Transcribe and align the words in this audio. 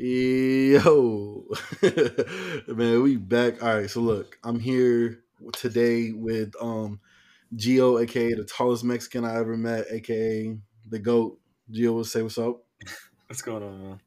Yo, 0.00 1.44
man, 2.68 3.02
we 3.02 3.16
back. 3.16 3.60
All 3.60 3.78
right, 3.78 3.90
so 3.90 4.00
look, 4.00 4.38
I'm 4.44 4.60
here 4.60 5.24
today 5.54 6.12
with 6.12 6.54
um 6.60 7.00
Gio, 7.56 8.00
aka 8.00 8.34
the 8.34 8.44
tallest 8.44 8.84
Mexican 8.84 9.24
I 9.24 9.34
ever 9.40 9.56
met, 9.56 9.86
aka 9.90 10.56
the 10.88 10.98
goat. 11.00 11.40
Gio, 11.72 11.94
will 11.94 12.04
say 12.04 12.22
what's 12.22 12.38
up. 12.38 12.62
What's 13.26 13.42
going 13.42 13.64
on, 13.64 13.82
man? 13.82 14.00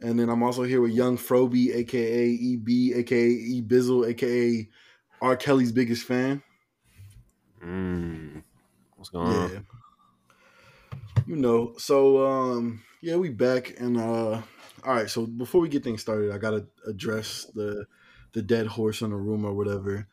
And 0.00 0.18
then 0.18 0.28
I'm 0.28 0.42
also 0.42 0.64
here 0.64 0.80
with 0.80 0.90
Young 0.90 1.16
Froby, 1.16 1.72
aka 1.76 2.34
EB, 2.34 2.98
aka 2.98 3.28
E 3.28 3.62
Bizzle, 3.62 4.08
aka 4.08 4.68
R. 5.22 5.36
Kelly's 5.36 5.70
biggest 5.70 6.06
fan. 6.08 6.42
Mm. 7.64 8.42
What's 8.96 9.10
going 9.10 9.30
Yeah. 9.30 9.44
on? 9.44 9.66
You 11.28 11.36
know, 11.36 11.74
so 11.78 12.26
um 12.26 12.82
yeah, 13.00 13.14
we 13.14 13.28
back 13.28 13.78
and 13.78 13.96
uh 13.96 14.42
all 14.84 14.94
right, 14.94 15.10
so 15.10 15.26
before 15.26 15.60
we 15.60 15.68
get 15.68 15.84
things 15.84 16.02
started, 16.02 16.32
I 16.32 16.38
gotta 16.38 16.66
address 16.86 17.46
the 17.54 17.86
the 18.32 18.42
dead 18.42 18.66
horse 18.66 19.00
in 19.02 19.10
the 19.10 19.16
room 19.16 19.44
or 19.44 19.54
whatever. 19.54 20.06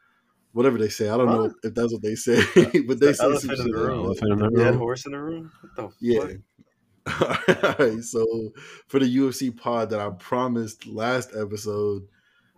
Whatever 0.54 0.78
they 0.78 0.90
say. 0.90 1.08
I 1.10 1.16
don't 1.18 1.32
know 1.32 1.54
if 1.64 1.74
that's 1.74 1.94
what 1.94 2.02
they 2.02 2.16
say, 2.16 2.42
but 2.56 3.00
they 3.00 3.08
The 3.08 3.14
say 3.14 3.14
some 3.16 3.32
elephant 3.32 3.60
in 3.60 3.72
the 3.72 3.78
room. 3.78 4.02
that. 4.04 4.06
Elephant 4.06 4.32
in 4.32 4.40
the 4.40 4.50
Dead 4.60 4.76
horse 4.76 5.06
in 5.06 5.12
the 5.14 5.20
room? 5.20 5.52
What 5.62 5.76
the 5.76 5.90
Yeah. 6.00 6.20
fuck? 6.20 7.70
All 7.80 7.88
right. 7.88 8.04
So 8.04 8.52
for 8.88 9.00
the 9.00 9.18
UFC 9.18 9.56
pod 9.56 9.90
that 9.92 10.00
I 10.02 10.10
promised 10.10 10.86
last 10.88 11.32
episode, 11.36 12.04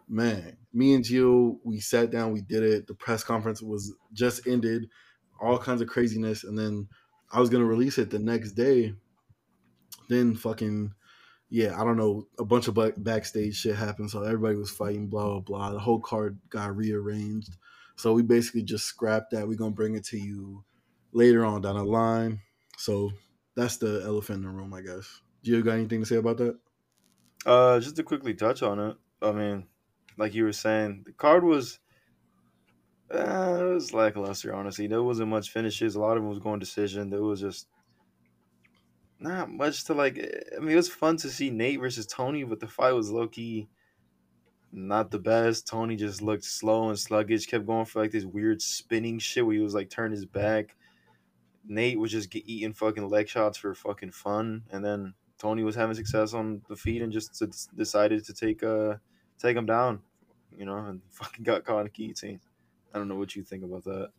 man, 0.10 0.58
me 0.74 0.96
and 0.96 1.06
Gio, 1.06 1.60
we 1.64 1.80
sat 1.80 2.10
down, 2.12 2.34
we 2.34 2.42
did 2.42 2.64
it. 2.64 2.88
The 2.88 2.96
press 2.96 3.24
conference 3.24 3.62
was 3.62 3.94
just 4.12 4.48
ended, 4.48 4.90
all 5.40 5.58
kinds 5.60 5.82
of 5.82 5.88
craziness, 5.88 6.44
and 6.44 6.58
then 6.58 6.90
I 7.32 7.40
was 7.40 7.50
gonna 7.50 7.66
release 7.66 7.98
it 8.00 8.10
the 8.10 8.20
next 8.20 8.54
day. 8.54 8.96
Then 10.10 10.36
fucking 10.36 10.94
yeah, 11.54 11.80
I 11.80 11.84
don't 11.84 11.98
know, 11.98 12.26
a 12.40 12.46
bunch 12.46 12.68
of 12.68 12.74
back- 12.74 12.96
backstage 12.98 13.56
shit 13.56 13.76
happened, 13.76 14.10
so 14.10 14.24
everybody 14.24 14.56
was 14.56 14.72
fighting, 14.72 15.06
blah 15.06 15.26
blah 15.26 15.40
blah. 15.40 15.72
The 15.72 15.78
whole 15.78 16.00
card 16.00 16.40
got 16.50 16.76
rearranged, 16.76 17.52
so 17.96 18.12
we 18.12 18.24
basically 18.24 18.64
just 18.64 18.86
scrapped 18.86 19.30
that. 19.32 19.48
We're 19.48 19.56
gonna 19.56 19.70
bring 19.70 19.94
it 19.94 20.04
to 20.06 20.18
you 20.18 20.64
later 21.12 21.46
on 21.46 21.62
down 21.62 21.76
the 21.76 21.84
line. 21.84 22.40
So 22.80 23.12
that's 23.56 23.78
the 23.78 24.02
elephant 24.04 24.38
in 24.38 24.46
the 24.46 24.50
room, 24.50 24.74
I 24.74 24.82
guess. 24.82 25.22
You 25.44 25.62
got 25.62 25.74
anything 25.74 26.00
to 26.00 26.08
say 26.08 26.16
about 26.16 26.38
that? 26.38 26.58
Uh, 27.46 27.80
just 27.80 27.98
to 27.98 28.04
quickly 28.04 28.34
touch 28.34 28.64
on 28.64 28.80
it, 28.80 28.98
I 29.22 29.32
mean, 29.32 29.68
like 30.18 30.34
you 30.34 30.46
were 30.46 30.54
saying, 30.54 31.04
the 31.06 31.12
card 31.12 31.44
was, 31.44 31.78
uh, 33.14 33.58
it 33.60 33.74
was 33.76 33.94
lackluster. 33.94 34.56
Honestly, 34.56 34.88
there 34.88 35.04
wasn't 35.04 35.30
much 35.30 35.52
finishes. 35.52 35.94
A 35.94 36.00
lot 36.00 36.18
of 36.18 36.24
them 36.24 36.30
was 36.30 36.40
going 36.40 36.60
decision. 36.60 37.12
There 37.12 37.22
was 37.22 37.42
just 37.42 37.68
not 39.24 39.52
much 39.52 39.86
to 39.86 39.94
like. 39.94 40.18
I 40.56 40.60
mean, 40.60 40.72
it 40.72 40.76
was 40.76 40.90
fun 40.90 41.18
to 41.18 41.30
see 41.30 41.50
Nate 41.50 41.80
versus 41.80 42.06
Tony, 42.06 42.44
but 42.44 42.60
the 42.60 42.68
fight 42.68 42.94
was 42.94 43.10
low 43.10 43.28
key 43.28 43.68
not 44.74 45.12
the 45.12 45.20
best. 45.20 45.68
Tony 45.68 45.96
just 45.96 46.22
looked 46.22 46.44
slow 46.44 46.90
and 46.90 46.98
sluggish. 46.98 47.46
Kept 47.46 47.66
going 47.66 47.86
for 47.86 48.02
like 48.02 48.12
this 48.12 48.26
weird 48.26 48.62
spinning 48.62 49.20
shit 49.20 49.46
where 49.46 49.56
he 49.56 49.62
was 49.62 49.76
like 49.76 49.90
turn 49.90 50.12
his 50.12 50.26
back. 50.26 50.76
Nate 51.66 52.00
was 52.00 52.12
just 52.12 52.30
get, 52.32 52.44
eating 52.48 52.74
fucking 52.74 53.08
leg 53.08 53.30
shots 53.30 53.58
for 53.58 53.74
fucking 53.74 54.12
fun, 54.12 54.64
and 54.72 54.84
then 54.84 55.14
Tony 55.38 55.64
was 55.64 55.76
having 55.76 55.96
success 55.96 56.34
on 56.34 56.62
the 56.68 56.76
feet 56.76 57.02
and 57.02 57.14
just 57.14 57.42
decided 57.76 58.26
to 58.26 58.34
take 58.34 58.64
uh 58.64 58.96
take 59.40 59.56
him 59.56 59.66
down, 59.66 60.02
you 60.58 60.66
know, 60.66 60.78
and 60.78 61.02
fucking 61.12 61.44
got 61.44 61.64
caught 61.64 61.82
in 61.82 61.88
a 61.88 61.90
guillotine. 61.90 62.40
I 62.94 62.98
don't 62.98 63.08
know 63.08 63.16
what 63.16 63.36
you 63.36 63.44
think 63.44 63.64
about 63.64 63.84
that. 63.86 64.10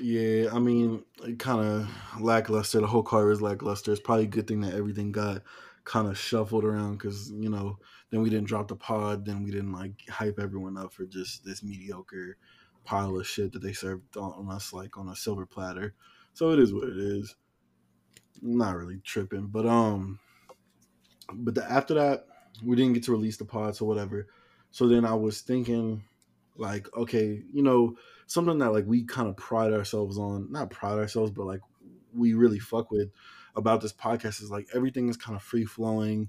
Yeah, 0.00 0.48
I 0.52 0.58
mean, 0.58 1.04
it 1.22 1.38
kind 1.38 1.60
of 1.60 2.20
lackluster. 2.20 2.80
The 2.80 2.86
whole 2.86 3.02
card 3.02 3.28
was 3.28 3.42
lackluster. 3.42 3.92
It's 3.92 4.00
probably 4.00 4.24
a 4.24 4.28
good 4.28 4.46
thing 4.46 4.62
that 4.62 4.74
everything 4.74 5.12
got 5.12 5.42
kind 5.84 6.08
of 6.08 6.18
shuffled 6.18 6.64
around 6.64 6.92
because 6.92 7.30
you 7.30 7.50
know, 7.50 7.78
then 8.10 8.22
we 8.22 8.30
didn't 8.30 8.46
drop 8.46 8.68
the 8.68 8.76
pod, 8.76 9.26
then 9.26 9.42
we 9.42 9.50
didn't 9.50 9.72
like 9.72 10.08
hype 10.08 10.38
everyone 10.38 10.76
up 10.76 10.92
for 10.92 11.04
just 11.04 11.44
this 11.44 11.62
mediocre 11.62 12.36
pile 12.84 13.16
of 13.16 13.26
shit 13.26 13.52
that 13.52 13.62
they 13.62 13.72
served 13.72 14.16
on 14.16 14.50
us 14.50 14.72
like 14.72 14.96
on 14.96 15.08
a 15.08 15.16
silver 15.16 15.46
platter. 15.46 15.94
So 16.34 16.50
it 16.52 16.58
is 16.58 16.72
what 16.72 16.88
it 16.88 16.96
is. 16.96 17.34
Not 18.40 18.76
really 18.76 19.00
tripping, 19.04 19.48
but 19.48 19.66
um, 19.66 20.18
but 21.32 21.54
the, 21.54 21.70
after 21.70 21.94
that, 21.94 22.26
we 22.64 22.76
didn't 22.76 22.94
get 22.94 23.04
to 23.04 23.12
release 23.12 23.36
the 23.36 23.44
pod, 23.44 23.76
so 23.76 23.84
whatever. 23.84 24.26
So 24.70 24.88
then 24.88 25.04
I 25.04 25.14
was 25.14 25.42
thinking, 25.42 26.02
like, 26.56 26.88
okay, 26.96 27.42
you 27.52 27.62
know, 27.62 27.96
something 28.32 28.58
that 28.58 28.72
like 28.72 28.86
we 28.86 29.04
kind 29.04 29.28
of 29.28 29.36
pride 29.36 29.72
ourselves 29.72 30.18
on, 30.18 30.50
not 30.50 30.70
pride 30.70 30.98
ourselves, 30.98 31.30
but 31.30 31.46
like 31.46 31.60
we 32.14 32.34
really 32.34 32.58
fuck 32.58 32.90
with 32.90 33.10
about 33.54 33.80
this 33.80 33.92
podcast 33.92 34.42
is 34.42 34.50
like 34.50 34.68
everything 34.74 35.08
is 35.08 35.16
kind 35.16 35.36
of 35.36 35.42
free 35.42 35.64
flowing. 35.64 36.28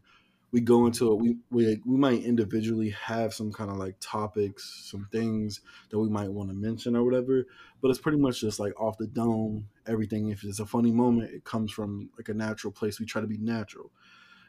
We 0.51 0.61
go 0.61 0.79
mm-hmm. 0.79 0.87
into 0.87 1.11
it. 1.11 1.15
We 1.21 1.37
we 1.49 1.81
we 1.85 1.97
might 1.97 2.23
individually 2.23 2.89
have 2.91 3.33
some 3.33 3.51
kind 3.51 3.71
of 3.71 3.77
like 3.77 3.95
topics, 3.99 4.87
some 4.91 5.07
things 5.11 5.61
that 5.89 5.99
we 5.99 6.09
might 6.09 6.31
want 6.31 6.49
to 6.49 6.55
mention 6.55 6.95
or 6.95 7.03
whatever, 7.03 7.45
but 7.81 7.89
it's 7.89 7.99
pretty 7.99 8.19
much 8.19 8.41
just 8.41 8.59
like 8.59 8.79
off 8.79 8.97
the 8.97 9.07
dome. 9.07 9.69
Everything, 9.87 10.29
if 10.29 10.43
it's 10.43 10.59
a 10.59 10.65
funny 10.65 10.91
moment, 10.91 11.31
it 11.31 11.43
comes 11.43 11.71
from 11.71 12.09
like 12.17 12.29
a 12.29 12.33
natural 12.33 12.71
place. 12.71 12.99
We 12.99 13.05
try 13.05 13.21
to 13.21 13.27
be 13.27 13.37
natural, 13.37 13.91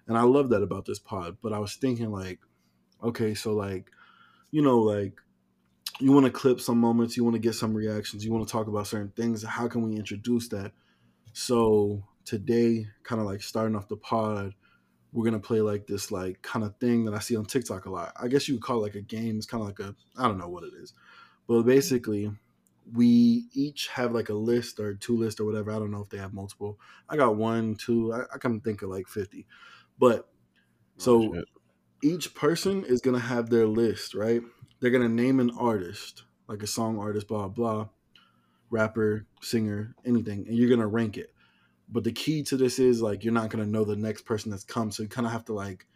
and 0.06 0.19
I 0.19 0.22
love 0.22 0.50
that 0.50 0.62
about 0.62 0.84
this 0.84 0.98
pod. 0.98 1.38
But 1.41 1.53
I 1.53 1.59
was 1.59 1.75
thinking 1.75 2.10
like, 2.10 2.41
okay, 3.03 3.34
so 3.34 3.54
like, 3.54 3.91
you 4.50 4.60
know, 4.60 4.81
like 4.81 5.21
you 6.00 6.12
want 6.12 6.27
to 6.27 6.32
clip 6.32 6.60
some 6.60 6.78
moments, 6.78 7.16
you 7.16 7.25
want 7.25 7.34
to 7.34 7.41
get 7.41 7.55
some 7.55 7.75
reactions, 7.75 8.25
you 8.25 8.32
want 8.32 8.47
to 8.47 8.53
talk 8.53 8.66
about 8.66 8.87
certain 8.87 9.12
things. 9.16 9.43
How 9.44 9.69
can 9.69 9.82
we 9.82 9.97
introduce 9.97 10.49
that? 10.49 10.72
So 11.32 12.05
today, 12.25 12.87
kind 13.03 13.21
of 13.21 13.27
like 13.27 13.43
starting 13.43 13.77
off 13.77 13.88
the 13.88 13.97
pod, 13.97 14.54
we're 15.12 15.25
gonna 15.25 15.38
play 15.38 15.60
like 15.60 15.87
this 15.87 16.10
like 16.10 16.43
kind 16.43 16.65
of 16.65 16.77
thing 16.78 17.04
that 17.04 17.15
I 17.15 17.21
see 17.21 17.37
on 17.37 17.44
TikTok 17.44 17.87
a 17.87 17.91
lot. 17.91 18.12
I 18.21 18.28
guess 18.28 18.49
you 18.49 18.54
would 18.54 18.62
call 18.62 18.78
it 18.78 18.83
like 18.83 18.94
a 18.97 19.00
game. 19.03 19.37
It's 19.37 19.47
kind 19.47 19.62
of 19.62 19.69
like 19.69 19.81
a 19.81 19.94
I 20.16 20.27
don't 20.27 20.38
know 20.38 20.49
what 20.49 20.65
it 20.65 20.72
is, 20.81 20.93
but 21.47 21.62
basically, 21.62 22.31
we 22.93 23.47
each 23.53 23.88
have 23.88 24.12
like 24.12 24.28
a 24.28 24.34
list 24.34 24.81
or 24.81 24.94
two 24.94 25.16
lists 25.16 25.41
or 25.41 25.44
whatever. 25.44 25.71
I 25.71 25.78
don't 25.78 25.93
know 25.93 26.03
if 26.03 26.09
they 26.10 26.19
have 26.19 26.34
multiple. 26.34 26.78
I 27.09 27.16
got 27.16 27.37
one, 27.37 27.77
two. 27.77 28.12
I, 28.12 28.22
I 28.34 28.38
can 28.38 28.60
think 28.60 28.83
of 28.83 28.91
like 28.91 29.09
fifty, 29.09 29.47
but 29.99 30.28
oh, 30.99 30.99
so 30.99 31.34
Oh, 31.34 31.43
each 32.03 32.34
person 32.34 32.84
is 32.84 33.00
gonna 33.00 33.19
have 33.21 33.50
their 33.50 33.66
list, 33.66 34.15
right? 34.15 34.43
They're 34.84 34.91
gonna 34.93 35.09
name 35.09 35.41
an 35.41 35.50
artist, 35.59 36.25
like 36.47 36.62
a 36.62 36.67
song 36.67 36.99
artist, 36.99 37.27
blah 37.27 37.49
blah, 37.49 37.89
rapper, 38.69 39.25
singer, 39.41 39.95
anything, 40.05 40.45
and 40.47 40.59
you're 40.59 40.69
gonna 40.69 40.87
rank 40.87 41.17
it. 41.17 41.33
But 41.89 42.05
the 42.05 42.12
key 42.12 42.43
to 42.43 42.59
this 42.59 42.78
is 42.78 43.00
like 43.00 43.25
you're 43.25 43.33
not 43.33 43.49
gonna 43.49 43.65
know 43.65 43.84
the 43.87 43.97
next 43.97 44.27
person 44.27 44.50
that's 44.50 44.62
come, 44.62 44.91
so 44.91 45.03
you 45.03 45.09
kind 45.09 45.27
of 45.27 45.33
have 45.33 45.47
to 45.47 45.55
like 45.55 45.87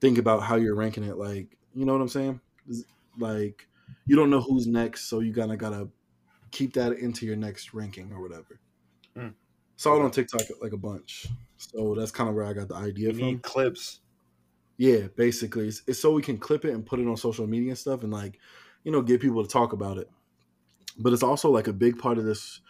think 0.00 0.16
about 0.16 0.42
how 0.42 0.56
you're 0.56 0.74
ranking 0.74 1.04
it. 1.04 1.18
Like, 1.18 1.58
you 1.74 1.84
know 1.84 1.92
what 1.92 2.00
I'm 2.00 2.08
saying? 2.08 2.40
Like, 3.18 3.68
you 4.06 4.16
don't 4.16 4.30
know 4.30 4.40
who's 4.40 4.66
next, 4.66 5.10
so 5.10 5.20
you 5.20 5.34
kind 5.34 5.52
of 5.52 5.58
gotta 5.58 5.90
keep 6.50 6.72
that 6.72 6.94
into 6.94 7.26
your 7.26 7.36
next 7.36 7.74
ranking 7.74 8.10
or 8.10 8.22
whatever. 8.22 8.58
Mm. 9.18 9.34
Saw 9.76 9.96
it 9.96 10.02
on 10.02 10.10
TikTok 10.12 10.44
like 10.62 10.72
a 10.72 10.78
bunch, 10.78 11.26
so 11.58 11.94
that's 11.94 12.10
kind 12.10 12.30
of 12.30 12.34
where 12.34 12.46
I 12.46 12.54
got 12.54 12.68
the 12.68 12.74
idea 12.76 13.08
You 13.08 13.18
from. 13.18 13.22
need 13.22 13.42
clips. 13.42 14.00
Yeah, 14.80 15.08
basically, 15.14 15.68
it's, 15.68 15.82
it's 15.86 16.00
so 16.00 16.10
we 16.10 16.22
can 16.22 16.38
clip 16.38 16.64
it 16.64 16.72
and 16.72 16.86
put 16.86 17.00
it 17.00 17.06
on 17.06 17.14
social 17.18 17.46
media 17.46 17.68
and 17.68 17.78
stuff, 17.78 18.02
and 18.02 18.10
like, 18.10 18.38
you 18.82 18.90
know, 18.90 19.02
get 19.02 19.20
people 19.20 19.42
to 19.42 19.48
talk 19.48 19.74
about 19.74 19.98
it. 19.98 20.08
But 20.98 21.12
it's 21.12 21.22
also 21.22 21.50
like 21.50 21.68
a 21.68 21.74
big 21.74 21.98
part 21.98 22.16
of 22.16 22.24
this. 22.24 22.60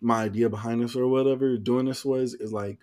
My 0.00 0.24
idea 0.24 0.48
behind 0.48 0.82
this 0.82 0.96
or 0.96 1.06
whatever 1.06 1.56
doing 1.56 1.86
this 1.86 2.04
was 2.04 2.34
is 2.34 2.52
like 2.52 2.80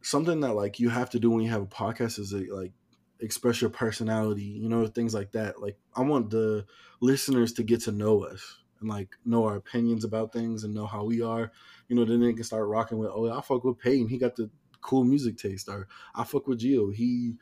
something 0.00 0.40
that 0.40 0.54
like 0.54 0.80
you 0.80 0.88
have 0.88 1.10
to 1.10 1.20
do 1.20 1.30
when 1.30 1.44
you 1.44 1.50
have 1.52 1.62
a 1.62 1.66
podcast 1.66 2.18
is 2.18 2.32
like, 2.32 2.48
like 2.50 2.72
express 3.20 3.60
your 3.60 3.70
personality, 3.70 4.42
you 4.42 4.68
know, 4.68 4.84
things 4.88 5.14
like 5.14 5.30
that. 5.32 5.62
Like 5.62 5.76
I 5.94 6.00
want 6.00 6.30
the 6.30 6.66
listeners 7.00 7.52
to 7.52 7.62
get 7.62 7.82
to 7.82 7.92
know 7.92 8.24
us 8.24 8.58
and 8.80 8.88
like 8.88 9.14
know 9.24 9.44
our 9.44 9.54
opinions 9.54 10.02
about 10.02 10.32
things 10.32 10.64
and 10.64 10.74
know 10.74 10.86
how 10.86 11.04
we 11.04 11.22
are. 11.22 11.52
You 11.86 11.94
know, 11.94 12.04
then 12.04 12.20
they 12.20 12.32
can 12.32 12.42
start 12.42 12.66
rocking 12.66 12.98
with, 12.98 13.10
oh, 13.14 13.30
I 13.30 13.40
fuck 13.42 13.62
with 13.62 13.78
Peyton. 13.78 14.08
He 14.08 14.18
got 14.18 14.34
the 14.34 14.50
cool 14.82 15.04
music 15.04 15.38
taste, 15.38 15.68
or 15.68 15.86
I 16.14 16.24
fuck 16.24 16.48
with 16.48 16.60
Gio. 16.60 16.92
He 16.92 17.34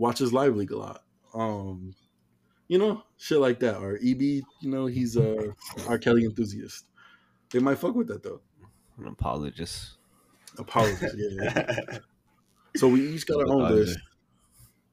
watches 0.00 0.32
Live 0.32 0.56
League 0.56 0.72
a 0.72 0.78
lot. 0.78 1.02
Um, 1.34 1.94
you 2.66 2.78
know, 2.78 3.02
shit 3.18 3.38
like 3.38 3.60
that. 3.60 3.76
Or 3.76 3.96
EB, 3.96 4.22
you 4.22 4.42
know, 4.62 4.86
he's 4.86 5.16
a 5.16 5.52
R. 5.88 5.98
Kelly 5.98 6.24
enthusiast. 6.24 6.86
They 7.52 7.58
might 7.58 7.78
fuck 7.78 7.94
with 7.94 8.08
that 8.08 8.22
though. 8.22 8.40
An 8.98 9.06
apologist. 9.06 9.98
Apologies, 10.58 11.14
yeah. 11.16 11.76
So 12.76 12.86
we 12.86 13.00
each 13.08 13.26
got 13.26 13.40
our 13.40 13.48
own 13.48 13.68
list, 13.68 13.98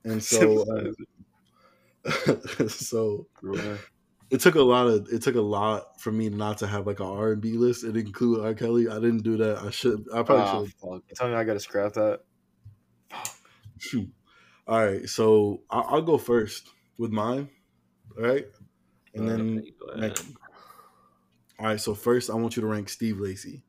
and 0.04 0.24
so 0.24 0.66
uh, 2.06 2.08
so 2.68 3.28
it 4.32 4.40
took 4.42 4.56
a 4.56 4.62
lot 4.62 4.88
of 4.88 5.08
it 5.12 5.22
took 5.22 5.36
a 5.36 5.42
lot 5.42 6.02
for 6.02 6.12
me 6.12 6.28
not 6.30 6.58
to 6.58 6.66
have 6.68 6.88
like 6.88 7.00
an 7.00 7.06
R 7.06 7.34
and 7.34 7.42
B 7.42 7.52
list 7.54 7.84
and 7.84 7.96
include 7.96 8.44
R. 8.44 8.56
Kelly. 8.56 8.88
I 8.90 8.96
didn't 8.96 9.22
do 9.22 9.38
that. 9.38 9.60
I 9.60 9.70
should. 9.70 10.04
I 10.12 10.24
probably 10.24 10.46
Ah, 10.46 10.64
should. 10.64 10.74
fuck. 10.74 11.04
You 11.08 11.16
tell 11.16 11.28
me 11.30 11.36
I 11.36 11.44
gotta 11.44 11.60
scrap 11.60 11.94
that. 11.94 12.22
Shoot. 13.78 14.10
All 14.68 14.86
right, 14.86 15.08
so 15.08 15.62
I'll, 15.70 15.86
I'll 15.90 16.02
go 16.02 16.18
first 16.18 16.70
with 16.98 17.12
mine. 17.12 17.50
All 18.18 18.24
right, 18.24 18.46
and 19.16 19.28
then 19.28 19.60
Okay, 19.60 19.72
go 19.80 19.86
ahead. 19.88 20.02
rank 20.02 20.20
'em. 20.20 20.38
All 21.60 21.66
right, 21.68 21.80
so 21.80 21.94
first 21.96 22.30
I 22.30 22.36
want 22.36 22.56
you 22.56 22.62
to 22.62 22.68
rank 22.68 22.90
Steve 22.90 23.20
Lacy. 23.20 23.64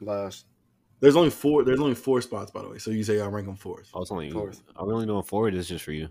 Last. 0.00 0.46
There's 1.00 1.16
only 1.16 1.30
four. 1.30 1.64
There's 1.64 1.80
only 1.80 1.94
four 1.94 2.20
spots, 2.20 2.50
by 2.50 2.62
the 2.62 2.68
way. 2.68 2.78
So 2.78 2.90
you 2.90 3.04
say 3.04 3.20
I 3.20 3.26
rank 3.26 3.46
him 3.46 3.56
fourth. 3.56 3.90
Oh, 3.94 3.98
I 3.98 4.00
was 4.00 4.10
only. 4.10 4.30
Fourth. 4.30 4.62
Are 4.76 4.86
we 4.86 4.92
only 4.94 5.06
doing 5.06 5.22
four? 5.22 5.48
Or 5.48 5.50
this 5.50 5.60
is 5.60 5.68
just 5.68 5.84
for 5.84 5.92
you? 5.92 6.08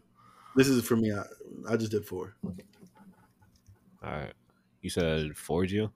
This 0.56 0.68
is 0.68 0.86
for 0.86 0.96
me. 0.96 1.14
I, 1.14 1.24
I 1.70 1.78
just 1.78 1.92
did 1.92 2.06
four. 2.06 2.36
All 2.44 4.12
right. 4.12 4.34
You 4.82 4.90
said 4.90 5.36
four, 5.38 5.64
Gio? 5.64 5.92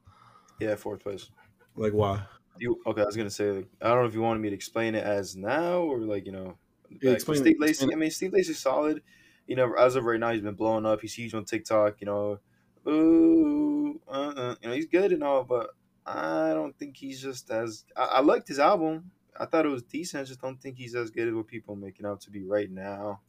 Yeah, 0.60 0.76
fourth 0.76 1.02
place. 1.04 1.30
Like 1.76 1.94
why? 1.94 2.24
You 2.60 2.82
okay? 2.86 3.02
I 3.02 3.06
was 3.06 3.16
gonna 3.16 3.30
say 3.30 3.52
like, 3.52 3.68
I 3.82 3.90
don't 3.90 4.02
know 4.02 4.06
if 4.08 4.14
you 4.14 4.22
wanted 4.22 4.40
me 4.40 4.50
to 4.50 4.56
explain 4.56 4.96
it 4.96 5.04
as 5.04 5.36
now 5.36 5.80
or 5.80 6.00
like 6.00 6.26
you 6.26 6.32
know. 6.32 6.58
Yeah, 7.02 7.12
explain 7.12 7.40
Steve 7.40 7.60
Lacy. 7.60 7.88
I 7.92 7.96
mean, 7.96 8.12
Steve 8.12 8.34
Lacy's 8.34 8.60
solid. 8.60 9.02
You 9.48 9.56
know, 9.56 9.74
as 9.74 9.96
of 9.96 10.04
right 10.06 10.20
now, 10.20 10.32
he's 10.32 10.42
been 10.42 10.56
blowing 10.56 10.86
up. 10.86 11.02
He's 11.02 11.14
huge 11.14 11.34
on 11.34 11.46
TikTok. 11.46 12.02
You 12.02 12.06
know, 12.06 12.40
ooh, 12.88 14.00
uh, 14.08 14.34
uh, 14.36 14.56
you 14.62 14.70
know, 14.70 14.76
he's 14.76 14.88
good 14.88 15.12
and 15.12 15.24
all, 15.24 15.44
but 15.44 15.72
I 16.06 16.54
don't 16.54 16.78
think 16.78 16.98
he's 16.98 17.22
just 17.22 17.50
as. 17.52 17.86
I, 17.96 18.04
I 18.04 18.20
liked 18.22 18.48
his 18.48 18.60
album. 18.60 19.12
I 19.40 19.46
thought 19.46 19.66
it 19.66 19.70
was 19.70 19.84
decent. 19.84 20.22
I 20.22 20.26
just 20.26 20.42
don't 20.42 20.62
think 20.62 20.78
he's 20.78 20.96
as 20.96 21.10
good 21.10 21.28
as 21.28 21.34
what 21.34 21.48
people 21.48 21.76
are 21.76 21.78
making 21.78 22.06
out 22.06 22.22
to 22.22 22.32
be 22.32 22.44
right 22.44 22.70
now. 22.70 23.22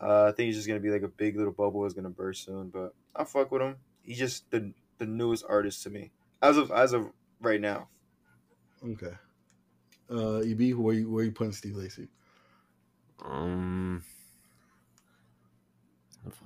Uh, 0.00 0.24
I 0.24 0.32
think 0.32 0.46
he's 0.46 0.56
just 0.56 0.68
gonna 0.68 0.80
be 0.80 0.90
like 0.90 1.02
a 1.02 1.08
big 1.08 1.36
little 1.36 1.52
bubble 1.52 1.84
is 1.84 1.94
gonna 1.94 2.10
burst 2.10 2.44
soon. 2.44 2.70
But 2.70 2.94
I 3.14 3.24
fuck 3.24 3.50
with 3.50 3.62
him. 3.62 3.76
He's 4.02 4.18
just 4.18 4.50
the 4.50 4.72
the 4.98 5.06
newest 5.06 5.44
artist 5.48 5.82
to 5.84 5.90
me 5.90 6.12
as 6.40 6.56
of 6.56 6.70
as 6.70 6.92
of 6.92 7.10
right 7.40 7.60
now. 7.60 7.88
Okay. 8.84 9.12
Uh, 10.10 10.38
EB, 10.38 10.74
where 10.74 10.94
you 10.94 11.10
where 11.10 11.24
you 11.24 11.32
putting 11.32 11.52
Steve 11.52 11.76
Lacy? 11.76 12.08
Um, 13.24 14.02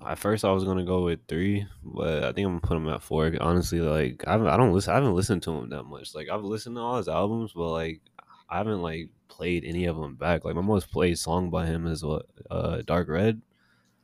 at 0.06 0.18
first 0.18 0.44
I 0.44 0.52
was 0.52 0.64
gonna 0.64 0.84
go 0.84 1.04
with 1.04 1.20
three, 1.28 1.66
but 1.82 2.24
I 2.24 2.32
think 2.32 2.46
I'm 2.46 2.58
gonna 2.58 2.60
put 2.60 2.76
him 2.76 2.88
at 2.88 3.02
four. 3.02 3.32
Honestly, 3.40 3.80
like 3.80 4.24
I 4.26 4.32
haven't, 4.32 4.48
I 4.48 4.56
don't 4.56 4.72
listen, 4.72 4.92
I 4.92 4.96
haven't 4.96 5.14
listened 5.14 5.42
to 5.44 5.52
him 5.52 5.70
that 5.70 5.84
much. 5.84 6.14
Like 6.14 6.28
I've 6.28 6.44
listened 6.44 6.76
to 6.76 6.80
all 6.80 6.96
his 6.96 7.08
albums, 7.08 7.52
but 7.54 7.70
like 7.70 8.00
I 8.48 8.58
haven't 8.58 8.82
like 8.82 9.10
played 9.28 9.64
any 9.64 9.86
of 9.86 9.96
them 9.96 10.16
back. 10.16 10.44
Like 10.44 10.54
my 10.54 10.62
most 10.62 10.90
played 10.90 11.18
song 11.18 11.50
by 11.50 11.66
him 11.66 11.86
is 11.86 12.04
what 12.04 12.26
uh 12.50 12.82
Dark 12.84 13.08
Red. 13.08 13.42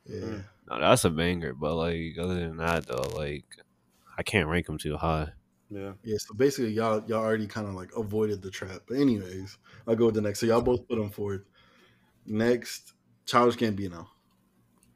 Yeah. 0.05 0.19
Mm. 0.19 0.43
Now 0.69 0.79
that's 0.79 1.05
a 1.05 1.09
banger, 1.09 1.53
but 1.53 1.75
like 1.75 2.17
other 2.19 2.35
than 2.35 2.57
that 2.57 2.87
though, 2.87 3.09
like 3.15 3.45
I 4.17 4.23
can't 4.23 4.47
rank 4.47 4.69
him 4.69 4.77
too 4.77 4.97
high. 4.97 5.29
Yeah. 5.69 5.93
Yeah, 6.03 6.17
so 6.17 6.35
basically, 6.35 6.71
y'all 6.71 7.03
y'all 7.07 7.23
already 7.23 7.47
kind 7.47 7.67
of 7.67 7.73
like 7.73 7.89
avoided 7.95 8.41
the 8.41 8.51
trap. 8.51 8.81
But 8.87 8.97
anyways, 8.97 9.57
I'll 9.87 9.95
go 9.95 10.05
with 10.07 10.15
the 10.15 10.21
next. 10.21 10.39
So 10.39 10.45
y'all 10.45 10.61
both 10.61 10.87
put 10.87 10.99
him 10.99 11.09
fourth. 11.09 11.41
Next, 12.25 12.93
Childish 13.25 13.57
Gambino. 13.57 14.07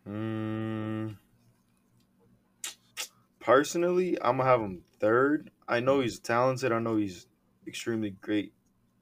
Mm, 0.07 1.17
personally, 3.39 4.17
I'm 4.21 4.37
gonna 4.37 4.49
have 4.49 4.61
him 4.61 4.83
third. 4.99 5.51
I 5.67 5.81
know 5.81 5.99
he's 5.99 6.19
talented. 6.19 6.71
I 6.71 6.79
know 6.79 6.95
he's 6.95 7.27
extremely 7.67 8.11
great, 8.11 8.53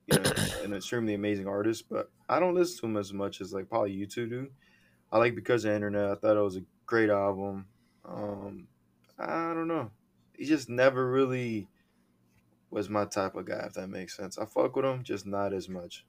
you 0.08 0.18
know, 0.18 0.32
an 0.64 0.74
extremely 0.74 1.14
amazing 1.14 1.48
artist. 1.48 1.86
But 1.90 2.10
I 2.28 2.40
don't 2.40 2.56
listen 2.56 2.80
to 2.80 2.86
him 2.88 2.98
as 2.98 3.14
much 3.14 3.42
as 3.42 3.54
like 3.54 3.70
probably 3.70 3.92
you 3.92 4.08
two 4.08 4.28
do. 4.28 4.50
I 5.12 5.20
like 5.20 5.36
because 5.36 5.64
of 5.64 5.70
the 5.70 5.76
internet. 5.76 6.12
I 6.12 6.16
thought 6.16 6.38
it 6.38 6.42
was 6.42 6.58
a 6.58 6.64
great 6.86 7.12
album. 7.12 7.68
Um, 8.04 8.68
I 9.20 9.54
don't 9.54 9.68
know. 9.68 9.92
He 10.34 10.46
just 10.46 10.70
never 10.70 11.10
really 11.10 11.68
was 12.72 12.90
my 12.90 13.06
type 13.06 13.36
of 13.36 13.46
guy. 13.46 13.64
If 13.68 13.74
that 13.74 13.88
makes 13.88 14.18
sense. 14.18 14.38
I 14.38 14.46
fuck 14.46 14.76
with 14.76 14.86
him, 14.86 15.04
just 15.04 15.26
not 15.26 15.54
as 15.54 15.70
much. 15.70 16.06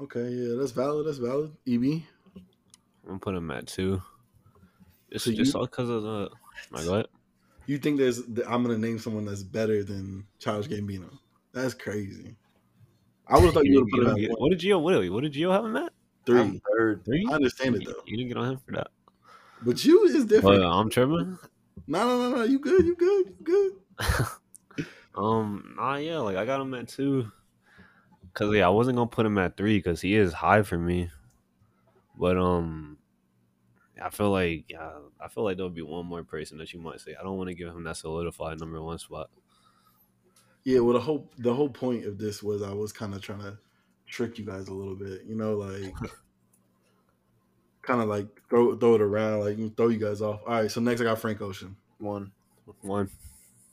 Okay, 0.00 0.28
yeah, 0.28 0.54
that's 0.58 0.72
valid. 0.72 1.06
That's 1.06 1.18
valid. 1.18 1.52
EB. 1.68 1.82
I'm 1.84 2.02
gonna 3.06 3.18
put 3.18 3.34
him 3.34 3.50
at 3.50 3.66
two. 3.66 4.02
It's 5.10 5.24
So 5.24 5.32
just 5.32 5.52
you- 5.54 5.60
all 5.60 5.66
because 5.66 5.88
of 5.90 6.02
the. 6.02 6.30
My 6.70 6.84
what? 6.88 7.10
You 7.66 7.78
think 7.78 7.98
there's? 7.98 8.18
I'm 8.20 8.62
gonna 8.62 8.78
name 8.78 8.98
someone 8.98 9.24
that's 9.24 9.42
better 9.42 9.84
than 9.84 10.26
Charles 10.38 10.66
Gambino? 10.66 11.10
That's 11.52 11.74
crazy. 11.74 12.36
I 13.28 13.34
would 13.36 13.44
have 13.44 13.54
thought 13.54 13.64
you 13.66 13.80
would 13.80 13.88
put 13.90 14.00
him 14.18 14.24
at 14.32 14.40
What 14.40 14.50
did 14.50 14.60
Gio? 14.60 14.80
What, 14.82 15.10
what 15.12 15.22
did 15.22 15.32
Gio 15.32 15.50
have 15.52 15.64
him 15.64 15.76
at? 15.76 15.92
three. 16.26 16.40
I'm 16.40 16.60
third. 16.76 17.04
Three. 17.04 17.26
I 17.30 17.34
understand 17.34 17.76
it 17.76 17.82
You, 17.82 17.88
though, 17.88 18.02
you 18.06 18.16
didn't 18.16 18.28
get 18.28 18.36
on 18.38 18.52
him 18.52 18.58
for 18.64 18.72
that. 18.72 18.88
but 19.62 19.84
you 19.84 20.04
is 20.04 20.24
different. 20.24 20.60
Well, 20.60 20.72
I'm 20.72 20.88
tripping. 20.90 21.38
No, 21.86 22.06
no, 22.06 22.30
no, 22.30 22.36
no. 22.36 22.42
You 22.44 22.58
good? 22.58 22.84
You 22.86 22.96
good? 22.96 23.26
You 23.38 23.44
good? 23.44 24.86
Um, 25.14 25.74
nah, 25.76 25.96
yeah, 25.96 26.18
like 26.20 26.36
I 26.38 26.46
got 26.46 26.62
him 26.62 26.72
at 26.72 26.88
two. 26.88 27.30
Cause 28.34 28.54
yeah, 28.54 28.66
I 28.66 28.70
wasn't 28.70 28.96
gonna 28.96 29.08
put 29.08 29.26
him 29.26 29.38
at 29.38 29.56
three 29.56 29.78
because 29.78 30.00
he 30.00 30.14
is 30.14 30.32
high 30.32 30.62
for 30.62 30.78
me. 30.78 31.10
But 32.18 32.38
um, 32.38 32.98
I 34.02 34.10
feel 34.10 34.30
like 34.30 34.64
yeah, 34.68 34.90
I 35.20 35.28
feel 35.28 35.44
like 35.44 35.56
there'll 35.56 35.70
be 35.70 35.82
one 35.82 36.06
more 36.06 36.24
person 36.24 36.58
that 36.58 36.72
you 36.72 36.80
might 36.80 37.00
say. 37.00 37.14
I 37.18 37.22
don't 37.22 37.36
want 37.36 37.48
to 37.48 37.54
give 37.54 37.68
him 37.68 37.84
that 37.84 37.96
solidified 37.96 38.58
number 38.58 38.82
one 38.82 38.98
spot. 38.98 39.28
Yeah. 40.64 40.80
Well, 40.80 40.94
the 40.94 41.00
whole 41.00 41.30
the 41.38 41.54
whole 41.54 41.68
point 41.68 42.06
of 42.06 42.18
this 42.18 42.42
was 42.42 42.62
I 42.62 42.72
was 42.72 42.92
kind 42.92 43.14
of 43.14 43.20
trying 43.20 43.40
to 43.40 43.58
trick 44.06 44.38
you 44.38 44.46
guys 44.46 44.68
a 44.68 44.74
little 44.74 44.96
bit. 44.96 45.24
You 45.26 45.34
know, 45.34 45.54
like 45.54 45.94
kind 47.82 48.00
of 48.00 48.08
like 48.08 48.28
throw 48.48 48.76
throw 48.76 48.94
it 48.94 49.02
around, 49.02 49.40
like 49.40 49.76
throw 49.76 49.88
you 49.88 49.98
guys 49.98 50.22
off. 50.22 50.40
All 50.46 50.54
right. 50.54 50.70
So 50.70 50.80
next, 50.80 51.00
I 51.00 51.04
got 51.04 51.18
Frank 51.18 51.40
Ocean. 51.42 51.76
One. 51.98 52.32
One, 52.80 53.10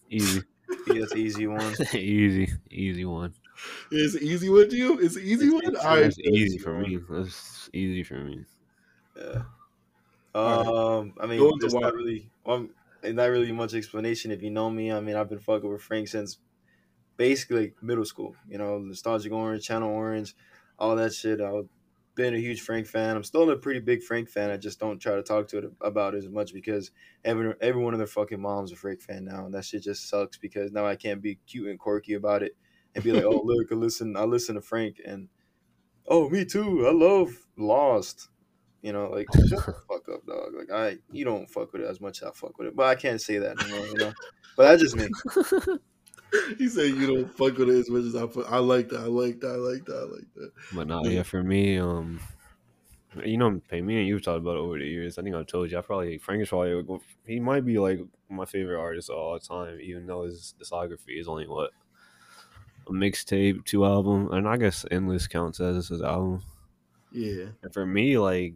easy, 0.09 0.41
Yeah, 0.87 1.01
that's 1.01 1.15
easy 1.15 1.47
one. 1.47 1.75
easy, 1.93 2.51
easy 2.69 3.05
one. 3.05 3.33
It's 3.91 4.15
easy 4.15 4.49
with 4.49 4.73
you. 4.73 4.99
It's 4.99 5.15
an 5.15 5.23
easy 5.23 5.45
It's 5.45 5.53
one. 5.53 5.63
It's, 5.65 5.85
All 5.85 5.95
right. 5.95 6.01
That's 6.03 6.19
easy 6.19 6.57
for 6.57 6.77
me. 6.77 6.99
That's 7.09 7.69
easy 7.73 8.03
for 8.03 8.15
me. 8.15 8.45
Yeah. 9.17 9.43
Um, 10.35 11.13
I 11.19 11.25
mean, 11.25 11.39
Go 11.39 11.49
into 11.49 11.57
there's 11.61 11.73
not 11.73 11.93
really, 11.93 12.31
well, 12.45 12.67
not 13.03 13.25
really 13.25 13.51
much 13.51 13.73
explanation. 13.73 14.31
If 14.31 14.41
you 14.41 14.51
know 14.51 14.69
me, 14.69 14.91
I 14.91 14.99
mean, 14.99 15.15
I've 15.15 15.29
been 15.29 15.39
fucking 15.39 15.69
with 15.69 15.81
Frank 15.81 16.07
since 16.07 16.37
basically 17.17 17.59
like 17.61 17.75
middle 17.81 18.05
school. 18.05 18.35
You 18.47 18.57
know, 18.59 18.77
Nostalgic 18.77 19.31
Orange, 19.31 19.65
Channel 19.65 19.89
Orange, 19.89 20.35
all 20.77 20.95
that 20.95 21.13
shit. 21.13 21.41
I've 21.41 21.67
been 22.15 22.35
a 22.35 22.39
huge 22.39 22.61
Frank 22.61 22.85
fan. 22.85 23.15
I'm 23.15 23.23
still 23.23 23.49
a 23.49 23.55
pretty 23.57 23.79
big 23.79 24.03
Frank 24.03 24.29
fan. 24.29 24.51
I 24.51 24.57
just 24.57 24.79
don't 24.79 24.99
try 24.99 25.15
to 25.15 25.23
talk 25.23 25.47
to 25.49 25.57
it 25.57 25.71
about 25.81 26.13
it 26.13 26.19
as 26.19 26.29
much 26.29 26.53
because 26.53 26.91
every 27.25 27.53
every 27.59 27.81
one 27.81 27.93
of 27.93 27.97
their 27.97 28.07
fucking 28.07 28.39
moms 28.39 28.71
a 28.71 28.75
Frank 28.75 29.01
fan 29.01 29.25
now, 29.25 29.45
and 29.45 29.53
that 29.53 29.65
shit 29.65 29.83
just 29.83 30.07
sucks 30.07 30.37
because 30.37 30.71
now 30.71 30.85
I 30.85 30.95
can't 30.95 31.21
be 31.21 31.39
cute 31.47 31.69
and 31.69 31.79
quirky 31.79 32.13
about 32.13 32.43
it 32.43 32.55
and 32.95 33.03
be 33.03 33.11
like, 33.11 33.23
oh 33.23 33.41
look, 33.45 33.71
I 33.71 33.75
listen, 33.75 34.15
I 34.15 34.23
listen 34.23 34.55
to 34.55 34.61
Frank, 34.61 35.01
and 35.05 35.27
oh 36.07 36.29
me 36.29 36.45
too, 36.45 36.87
I 36.87 36.91
love 36.91 37.33
Lost. 37.57 38.29
You 38.81 38.93
know, 38.93 39.09
like 39.09 39.27
shut 39.33 39.65
the 39.65 39.75
fuck 39.89 40.07
up, 40.13 40.25
dog. 40.25 40.53
Like 40.57 40.71
I, 40.71 40.97
you 41.11 41.25
don't 41.25 41.49
fuck 41.49 41.73
with 41.73 41.81
it 41.81 41.89
as 41.89 41.99
much 41.99 42.21
as 42.21 42.29
I 42.29 42.31
fuck 42.31 42.57
with 42.57 42.69
it, 42.69 42.75
but 42.75 42.85
I 42.85 42.95
can't 42.95 43.19
say 43.19 43.37
that 43.37 43.61
anymore. 43.61 43.87
You 43.87 43.97
know, 43.97 44.13
but 44.55 44.63
that's 44.63 44.81
just 44.81 44.95
me. 44.95 45.09
he 46.57 46.69
said 46.69 46.95
you 46.95 47.07
don't 47.07 47.37
fuck 47.37 47.57
with 47.57 47.69
it 47.69 47.79
as 47.79 47.89
much 47.89 48.03
as 48.03 48.15
I 48.15 48.25
fuck. 48.27 48.49
I 48.49 48.59
like 48.59 48.87
that. 48.89 49.01
I 49.01 49.07
like 49.07 49.41
that. 49.41 49.51
I 49.51 49.55
like 49.55 49.85
that. 49.85 49.97
I 49.97 50.15
like 50.15 50.33
that. 50.35 50.51
But 50.73 50.87
nah, 50.87 51.03
yeah, 51.03 51.23
for 51.23 51.43
me, 51.43 51.77
um, 51.77 52.21
you 53.25 53.37
know, 53.37 53.59
pay 53.69 53.81
me 53.81 53.97
and 53.97 54.07
you've 54.07 54.23
talked 54.23 54.41
about 54.41 54.55
it 54.55 54.59
over 54.59 54.77
the 54.77 54.85
years. 54.85 55.17
I 55.17 55.23
think 55.23 55.35
I've 55.35 55.47
told 55.47 55.71
you. 55.71 55.77
I 55.77 55.81
probably 55.81 56.17
Frank 56.17 56.41
is 56.41 56.49
probably 56.49 56.99
he 57.25 57.39
might 57.39 57.65
be 57.65 57.79
like 57.79 57.99
my 58.29 58.45
favorite 58.45 58.79
artist 58.79 59.09
of 59.09 59.17
all 59.17 59.39
time, 59.39 59.79
even 59.81 60.05
though 60.05 60.23
his 60.23 60.53
discography 60.57 61.19
is 61.19 61.27
only 61.27 61.47
what 61.47 61.71
a 62.89 62.91
mixtape, 62.91 63.65
two 63.65 63.85
album, 63.85 64.31
and 64.31 64.47
I 64.47 64.57
guess 64.57 64.85
Endless 64.89 65.27
counts 65.27 65.59
as 65.59 65.89
his 65.89 66.01
album. 66.01 66.43
Yeah. 67.11 67.45
And 67.63 67.73
for 67.73 67.85
me, 67.85 68.17
like 68.17 68.55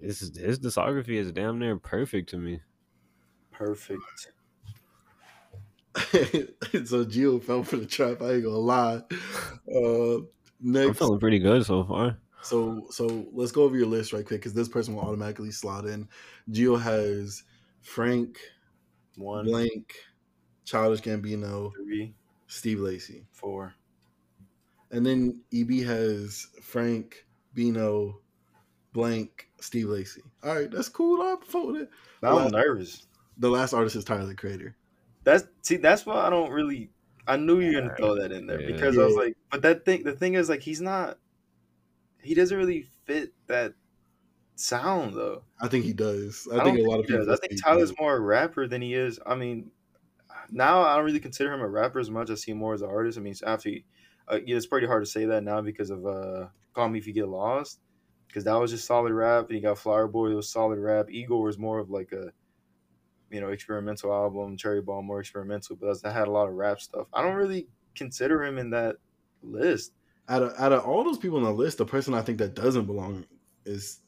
his 0.00 0.36
his 0.36 0.58
discography 0.58 1.16
is 1.16 1.32
damn 1.32 1.58
near 1.58 1.76
perfect 1.78 2.30
to 2.30 2.38
me. 2.38 2.60
Perfect. 3.50 4.02
so 5.94 7.04
Gio 7.04 7.42
fell 7.42 7.62
for 7.62 7.76
the 7.76 7.86
trap. 7.86 8.22
I 8.22 8.32
ain't 8.32 8.44
gonna 8.44 8.56
lie. 8.56 9.02
Uh, 9.72 10.16
I'm 10.16 10.26
next, 10.60 10.98
feeling 10.98 11.20
pretty 11.20 11.38
good 11.38 11.66
so 11.66 11.84
far. 11.84 12.18
so 12.42 12.86
so 12.90 13.26
let's 13.32 13.52
go 13.52 13.62
over 13.64 13.76
your 13.76 13.86
list 13.86 14.12
right 14.12 14.26
quick 14.26 14.40
because 14.40 14.54
this 14.54 14.68
person 14.68 14.94
will 14.94 15.02
automatically 15.02 15.50
slot 15.50 15.86
in. 15.86 16.08
Gio 16.50 16.80
has 16.80 17.44
Frank, 17.82 18.38
One, 19.16 19.44
Blank, 19.44 19.94
Childish 20.64 21.02
Gambino, 21.02 21.72
three, 21.74 22.14
Steve 22.52 22.80
Lacy, 22.80 23.24
four. 23.32 23.74
and 24.90 25.06
then 25.06 25.40
EB 25.54 25.86
has 25.86 26.48
Frank, 26.60 27.26
Bino, 27.54 28.20
Blank, 28.92 29.48
Steve 29.58 29.86
Lacy. 29.88 30.20
All 30.44 30.54
right, 30.56 30.70
that's 30.70 30.90
cool. 30.90 31.22
I 31.22 31.36
voted. 31.48 31.88
Now 32.22 32.36
Well, 32.36 32.46
I'm 32.46 32.50
nervous. 32.50 33.06
The 33.38 33.48
last 33.48 33.72
artist 33.72 33.96
is 33.96 34.04
Tyler 34.04 34.26
the 34.26 34.34
Creator. 34.34 34.76
That's 35.24 35.44
see, 35.62 35.76
that's 35.76 36.04
why 36.04 36.26
I 36.26 36.28
don't 36.28 36.50
really. 36.50 36.90
I 37.26 37.38
knew 37.38 37.60
you 37.60 37.74
were 37.74 37.80
gonna 37.80 37.96
throw 37.96 38.16
that 38.20 38.32
in 38.32 38.46
there 38.46 38.60
Yeah. 38.60 38.72
because 38.72 38.98
I 38.98 39.04
was 39.04 39.16
like, 39.16 39.34
but 39.50 39.62
that 39.62 39.86
thing, 39.86 40.02
the 40.02 40.12
thing 40.12 40.34
is, 40.34 40.50
like, 40.50 40.60
he's 40.60 40.82
not. 40.82 41.18
He 42.20 42.34
doesn't 42.34 42.56
really 42.56 42.86
fit 43.06 43.32
that 43.46 43.72
sound 44.56 45.14
though. 45.14 45.44
I 45.58 45.68
think 45.68 45.86
he 45.86 45.94
does. 45.94 46.46
I, 46.52 46.58
I, 46.58 46.64
think 46.64 46.78
a 46.78 46.82
lot 46.82 47.00
of 47.00 47.06
he 47.06 47.12
does. 47.12 47.20
people. 47.20 47.32
I 47.32 47.36
think 47.36 47.64
Tyler's 47.64 47.98
more 47.98 48.14
a 48.14 48.20
rapper 48.20 48.66
than 48.66 48.82
he 48.82 48.92
is. 48.92 49.18
I 49.24 49.36
mean, 49.36 49.70
now 50.50 50.82
I 50.82 50.96
don't 50.96 51.04
really 51.04 51.20
consider 51.20 51.52
him 51.52 51.60
a 51.60 51.68
rapper 51.68 51.98
as 52.00 52.10
much. 52.10 52.30
I 52.30 52.34
see 52.34 52.52
him 52.52 52.58
more 52.58 52.74
as 52.74 52.82
an 52.82 52.88
artist. 52.90 53.18
I 53.18 53.20
mean, 53.22 53.34
he, 53.62 53.84
uh, 54.28 54.38
yeah, 54.44 54.56
it's 54.56 54.66
pretty 54.66 54.86
hard 54.86 55.04
to 55.04 55.10
say 55.10 55.24
that 55.26 55.44
now 55.44 55.60
because 55.60 55.90
of 55.90 56.06
uh, 56.06 56.46
"Call 56.74 56.88
Me 56.88 56.98
If 56.98 57.06
You 57.06 57.12
Get 57.12 57.28
Lost," 57.28 57.80
because 58.26 58.44
that 58.44 58.54
was 58.54 58.70
just 58.70 58.86
solid 58.86 59.12
rap, 59.12 59.46
and 59.48 59.56
you 59.56 59.62
got 59.62 59.78
Flower 59.78 60.08
Boy, 60.08 60.30
it 60.30 60.34
was 60.34 60.48
solid 60.48 60.78
rap. 60.78 61.10
Igor 61.10 61.42
was 61.42 61.58
more 61.58 61.78
of 61.78 61.90
like 61.90 62.12
a, 62.12 62.32
you 63.30 63.40
know, 63.40 63.48
experimental 63.48 64.12
album. 64.12 64.56
Cherry 64.56 64.80
Bomb 64.80 65.04
more 65.06 65.20
experimental, 65.20 65.76
but 65.76 66.02
that 66.02 66.12
had 66.12 66.28
a 66.28 66.32
lot 66.32 66.48
of 66.48 66.54
rap 66.54 66.80
stuff. 66.80 67.06
I 67.12 67.22
don't 67.22 67.36
really 67.36 67.68
consider 67.94 68.42
him 68.44 68.58
in 68.58 68.70
that 68.70 68.96
list. 69.42 69.92
out 70.28 70.42
of 70.42 70.52
out 70.58 70.72
of 70.72 70.84
all 70.84 71.04
those 71.04 71.18
people 71.18 71.38
on 71.38 71.44
the 71.44 71.52
list, 71.52 71.78
the 71.78 71.86
person 71.86 72.14
I 72.14 72.22
think 72.22 72.38
that 72.38 72.54
doesn't 72.54 72.86
belong 72.86 73.26
is 73.64 74.00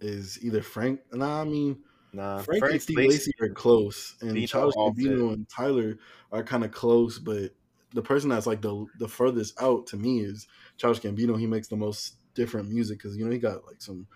is 0.00 0.38
either 0.44 0.62
Frank. 0.62 1.00
Nah, 1.12 1.40
I 1.40 1.44
mean 1.44 1.78
Nah, 2.14 2.38
Frank, 2.42 2.64
and 2.64 2.82
Steve 2.82 2.96
Lacy. 2.96 3.32
Are 3.40 3.48
close, 3.48 4.14
and 4.20 4.32
Vito 4.32 4.68
off 4.68 4.96
Gambino 4.96 5.32
and 5.32 5.48
Tyler 5.48 5.98
are 6.30 6.44
kind 6.44 6.64
of 6.64 6.70
close. 6.70 7.18
But 7.18 7.50
the 7.92 8.02
person 8.02 8.30
that's 8.30 8.46
like 8.46 8.62
the 8.62 8.86
the 9.00 9.08
furthest 9.08 9.60
out 9.60 9.88
to 9.88 9.96
me 9.96 10.20
is 10.20 10.46
Charles 10.76 11.00
Gambino. 11.00 11.38
He 11.38 11.48
makes 11.48 11.66
the 11.66 11.76
most 11.76 12.14
different 12.34 12.68
music 12.68 12.98
because 12.98 13.16
you 13.16 13.24
know 13.24 13.32
he 13.32 13.38
got 13.38 13.66
like 13.66 13.82
some 13.82 14.06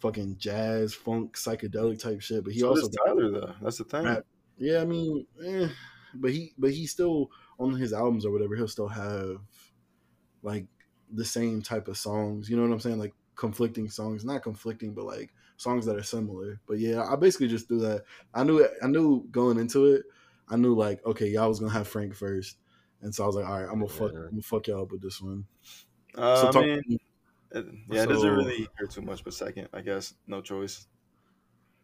fucking 0.00 0.36
jazz, 0.38 0.92
funk, 0.92 1.36
psychedelic 1.36 2.00
type 2.00 2.20
shit. 2.20 2.42
But 2.42 2.52
he 2.52 2.60
so 2.60 2.70
also 2.70 2.88
Tyler 3.06 3.30
though. 3.30 3.54
That's 3.62 3.78
the 3.78 3.84
thing. 3.84 4.04
rap. 4.04 4.24
Yeah, 4.58 4.80
I 4.80 4.84
mean, 4.84 5.24
eh, 5.44 5.68
but 6.14 6.32
he 6.32 6.52
but 6.58 6.72
he 6.72 6.86
still 6.86 7.30
on 7.60 7.74
his 7.74 7.92
albums 7.92 8.26
or 8.26 8.32
whatever. 8.32 8.56
He'll 8.56 8.66
still 8.66 8.88
have 8.88 9.36
like 10.42 10.66
the 11.12 11.24
same 11.24 11.62
type 11.62 11.86
of 11.86 11.96
songs. 11.96 12.50
You 12.50 12.56
know 12.56 12.62
what 12.62 12.72
I'm 12.72 12.80
saying? 12.80 12.98
Like 12.98 13.14
conflicting 13.36 13.88
songs, 13.88 14.24
not 14.24 14.42
conflicting, 14.42 14.94
but 14.94 15.04
like 15.04 15.30
songs 15.56 15.86
that 15.86 15.96
are 15.96 16.02
similar. 16.02 16.60
But 16.66 16.78
yeah, 16.78 17.04
I 17.04 17.16
basically 17.16 17.48
just 17.48 17.68
threw 17.68 17.80
that. 17.80 18.04
I 18.34 18.44
knew 18.44 18.58
it. 18.58 18.72
I 18.82 18.86
knew 18.86 19.26
going 19.30 19.58
into 19.58 19.86
it. 19.86 20.04
I 20.48 20.56
knew 20.56 20.74
like 20.74 21.04
okay, 21.04 21.28
y'all 21.28 21.48
was 21.48 21.60
gonna 21.60 21.72
have 21.72 21.88
Frank 21.88 22.14
first, 22.14 22.58
and 23.02 23.14
so 23.14 23.24
I 23.24 23.26
was 23.26 23.36
like, 23.36 23.46
all 23.46 23.60
right, 23.60 23.68
I'm 23.70 23.80
gonna 23.80 23.88
fuck, 23.88 24.12
Yeah. 24.12 24.18
I'm 24.20 24.30
gonna 24.30 24.42
fuck 24.42 24.66
y'all 24.66 24.82
up 24.82 24.92
with 24.92 25.02
this 25.02 25.20
one. 25.20 25.44
Uh, 26.14 26.52
so 26.52 26.60
I 26.60 26.64
mean, 26.64 26.98
it, 27.50 27.66
yeah, 27.90 28.02
it 28.04 28.08
doesn't 28.08 28.30
really 28.30 28.68
hurt 28.76 28.90
too 28.90 29.02
much, 29.02 29.24
but 29.24 29.34
second, 29.34 29.68
I 29.72 29.80
guess, 29.80 30.14
no 30.26 30.40
choice. 30.40 30.86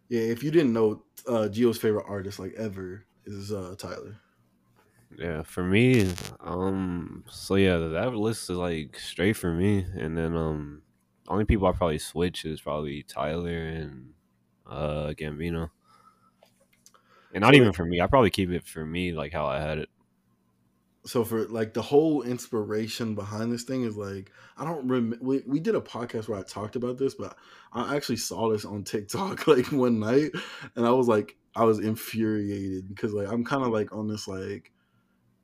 yeah, 0.08 0.20
if 0.22 0.42
you 0.42 0.50
didn't 0.50 0.72
know, 0.72 1.02
uh, 1.26 1.48
Gio's 1.50 1.78
favorite 1.78 2.06
artist 2.08 2.38
like 2.38 2.54
ever 2.56 3.04
is 3.24 3.52
uh, 3.52 3.74
Tyler. 3.78 4.16
Yeah, 5.18 5.42
for 5.42 5.62
me, 5.62 6.10
um, 6.40 7.24
so 7.28 7.56
yeah, 7.56 7.76
that 7.76 8.14
list 8.14 8.48
is 8.48 8.56
like 8.56 8.98
straight 8.98 9.34
for 9.34 9.52
me, 9.52 9.84
and 9.94 10.16
then 10.16 10.34
um, 10.36 10.82
only 11.28 11.44
people 11.44 11.66
I 11.66 11.72
probably 11.72 11.98
switch 11.98 12.44
is 12.44 12.60
probably 12.60 13.02
Tyler 13.02 13.58
and 13.66 14.14
uh 14.66 15.12
Gambino, 15.18 15.70
and 17.32 17.42
not 17.42 17.54
So, 17.54 17.56
even 17.56 17.72
for 17.72 17.84
me. 17.84 18.00
I 18.00 18.06
probably 18.06 18.30
keep 18.30 18.50
it 18.50 18.66
for 18.66 18.84
me 18.84 19.12
like 19.12 19.32
how 19.32 19.46
I 19.46 19.60
had 19.60 19.78
it. 19.78 19.88
so 21.04 21.24
for 21.24 21.46
like 21.48 21.74
the 21.74 21.82
whole 21.82 22.22
inspiration 22.22 23.14
behind 23.16 23.50
this 23.52 23.64
thing 23.64 23.82
is 23.82 23.96
like 23.96 24.30
I 24.56 24.64
don't 24.64 24.86
remember. 24.86 25.18
We, 25.20 25.42
we 25.46 25.60
did 25.60 25.74
a 25.74 25.80
podcast 25.80 26.28
where 26.28 26.38
I 26.38 26.42
talked 26.42 26.76
about 26.76 26.98
this, 26.98 27.14
but 27.14 27.36
I 27.72 27.96
actually 27.96 28.16
saw 28.16 28.50
this 28.50 28.64
on 28.64 28.84
TikTok 28.84 29.46
like 29.48 29.72
one 29.72 29.98
night, 29.98 30.30
and 30.76 30.86
I 30.86 30.90
was 30.90 31.08
like, 31.08 31.36
I 31.56 31.64
was 31.64 31.80
infuriated 31.80 32.88
because 32.88 33.12
like 33.12 33.28
I'm 33.28 33.44
kind 33.44 33.64
of 33.64 33.72
like 33.72 33.92
on 33.92 34.06
this 34.06 34.28
like 34.28 34.70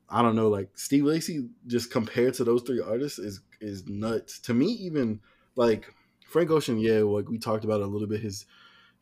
I 0.08 0.22
don't 0.22 0.36
know 0.36 0.48
like 0.48 0.70
Steve 0.74 1.04
Lacy 1.04 1.48
just 1.66 1.90
compared 1.90 2.34
to 2.34 2.44
those 2.44 2.62
three 2.62 2.80
artists 2.80 3.18
is 3.18 3.40
is 3.60 3.86
nuts 3.88 4.38
to 4.40 4.54
me. 4.54 4.66
Even 4.66 5.20
like 5.58 5.92
Frank 6.24 6.50
Ocean, 6.50 6.78
yeah, 6.78 7.00
like 7.00 7.28
we 7.28 7.36
talked 7.36 7.64
about 7.64 7.80
a 7.80 7.86
little 7.86 8.06
bit. 8.06 8.20
His 8.20 8.46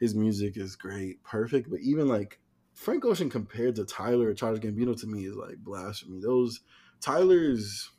his 0.00 0.14
music 0.14 0.56
is 0.56 0.75
great, 0.75 1.22
perfect, 1.22 1.70
but 1.70 1.80
even 1.80 2.08
like 2.08 2.40
Frank 2.72 3.04
Ocean 3.04 3.28
compared 3.28 3.76
to 3.76 3.84
Tyler 3.84 4.28
or 4.28 4.34
Charles 4.34 4.58
Gambino 4.58 4.98
to 4.98 5.06
me 5.06 5.26
is 5.26 5.36
like 5.36 5.58
blasphemy. 5.58 6.20
Those 6.20 6.60
Tyler's, 7.00 7.90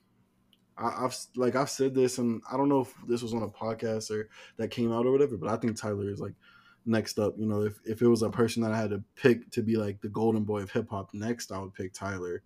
I, 0.76 1.06
I've 1.06 1.16
like 1.36 1.56
I've 1.56 1.70
said 1.70 1.94
this, 1.94 2.18
and 2.18 2.42
I 2.52 2.58
don't 2.58 2.70
know 2.70 2.82
if 2.82 2.94
this 3.08 3.22
was 3.22 3.34
on 3.34 3.44
a 3.44 3.48
podcast 3.48 4.10
or 4.10 4.28
that 4.58 4.72
came 4.72 4.92
out 4.92 5.06
or 5.06 5.12
whatever, 5.12 5.38
but 5.38 5.50
I 5.50 5.58
think 5.58 5.80
Tyler 5.80 6.10
is 6.10 6.20
like 6.20 6.34
next 6.84 7.20
up. 7.20 7.36
You 7.38 7.46
know, 7.46 7.62
if 7.62 7.80
if 7.86 8.02
it 8.02 8.08
was 8.08 8.24
a 8.24 8.32
person 8.32 8.64
that 8.64 8.72
I 8.72 8.78
had 8.78 8.90
to 8.90 9.04
pick 9.16 9.52
to 9.52 9.62
be 9.62 9.76
like 9.76 10.02
the 10.02 10.10
golden 10.10 10.46
boy 10.46 10.62
of 10.62 10.72
hip 10.72 10.90
hop 10.90 11.14
next, 11.14 11.52
I 11.52 11.60
would 11.60 11.76
pick 11.76 11.94
Tyler, 11.94 12.42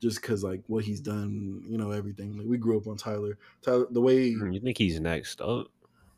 just 0.00 0.20
because 0.20 0.44
like 0.44 0.62
what 0.66 0.84
he's 0.84 1.00
done. 1.00 1.62
You 1.68 1.78
know, 1.78 1.90
everything. 1.90 2.36
Like 2.36 2.46
we 2.46 2.58
grew 2.58 2.78
up 2.78 2.86
on 2.86 2.96
Tyler. 2.96 3.38
Tyler, 3.62 3.86
the 3.90 4.00
way 4.00 4.32
Hmm, 4.32 4.52
You 4.52 4.60
think 4.60 4.78
he's 4.78 5.00
next 5.00 5.40
up? 5.40 5.68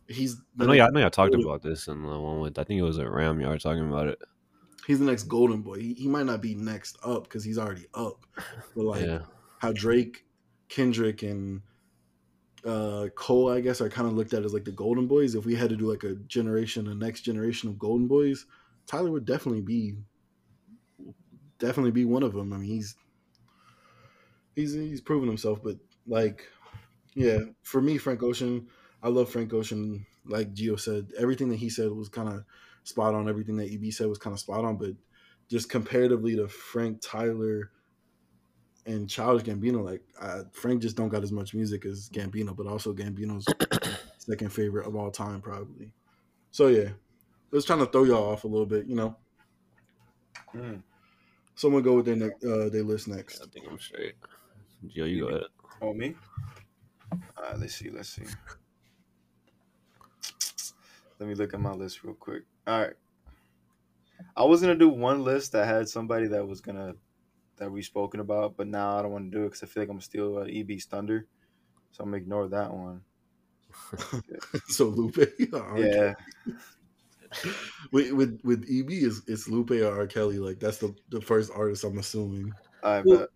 he's 0.09 0.41
I 0.59 0.67
know. 0.67 0.73
I 0.73 0.89
know. 0.91 1.07
I 1.07 1.09
talked 1.09 1.35
about 1.35 1.63
this 1.63 1.87
in 1.89 2.03
the 2.03 2.19
one 2.21 2.41
with. 2.41 2.59
I 2.59 2.65
think 2.65 2.79
it 2.81 2.85
was 2.85 2.99
at 2.99 3.11
Ram 3.11 3.41
Yard 3.41 3.61
talking 3.61 3.89
about 3.89 4.09
it. 4.09 4.19
he's 4.87 4.99
the 4.99 5.05
next 5.05 5.25
golden 5.25 5.63
boy. 5.63 5.79
He, 5.79 5.95
he 5.95 6.09
might 6.09 6.27
not 6.27 6.43
be 6.43 6.55
next 6.55 6.99
up 7.05 7.25
because 7.25 7.45
he's 7.45 7.59
already 7.59 7.87
up, 7.95 8.25
but 8.75 8.85
like. 8.85 9.05
yeah, 9.07 9.21
how 9.59 9.73
Drake, 9.73 10.25
Kendrick, 10.69 11.23
and 11.23 11.61
uh, 12.65 13.09
Cole, 13.15 13.51
I 13.51 13.61
guess, 13.61 13.81
are 13.81 13.89
kind 13.91 14.09
of 14.09 14.15
looked 14.15 14.33
at 14.35 14.45
as 14.45 14.55
like 14.55 14.65
the 14.65 14.73
golden 14.73 15.07
boys. 15.07 15.35
If 15.35 15.45
we 15.45 15.55
had 15.55 15.69
to 15.71 15.77
do 15.77 15.89
like 15.91 16.03
a 16.03 16.15
generation, 16.27 16.89
a 16.89 16.95
next 16.95 17.21
generation 17.21 17.69
of 17.69 17.79
golden 17.79 18.09
boys, 18.09 18.47
Tyler 18.87 19.11
would 19.11 19.27
definitely 19.27 19.61
be, 19.61 19.95
definitely 21.59 21.91
be 21.91 22.05
one 22.05 22.23
of 22.23 22.33
them. 22.33 22.53
I 22.53 22.57
mean, 22.57 22.71
he's 22.71 22.97
he's 24.61 24.75
he's 24.75 25.01
proven 25.01 25.29
himself. 25.29 25.63
But 25.63 25.77
like, 26.07 26.47
yeah, 27.15 27.39
for 27.63 27.81
me, 27.81 27.99
Frank 27.99 28.23
Ocean, 28.23 28.69
I 29.03 29.09
love 29.09 29.31
Frank 29.31 29.53
Ocean. 29.53 30.07
Like 30.27 30.53
Gio 30.55 30.79
said, 30.79 31.13
everything 31.19 31.49
that 31.49 31.57
he 31.57 31.71
said 31.71 31.91
was 31.91 32.09
kind 32.09 32.29
of 32.29 32.45
spot 32.85 33.15
on. 33.15 33.29
Everything 33.29 33.57
that 33.57 33.73
EB 33.73 33.93
said 33.93 34.07
was 34.07 34.19
kind 34.19 34.35
of 34.35 34.41
spot 34.41 34.65
on. 34.65 34.77
But 34.77 34.93
just 35.49 35.69
comparatively 35.71 36.37
to 36.37 36.47
Frank 36.49 37.01
Tyler 37.01 37.71
and 38.87 39.09
Childish 39.09 39.47
Gambino, 39.47 39.83
like 39.85 40.03
uh, 40.21 40.43
Frank 40.53 40.83
just 40.83 40.97
don't 40.97 41.09
got 41.09 41.23
as 41.23 41.33
much 41.33 41.55
music 41.55 41.85
as 41.87 42.09
Gambino, 42.11 42.55
but 42.55 42.67
also 42.67 42.93
Gambino's 42.93 43.47
second 44.19 44.51
favorite 44.53 44.87
of 44.87 44.95
all 44.95 45.11
time, 45.11 45.41
probably. 45.41 45.93
So 46.51 46.69
yeah, 46.69 46.91
just 47.53 47.67
trying 47.67 47.81
to 47.81 47.87
throw 47.87 48.05
y'all 48.05 48.33
off 48.33 48.45
a 48.45 48.49
little 48.49 48.67
bit, 48.67 48.87
you 48.87 48.95
know. 48.95 49.17
Mm. 50.55 50.83
Someone 51.55 51.83
go 51.83 51.95
with 51.97 52.07
their 52.07 52.17
ne- 52.17 52.49
uh, 52.49 52.69
their 52.71 52.83
list 52.83 53.09
I 53.09 53.17
next. 53.17 53.45
think 53.53 53.67
I'm 53.69 53.79
straight. 53.79 54.15
Joe, 54.89 55.05
you 55.05 55.23
go 55.23 55.29
ahead. 55.29 55.43
Oh, 55.83 55.93
me? 55.93 56.15
All 57.13 57.19
right, 57.43 57.59
let's 57.59 57.75
see. 57.75 57.91
Let's 57.91 58.09
see. 58.09 58.25
Let 61.19 61.29
me 61.29 61.35
look 61.35 61.53
at 61.53 61.61
my 61.61 61.73
list 61.73 62.03
real 62.03 62.15
quick. 62.15 62.45
All 62.67 62.81
right. 62.81 62.95
I 64.37 64.45
was 64.45 64.61
gonna 64.61 64.75
do 64.75 64.89
one 64.89 65.25
list 65.25 65.53
that 65.53 65.67
had 65.67 65.89
somebody 65.89 66.27
that 66.29 66.47
was 66.47 66.61
gonna 66.61 66.95
that 67.57 67.71
we 67.71 67.83
spoken 67.83 68.21
about, 68.21 68.57
but 68.57 68.67
now 68.69 68.99
I 68.99 69.03
don't 69.03 69.13
want 69.13 69.31
to 69.31 69.39
do 69.39 69.45
it 69.45 69.49
because 69.49 69.63
I 69.63 69.67
feel 69.67 69.83
like 69.83 69.91
I'm 69.91 70.01
still 70.01 70.39
uh, 70.39 70.45
EB's 70.47 70.85
thunder, 70.87 71.27
so 71.93 72.03
I'm 72.05 72.11
gonna 72.11 72.19
ignore 72.23 72.49
that 72.49 72.73
one. 72.73 73.03
so 74.69 74.87
Lupe, 74.87 75.19
or 75.53 75.79
Yeah, 75.79 76.15
with 77.93 78.13
with 78.13 78.41
with 78.45 78.65
EB 78.71 78.91
is 78.91 79.23
it's 79.27 79.49
Lupe 79.49 79.71
or 79.73 80.01
R. 80.01 80.07
Kelly. 80.07 80.39
Like 80.39 80.59
that's 80.59 80.79
the 80.79 80.95
the 81.11 81.21
first 81.21 81.51
artist 81.55 81.85
I'm 81.85 81.99
assuming. 81.99 82.53
I 82.83 83.01
Well- 83.03 83.19
bet. 83.21 83.29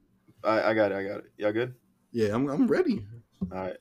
I, 0.44 0.70
I 0.70 0.74
got 0.74 0.92
it. 0.92 0.96
I 0.96 1.04
got 1.04 1.18
it. 1.18 1.32
Y'all 1.38 1.52
good? 1.52 1.74
Yeah, 2.12 2.34
I'm 2.34 2.48
I'm 2.48 2.66
ready. 2.66 3.04
All 3.52 3.58
right. 3.58 3.76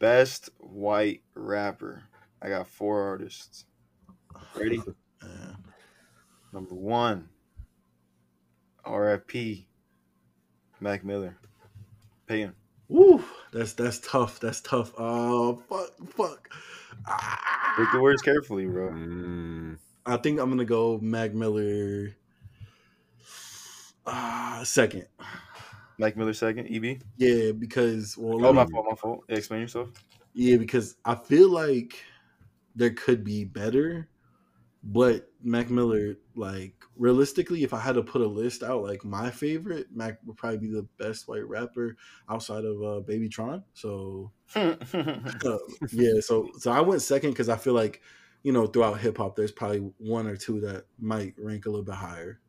Best 0.00 0.50
white 0.58 1.22
rapper. 1.34 2.02
I 2.40 2.48
got 2.48 2.66
four 2.66 3.00
artists. 3.02 3.64
Ready? 4.56 4.80
Uh, 5.22 5.54
Number 6.52 6.74
one, 6.74 7.28
RFP, 8.84 9.66
Mac 10.80 11.04
Miller. 11.04 11.36
Paying. 12.26 12.54
woo, 12.88 13.22
that's 13.52 13.74
that's 13.74 14.00
tough. 14.00 14.40
That's 14.40 14.60
tough. 14.60 14.92
Oh 14.98 15.62
fuck, 15.68 15.90
fuck. 16.08 16.48
Ah. 17.06 17.74
Pick 17.76 17.86
the 17.92 18.00
words 18.00 18.20
carefully, 18.20 18.66
bro. 18.66 18.88
Mm, 18.90 19.78
I 20.04 20.16
think 20.16 20.40
I'm 20.40 20.50
gonna 20.50 20.64
go 20.64 20.98
Mac 21.00 21.34
Miller. 21.34 22.16
Uh, 24.04 24.64
second. 24.64 25.06
Mac 26.02 26.16
Miller 26.16 26.34
second. 26.34 26.66
EB. 26.68 27.00
Yeah, 27.16 27.52
because 27.52 28.16
well, 28.18 28.44
Oh, 28.46 28.52
my 28.52 28.66
fault. 28.66 28.86
My 28.90 28.96
fault. 28.96 29.24
Yeah, 29.28 29.36
explain 29.36 29.60
yourself. 29.62 29.90
yeah, 30.34 30.56
because 30.56 30.96
I 31.04 31.14
feel 31.14 31.50
like 31.50 32.02
there 32.74 32.90
could 32.90 33.24
be 33.24 33.44
better, 33.44 34.08
but 34.82 35.30
Mac 35.42 35.70
Miller, 35.70 36.16
like 36.34 36.74
realistically, 36.96 37.62
if 37.64 37.74
I 37.74 37.80
had 37.80 37.94
to 37.96 38.02
put 38.02 38.22
a 38.22 38.26
list 38.26 38.62
out, 38.62 38.82
like 38.84 39.04
my 39.04 39.30
favorite, 39.30 39.88
Mac 39.94 40.18
would 40.26 40.36
probably 40.36 40.58
be 40.58 40.70
the 40.70 40.86
best 40.98 41.28
white 41.28 41.46
rapper 41.46 41.96
outside 42.28 42.64
of 42.64 42.82
uh, 42.82 43.00
Baby 43.00 43.28
Tron. 43.28 43.64
So 43.74 44.32
uh, 44.56 44.76
yeah, 45.92 46.20
so 46.20 46.50
so 46.58 46.72
I 46.72 46.80
went 46.80 47.02
second 47.02 47.30
because 47.30 47.48
I 47.48 47.56
feel 47.56 47.74
like 47.74 48.00
you 48.42 48.52
know 48.52 48.66
throughout 48.66 49.00
hip 49.00 49.18
hop, 49.18 49.36
there's 49.36 49.52
probably 49.52 49.92
one 49.98 50.26
or 50.26 50.36
two 50.36 50.60
that 50.62 50.86
might 50.98 51.34
rank 51.38 51.66
a 51.66 51.70
little 51.70 51.84
bit 51.84 51.96
higher. 51.96 52.40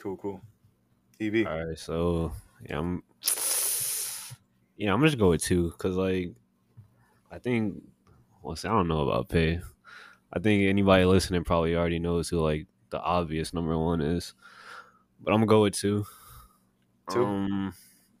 cool, 0.00 0.16
cool. 0.16 0.40
EB. 1.20 1.46
all 1.46 1.66
right, 1.66 1.78
so 1.78 2.32
yeah, 2.68 2.78
I'm. 2.78 3.02
Yeah, 4.76 4.94
I'm 4.94 5.02
just 5.04 5.18
go 5.18 5.30
with 5.30 5.42
two 5.42 5.70
because 5.70 5.96
like, 5.96 6.32
I 7.30 7.38
think. 7.38 7.82
Well, 8.42 8.54
see, 8.56 8.68
I 8.68 8.72
don't 8.72 8.88
know 8.88 9.00
about 9.08 9.28
Pay. 9.28 9.60
I 10.32 10.38
think 10.38 10.62
anybody 10.68 11.04
listening 11.04 11.42
probably 11.44 11.74
already 11.74 11.98
knows 11.98 12.28
who 12.28 12.38
like 12.38 12.66
the 12.90 13.00
obvious 13.00 13.52
number 13.52 13.76
one 13.76 14.00
is, 14.00 14.34
but 15.20 15.32
I'm 15.32 15.38
gonna 15.40 15.46
go 15.46 15.62
with 15.62 15.74
two. 15.74 16.06
Two? 17.10 17.24
Um, 17.24 17.74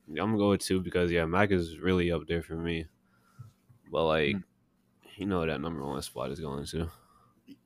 yeah, 0.08 0.22
I'm 0.22 0.30
gonna 0.30 0.38
go 0.38 0.50
with 0.50 0.62
two 0.62 0.80
because 0.80 1.12
yeah, 1.12 1.24
Mac 1.26 1.52
is 1.52 1.78
really 1.78 2.10
up 2.10 2.26
there 2.26 2.42
for 2.42 2.56
me. 2.56 2.86
But 3.90 4.04
like, 4.06 4.36
Mm. 4.36 4.42
you 5.16 5.26
know 5.26 5.46
that 5.46 5.60
number 5.60 5.84
one 5.84 6.02
spot 6.02 6.30
is 6.30 6.40
going 6.40 6.66
to. 6.66 6.88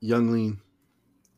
Yung 0.01 0.31
Lean. 0.31 0.61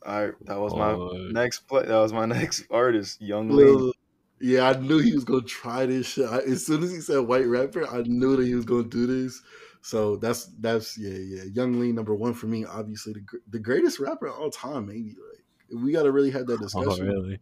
All 0.06 0.26
right, 0.26 0.34
that 0.46 0.60
was 0.60 0.74
my 0.76 0.92
Oh, 0.92 1.10
next 1.32 1.62
play. 1.68 1.84
That 1.86 1.98
was 1.98 2.14
my 2.14 2.26
next 2.40 2.64
artist, 2.70 3.22
Yung 3.22 3.50
Lean. 3.50 3.92
Yeah, 4.40 4.70
I 4.70 4.78
knew 4.80 5.00
he 5.00 5.14
was 5.14 5.24
gonna 5.24 5.42
try 5.42 5.86
this 5.86 6.06
shit. 6.08 6.26
I, 6.28 6.40
as 6.40 6.66
soon 6.66 6.84
as 6.84 6.92
he 6.92 7.00
said 7.02 7.20
white 7.20 7.48
rapper, 7.48 7.88
I 7.88 8.02
knew 8.02 8.36
that 8.36 8.46
he 8.46 8.54
was 8.54 8.66
gonna 8.66 8.84
do 8.84 9.08
this. 9.08 9.42
So 9.82 10.18
that's 10.18 10.46
that's 10.60 10.98
yeah 10.98 11.18
yeah. 11.18 11.44
Yung 11.54 11.80
Lean 11.80 11.96
number 11.96 12.14
one 12.14 12.34
for 12.34 12.48
me. 12.48 12.66
Obviously 12.66 13.14
the 13.14 13.24
the 13.50 13.60
greatest 13.60 14.00
rapper 14.00 14.28
of 14.28 14.36
all 14.38 14.50
time. 14.52 14.88
Maybe 14.88 15.16
like 15.16 15.82
we 15.84 15.92
got 15.92 16.04
to 16.04 16.12
really 16.12 16.32
have 16.32 16.46
that 16.48 16.54
Oh, 16.60 16.64
discussion. 16.64 17.08
really? 17.08 17.40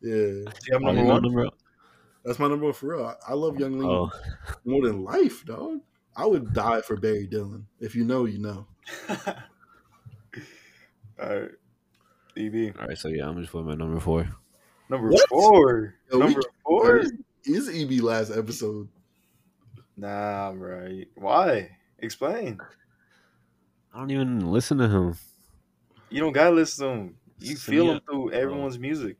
Yeah, 0.00 0.14
Do 0.14 0.52
you 0.66 0.72
have 0.72 0.82
number 0.82 1.04
one? 1.04 1.22
number- 1.22 1.48
that's 2.24 2.38
my 2.38 2.48
number 2.48 2.64
one 2.66 2.74
for 2.74 2.86
real. 2.96 3.04
I, 3.06 3.32
I 3.32 3.34
love 3.34 3.58
Yung 3.60 3.78
Lean 3.78 3.88
Oh, 3.90 4.10
more 4.64 4.82
than 4.86 5.04
life, 5.04 5.44
dog. 5.44 5.80
I 6.16 6.24
would 6.26 6.52
die 6.52 6.80
for 6.82 6.96
Barry 6.96 7.26
Dillon. 7.26 7.66
If 7.80 7.94
you 7.96 8.04
know, 8.04 8.24
you 8.26 8.38
know. 8.38 8.66
All 11.20 11.40
right. 11.40 11.50
EB. 12.36 12.74
all 12.80 12.86
right. 12.88 12.98
So 12.98 13.08
yeah, 13.08 13.28
I'm 13.28 13.38
just 13.40 13.52
putting 13.52 13.66
my 13.68 13.74
number 13.74 14.00
four. 14.00 14.28
Number 14.88 15.08
What? 15.08 15.28
four. 15.28 15.94
Yo, 16.10 16.18
we- 16.18 16.24
number 16.24 16.42
four. 16.64 17.02
Is 17.44 17.68
EB 17.68 18.00
last 18.02 18.30
episode? 18.30 18.88
Nah, 19.96 20.52
right. 20.56 21.08
Why? 21.16 21.76
Explain. 21.98 22.60
I 23.94 23.98
don't 23.98 24.10
even 24.10 24.50
listen 24.50 24.78
to 24.78 24.88
him. 24.88 25.16
You 26.08 26.20
don't 26.20 26.32
gotta 26.32 26.54
listen 26.54 26.86
to 26.86 26.92
him. 26.92 27.16
You 27.40 27.54
To 27.56 27.60
feel 27.60 27.84
me, 27.86 27.90
him 27.94 28.00
through 28.08 28.32
everyone's 28.32 28.78
music. 28.78 29.16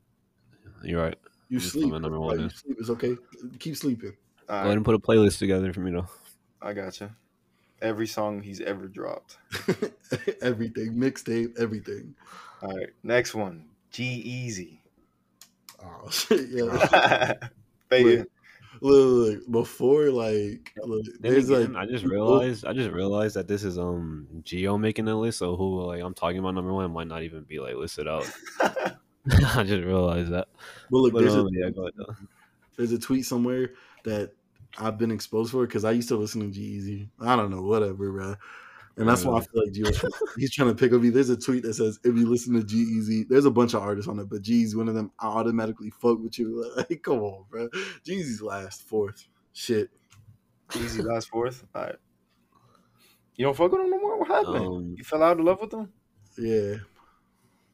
You're 0.82 1.02
right. 1.02 1.18
You 1.48 1.58
Just 1.58 1.72
sleep. 1.72 1.86
my 1.90 1.98
number 1.98 2.10
bro. 2.10 2.20
one 2.20 2.40
You 2.40 2.48
sleep. 2.48 2.76
It's 2.78 2.90
okay. 2.90 3.16
Keep 3.58 3.76
sleeping. 3.76 4.12
All 4.12 4.46
Go 4.48 4.54
right, 4.54 4.62
ahead 4.66 4.76
and 4.76 4.84
put 4.84 4.94
a 4.94 4.98
playlist 4.98 5.38
together 5.38 5.72
for 5.72 5.80
me 5.80 5.90
though. 5.90 6.06
I 6.60 6.72
gotcha. 6.72 7.14
Every 7.82 8.06
song 8.06 8.40
he's 8.42 8.60
ever 8.60 8.86
dropped. 8.88 9.38
everything, 10.40 10.94
mixtape, 10.94 11.58
everything. 11.58 12.14
All 12.62 12.74
right, 12.76 12.90
next 13.02 13.34
one. 13.34 13.66
G-Eazy. 13.90 14.78
Oh 15.84 16.08
shit, 16.10 16.48
yeah. 16.50 17.34
Fade 17.90 18.06
Look, 18.06 18.18
in. 18.20 18.26
look, 18.80 19.34
look, 19.40 19.50
before 19.50 20.10
like, 20.10 20.72
look, 20.84 21.04
there's 21.20 21.50
again, 21.50 21.72
like, 21.72 21.88
I 21.88 21.90
just 21.90 22.04
realized 22.04 22.64
I 22.64 22.72
just 22.72 22.90
realized 22.90 23.34
that 23.36 23.48
this 23.48 23.64
is 23.64 23.78
um 23.78 24.28
Gio 24.42 24.78
making 24.80 25.04
the 25.06 25.14
list, 25.16 25.38
so 25.38 25.56
who 25.56 25.82
like 25.82 26.00
I'm 26.02 26.14
talking 26.14 26.38
about 26.38 26.54
number 26.54 26.72
one 26.72 26.90
might 26.92 27.08
not 27.08 27.22
even 27.24 27.42
be 27.42 27.58
like 27.58 27.74
listed 27.74 28.06
out. 28.08 28.30
I 29.28 29.62
just 29.64 29.84
realized 29.84 30.30
that. 30.32 30.48
but 30.90 30.98
look, 30.98 31.12
But 31.12 31.20
there's 31.20 31.34
um, 31.34 31.48
a 31.48 31.50
yeah, 31.52 31.66
ahead. 31.66 31.92
there's 32.76 32.92
a 32.92 32.98
tweet 32.98 33.26
somewhere 33.26 33.70
that 34.04 34.32
I've 34.78 34.98
been 34.98 35.10
exposed 35.10 35.52
for 35.52 35.64
it 35.64 35.68
because 35.68 35.84
I 35.84 35.92
used 35.92 36.08
to 36.08 36.16
listen 36.16 36.40
to 36.40 36.48
G-Eazy. 36.48 37.08
I 37.20 37.36
don't 37.36 37.50
know, 37.50 37.62
whatever, 37.62 38.10
bro. 38.10 38.36
And 38.96 39.08
that's 39.08 39.24
why 39.24 39.38
I 39.38 39.40
feel 39.40 39.62
like 39.64 39.72
G 39.72 39.82
was 39.82 39.96
trying, 39.96 40.12
he's 40.36 40.52
trying 40.52 40.68
to 40.68 40.74
pick 40.74 40.92
up 40.92 41.00
me. 41.00 41.08
There's 41.08 41.30
a 41.30 41.36
tweet 41.36 41.62
that 41.62 41.74
says 41.74 41.98
if 42.04 42.14
you 42.14 42.28
listen 42.28 42.54
to 42.54 42.62
G-Eazy, 42.62 43.26
there's 43.28 43.46
a 43.46 43.50
bunch 43.50 43.72
of 43.72 43.82
artists 43.82 44.08
on 44.08 44.18
it, 44.18 44.28
but 44.28 44.42
G-Eazy 44.42 44.74
one 44.74 44.88
of 44.88 44.94
them. 44.94 45.10
I 45.18 45.28
automatically 45.28 45.90
fuck 45.90 46.18
with 46.18 46.38
you. 46.38 46.70
Like, 46.76 47.02
come 47.02 47.20
on, 47.20 47.44
bro. 47.50 47.68
G-Eazy's 48.04 48.42
last, 48.42 48.82
fourth. 48.82 49.28
Shit. 49.52 49.90
Easy 50.76 51.02
last 51.02 51.28
fourth. 51.28 51.64
All 51.74 51.82
right. 51.82 51.96
You 53.36 53.44
don't 53.46 53.56
fuck 53.56 53.72
with 53.72 53.80
him 53.80 53.90
no 53.90 53.98
more? 53.98 54.18
What 54.18 54.28
happened? 54.28 54.66
Um, 54.66 54.94
you 54.96 55.04
fell 55.04 55.22
out 55.22 55.38
of 55.38 55.44
love 55.44 55.60
with 55.60 55.72
him? 55.72 55.92
Yeah, 56.38 56.76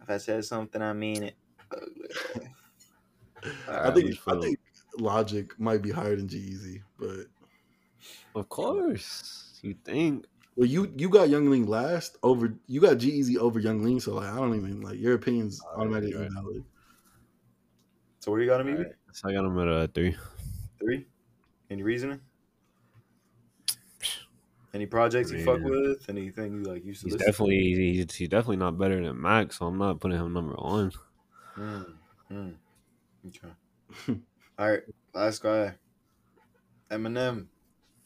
If 0.02 0.08
I 0.08 0.18
said 0.18 0.44
something, 0.44 0.82
I 0.82 0.92
mean 0.92 1.22
it. 1.24 1.34
I 3.68 3.90
think 3.92 4.16
I 4.26 4.40
think 4.40 4.58
Logic 4.98 5.58
might 5.58 5.82
be 5.82 5.90
higher 5.90 6.16
than 6.16 6.28
G-Eazy, 6.28 6.82
but 6.98 7.26
Of 8.34 8.48
course, 8.48 9.58
you 9.62 9.74
think? 9.74 10.26
well, 10.56 10.66
you 10.66 10.92
you 10.96 11.08
got 11.08 11.28
Yung 11.28 11.50
Lean 11.50 11.66
last 11.66 12.18
over. 12.22 12.54
You 12.66 12.80
got 12.80 12.98
G-Eazy 12.98 13.36
over 13.36 13.58
Yung 13.60 13.82
Lean, 13.82 14.00
so 14.00 14.14
like 14.14 14.28
I 14.28 14.36
don't 14.36 14.54
even 14.56 14.80
like 14.80 14.98
your 14.98 15.14
opinion's 15.14 15.60
Alright, 15.60 15.78
automatically 15.80 16.10
you're 16.10 16.20
right. 16.20 16.28
invalid. 16.28 16.64
So 18.20 18.30
where 18.32 18.40
you 18.40 18.46
got 18.46 18.60
him, 18.60 18.68
EB? 18.68 18.78
Alright, 18.78 18.94
So 19.12 19.28
I 19.28 19.32
got 19.32 19.44
him 19.44 19.58
at 19.58 19.68
a 19.68 19.88
three. 19.88 20.16
Three? 20.78 21.06
Any 21.70 21.82
reasoning? 21.82 22.20
Any 24.74 24.86
projects 24.86 25.30
you 25.32 25.44
fuck 25.44 25.60
with? 25.62 26.08
Anything 26.08 26.52
you 26.54 26.62
like 26.64 26.84
used 26.84 27.02
to 27.02 27.06
He's 27.06 27.14
listen 27.14 27.26
definitely 27.26 27.58
he's, 27.74 28.14
he's 28.16 28.28
definitely 28.28 28.56
not 28.58 28.78
better 28.78 29.02
than 29.02 29.20
Max, 29.20 29.58
so 29.58 29.66
I'm 29.66 29.78
not 29.78 30.00
putting 30.00 30.18
him 30.18 30.32
number 30.32 30.54
one. 30.54 30.92
Mm, 31.56 31.98
mm. 32.30 32.54
Okay. 33.26 34.20
All 34.58 34.70
right. 34.70 34.82
Last 35.14 35.42
guy. 35.42 35.74
Eminem. 36.90 37.48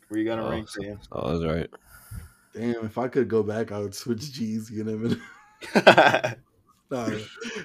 Where 0.08 0.20
you 0.20 0.26
gonna 0.26 0.44
Oh, 0.44 0.50
ranked 0.50 0.70
so, 0.70 0.82
for 0.82 0.82
him? 0.82 1.00
so 1.00 1.16
I 1.16 1.32
was 1.32 1.44
right. 1.44 1.70
Damn, 2.54 2.84
if 2.84 2.98
I 2.98 3.08
could 3.08 3.28
go 3.28 3.42
back, 3.42 3.72
I 3.72 3.78
would 3.78 3.94
switch 3.94 4.32
G-Eazy 4.32 4.80
and 4.80 5.20
Eminem. 5.74 6.38
Nah, 6.90 7.08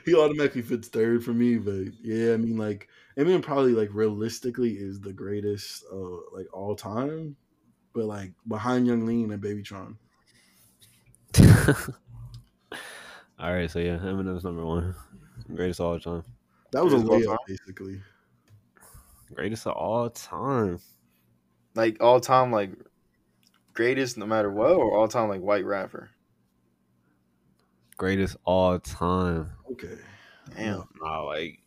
he 0.06 0.16
automatically 0.16 0.62
fits 0.62 0.88
third 0.88 1.22
for 1.22 1.34
me, 1.34 1.58
but 1.58 1.88
yeah, 2.02 2.34
I 2.34 2.38
mean, 2.38 2.56
like 2.56 2.88
Eminem 3.18 3.42
probably 3.42 3.74
like 3.74 3.90
realistically 3.92 4.72
is 4.78 5.02
the 5.02 5.12
greatest 5.12 5.84
uh 5.92 6.18
like 6.34 6.48
all 6.54 6.76
time, 6.78 7.36
but 7.94 8.06
like 8.06 8.34
behind 8.48 8.88
Yung 8.88 9.06
Lean 9.06 9.32
and 9.34 9.44
Babytron. 9.44 9.98
All 13.40 13.54
right, 13.54 13.70
so 13.70 13.80
yeah, 13.80 13.98
Eminem's 13.98 14.44
number 14.44 14.66
one, 14.66 14.96
greatest 15.54 15.80
of 15.80 15.86
all 15.88 16.00
time, 16.00 16.24
That 16.72 16.84
was 16.84 16.94
a 16.94 16.98
Greatest 16.98 17.28
of 17.28 17.30
all 17.30 17.38
layup, 17.38 17.38
basically. 17.48 18.02
Greatest 19.34 19.68
of 19.68 19.74
all 19.74 20.10
time. 20.10 20.80
like 21.76 22.02
all 22.02 22.20
time, 22.20 22.52
like 22.52 22.72
greatest 23.74 24.18
no 24.18 24.26
matter 24.26 24.52
what, 24.52 24.72
or 24.72 24.98
all 24.98 25.08
time 25.08 25.30
like 25.30 25.42
white 25.42 25.66
rapper? 25.66 26.12
Greatest 27.98 28.38
all 28.46 28.80
time. 28.80 29.52
Okay, 29.72 29.98
Damn. 30.56 30.88
Nah, 31.02 31.22
like 31.24 31.60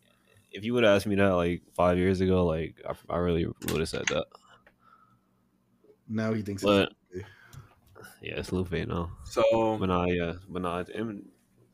if 0.51 0.63
you 0.63 0.73
would 0.73 0.83
have 0.83 0.95
asked 0.95 1.07
me 1.07 1.15
that 1.15 1.29
like 1.35 1.61
five 1.73 1.97
years 1.97 2.21
ago, 2.21 2.45
like 2.45 2.81
I, 2.87 2.95
I 3.13 3.17
really 3.17 3.45
would 3.45 3.79
have 3.79 3.89
said 3.89 4.05
that. 4.07 4.25
now 6.07 6.33
he 6.33 6.41
thinks. 6.41 6.63
But 6.63 6.93
it's 7.11 7.25
yeah, 8.21 8.39
it's 8.39 8.51
Lupe 8.51 8.71
now. 8.71 9.11
So 9.25 9.77
But 9.77 9.87
nah, 9.87 10.05
yeah, 10.05 10.33
but 10.49 10.61
nah, 10.61 10.79
it's 10.79 10.91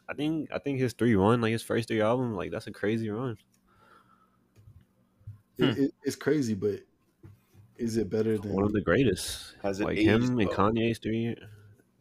I 0.10 0.14
think 0.14 0.50
I 0.52 0.60
think 0.60 0.80
his 0.80 0.94
three 0.94 1.16
run, 1.16 1.42
like 1.42 1.52
his 1.52 1.64
first 1.64 1.88
three 1.88 2.02
albums, 2.02 2.36
like 2.36 2.52
that's 2.52 2.68
a 2.68 2.72
crazy 2.72 3.10
run. 3.10 3.38
Hmm. 5.58 5.64
it, 5.64 5.78
it- 5.78 5.94
it's 6.04 6.16
crazy, 6.16 6.54
but 6.54 6.80
is 7.78 7.98
it 7.98 8.10
better 8.10 8.38
than? 8.38 8.54
One 8.54 8.64
of 8.64 8.74
the 8.74 8.82
greatest. 8.82 9.56
Has 9.64 9.80
it 9.80 9.86
like 9.86 9.98
aged 9.98 10.08
him 10.10 10.24
and 10.40 10.48
well? 10.50 10.50
Kanye's 10.50 10.98
three. 11.00 11.36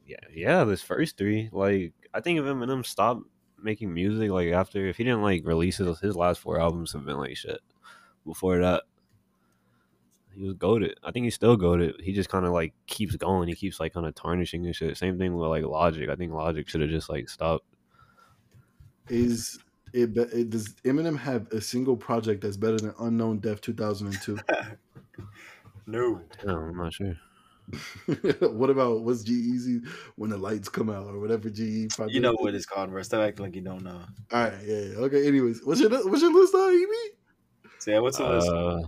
Yeah, 0.07 0.17
yeah, 0.33 0.65
this 0.65 0.83
first 0.83 1.17
three. 1.19 1.49
Like 1.53 1.93
I 2.15 2.21
think 2.21 2.39
if 2.39 2.45
Eminem 2.45 2.85
stopped 2.87 3.23
making 3.63 3.93
music, 3.93 4.31
like 4.31 4.49
after 4.53 4.87
if 4.87 4.97
he 4.97 5.05
didn't 5.05 5.23
like 5.23 5.45
release 5.45 5.79
his 5.79 5.99
his 6.01 6.17
last 6.17 6.41
four 6.41 6.61
albums 6.61 6.93
have 6.93 7.05
been 7.05 7.17
like 7.19 7.37
shit. 7.37 7.61
Before 8.25 8.59
that, 8.59 8.85
he 10.33 10.43
was 10.43 10.55
goated. 10.55 10.95
I 11.05 11.11
think 11.13 11.25
he's 11.25 11.35
still 11.35 11.57
goated. 11.57 12.01
He 12.01 12.13
just 12.13 12.29
kind 12.29 12.45
of 12.47 12.53
like 12.53 12.73
keeps 12.87 13.17
going. 13.17 13.49
He 13.49 13.55
keeps 13.55 13.79
like 13.81 13.95
kind 13.95 14.07
of 14.07 14.15
tarnishing 14.15 14.65
and 14.67 14.75
shit. 14.75 14.97
Same 14.97 15.19
thing 15.19 15.35
with 15.37 15.49
like 15.49 15.65
Logic. 15.65 16.09
I 16.09 16.15
think 16.17 16.33
Logic 16.33 16.69
should 16.69 16.81
have 16.83 16.91
just 16.91 17.09
like 17.11 17.29
stopped. 17.29 17.65
Is 19.09 19.59
it, 19.93 20.17
it? 20.17 20.51
Does 20.51 20.75
Eminem 20.85 21.19
have 21.19 21.51
a 21.53 21.61
single 21.61 21.97
project 21.97 22.43
that's 22.43 22.57
better 22.57 22.79
than 22.79 22.95
Unknown 23.01 23.39
Death 23.39 23.61
2002? 23.61 24.39
no. 25.87 26.21
Yeah, 26.45 26.53
I'm 26.53 26.77
not 26.77 26.93
sure. 26.93 27.17
what 28.53 28.71
about 28.71 29.03
what's 29.03 29.25
G-Eazy 29.25 29.87
when 30.15 30.31
the 30.31 30.37
lights 30.37 30.69
come 30.69 30.89
out 30.89 31.09
or 31.09 31.19
whatever 31.19 31.51
G 31.51 31.89
project? 31.89 32.15
You 32.15 32.21
know 32.21 32.35
what 32.35 32.55
it's 32.55 32.67
called, 32.67 32.91
bro. 32.91 33.03
Stop 33.03 33.27
acting 33.27 33.45
like 33.45 33.57
you 33.57 33.61
don't 33.61 33.83
know. 33.83 34.03
All 34.33 34.45
right, 34.45 34.53
yeah, 34.65 34.79
yeah. 34.79 34.97
Okay. 34.99 35.27
Anyways, 35.27 35.63
what's 35.65 35.81
your 35.81 35.91
what's 35.91 36.23
your 36.23 36.33
list 36.33 36.55
on 36.55 36.71
EB? 36.71 37.71
So 37.81 37.91
yeah, 37.91 37.99
what's 37.99 38.19
the 38.19 38.29
list? 38.29 38.49
Uh, 38.49 38.83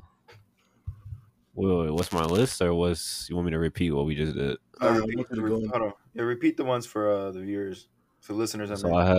wait, 1.55 1.87
wait, 1.87 1.91
what's 1.91 2.13
my 2.13 2.25
list, 2.25 2.63
or 2.63 2.73
what's 2.75 3.27
you 3.29 3.35
want 3.35 3.47
me 3.47 3.53
to 3.53 3.59
repeat 3.59 3.91
what 3.91 4.07
we 4.07 4.15
just 4.15 4.35
did? 4.35 4.57
Uh, 4.81 4.87
I 4.87 4.97
repeat, 4.97 5.17
want 5.17 5.29
you 5.31 5.37
to 5.37 5.43
re- 5.43 5.51
go 5.51 5.57
in- 5.57 5.69
hold 5.71 5.83
on. 5.83 5.93
Yeah, 6.15 6.23
repeat 6.23 6.57
the 6.57 6.65
ones 6.65 6.87
for 6.87 7.13
uh, 7.13 7.31
the 7.33 7.41
viewers, 7.41 7.89
for 8.21 8.35
listeners. 8.35 8.71
I 8.71 8.75
So 8.75 8.89
mean. 8.89 8.97
I 8.97 9.05
had 9.07 9.17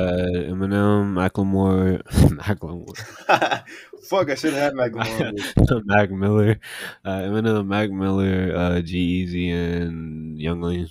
Eminem, 0.51 1.13
Macklemore, 1.13 2.01
Macklemore, 2.39 2.97
Fuck, 4.03 4.29
I 4.29 4.35
should 4.35 4.53
have 4.53 4.73
had 4.73 4.73
Macklemore. 4.93 5.85
Mac 5.85 6.11
Miller, 6.11 6.59
uh, 7.05 7.19
Eminem, 7.21 7.65
Mac 7.67 7.89
Miller, 7.91 8.55
uh, 8.55 8.81
G-Eazy, 8.81 9.51
and 9.51 10.39
Yung 10.39 10.61
Lean. 10.61 10.87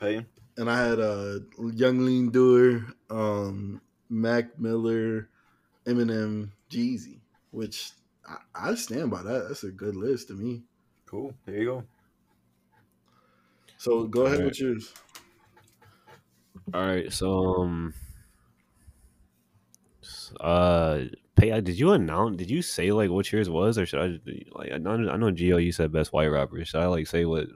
Pay. 0.00 0.26
And 0.56 0.70
I 0.70 0.78
had 0.86 1.00
uh 1.00 1.40
Yung 1.58 2.04
Lean 2.04 2.30
Doer, 2.30 2.84
um, 3.08 3.80
Mac 4.08 4.58
Miller, 4.58 5.28
Eminem, 5.86 6.50
Jeezy, 6.70 7.20
which 7.50 7.92
I, 8.28 8.36
I 8.54 8.74
stand 8.74 9.10
by 9.10 9.22
that. 9.22 9.48
That's 9.48 9.64
a 9.64 9.70
good 9.70 9.96
list 9.96 10.28
to 10.28 10.34
me. 10.34 10.62
Cool. 11.06 11.34
There 11.46 11.56
you 11.56 11.64
go. 11.64 11.84
So 13.78 14.04
go 14.04 14.26
ahead 14.26 14.40
Alright. 14.40 14.44
with 14.44 14.60
yours. 14.60 14.92
All 16.72 16.80
right, 16.86 17.12
so 17.12 17.62
um, 17.62 17.94
uh, 20.40 21.00
pay. 21.36 21.60
Did 21.60 21.78
you 21.78 21.92
announce? 21.92 22.36
Did 22.36 22.50
you 22.50 22.62
say 22.62 22.92
like 22.92 23.10
what 23.10 23.30
yours 23.32 23.50
was, 23.50 23.78
or 23.78 23.86
should 23.86 24.00
I 24.00 24.18
like? 24.52 24.72
I 24.72 24.78
know, 24.78 24.92
I 25.10 25.16
know 25.16 25.32
Gio, 25.32 25.62
you 25.62 25.72
said 25.72 25.92
best 25.92 26.12
white 26.12 26.26
rapper. 26.28 26.64
Should 26.64 26.80
I 26.80 26.86
like 26.86 27.06
say 27.06 27.24
what 27.24 27.48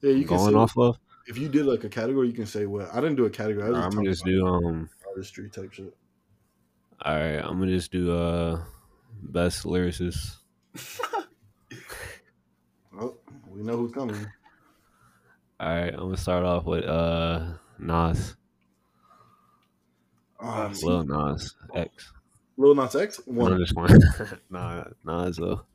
Yeah, 0.00 0.10
you 0.12 0.22
I'm 0.22 0.28
can 0.28 0.36
going 0.38 0.56
off 0.56 0.76
of? 0.76 0.98
if 1.26 1.38
you 1.38 1.48
did 1.48 1.66
like 1.66 1.84
a 1.84 1.88
category, 1.88 2.26
you 2.26 2.32
can 2.32 2.46
say 2.46 2.66
what. 2.66 2.92
I 2.92 2.96
didn't 3.00 3.16
do 3.16 3.26
a 3.26 3.30
category. 3.30 3.64
I 3.64 3.80
I'm 3.80 3.90
gonna 3.90 4.10
just 4.10 4.24
do 4.24 4.46
um. 4.46 4.88
artistry 5.06 5.48
type 5.50 5.72
shit. 5.72 5.96
All 7.02 7.14
right, 7.14 7.36
I'm 7.38 7.58
gonna 7.60 7.66
just 7.70 7.92
do 7.92 8.12
uh, 8.12 8.62
best 9.22 9.64
lyricist. 9.64 10.36
Oh, 13.00 13.16
we 13.48 13.62
know 13.62 13.76
who's 13.76 13.92
coming. 13.92 14.26
All 15.60 15.68
right, 15.68 15.92
I'm 15.92 16.00
gonna 16.00 16.16
start 16.16 16.44
off 16.44 16.64
with 16.64 16.84
uh 16.84 17.52
Nas, 17.78 18.34
Um, 20.40 20.72
Lil 20.82 21.04
Nas 21.04 21.54
X. 21.74 22.12
Lil 22.56 22.74
Nas 22.74 22.94
X 22.94 23.20
No, 23.26 23.34
one. 23.34 23.58
just 23.58 23.74
one. 23.74 23.90
nah, 24.50 24.84
Nas 25.04 25.36
though. 25.36 25.66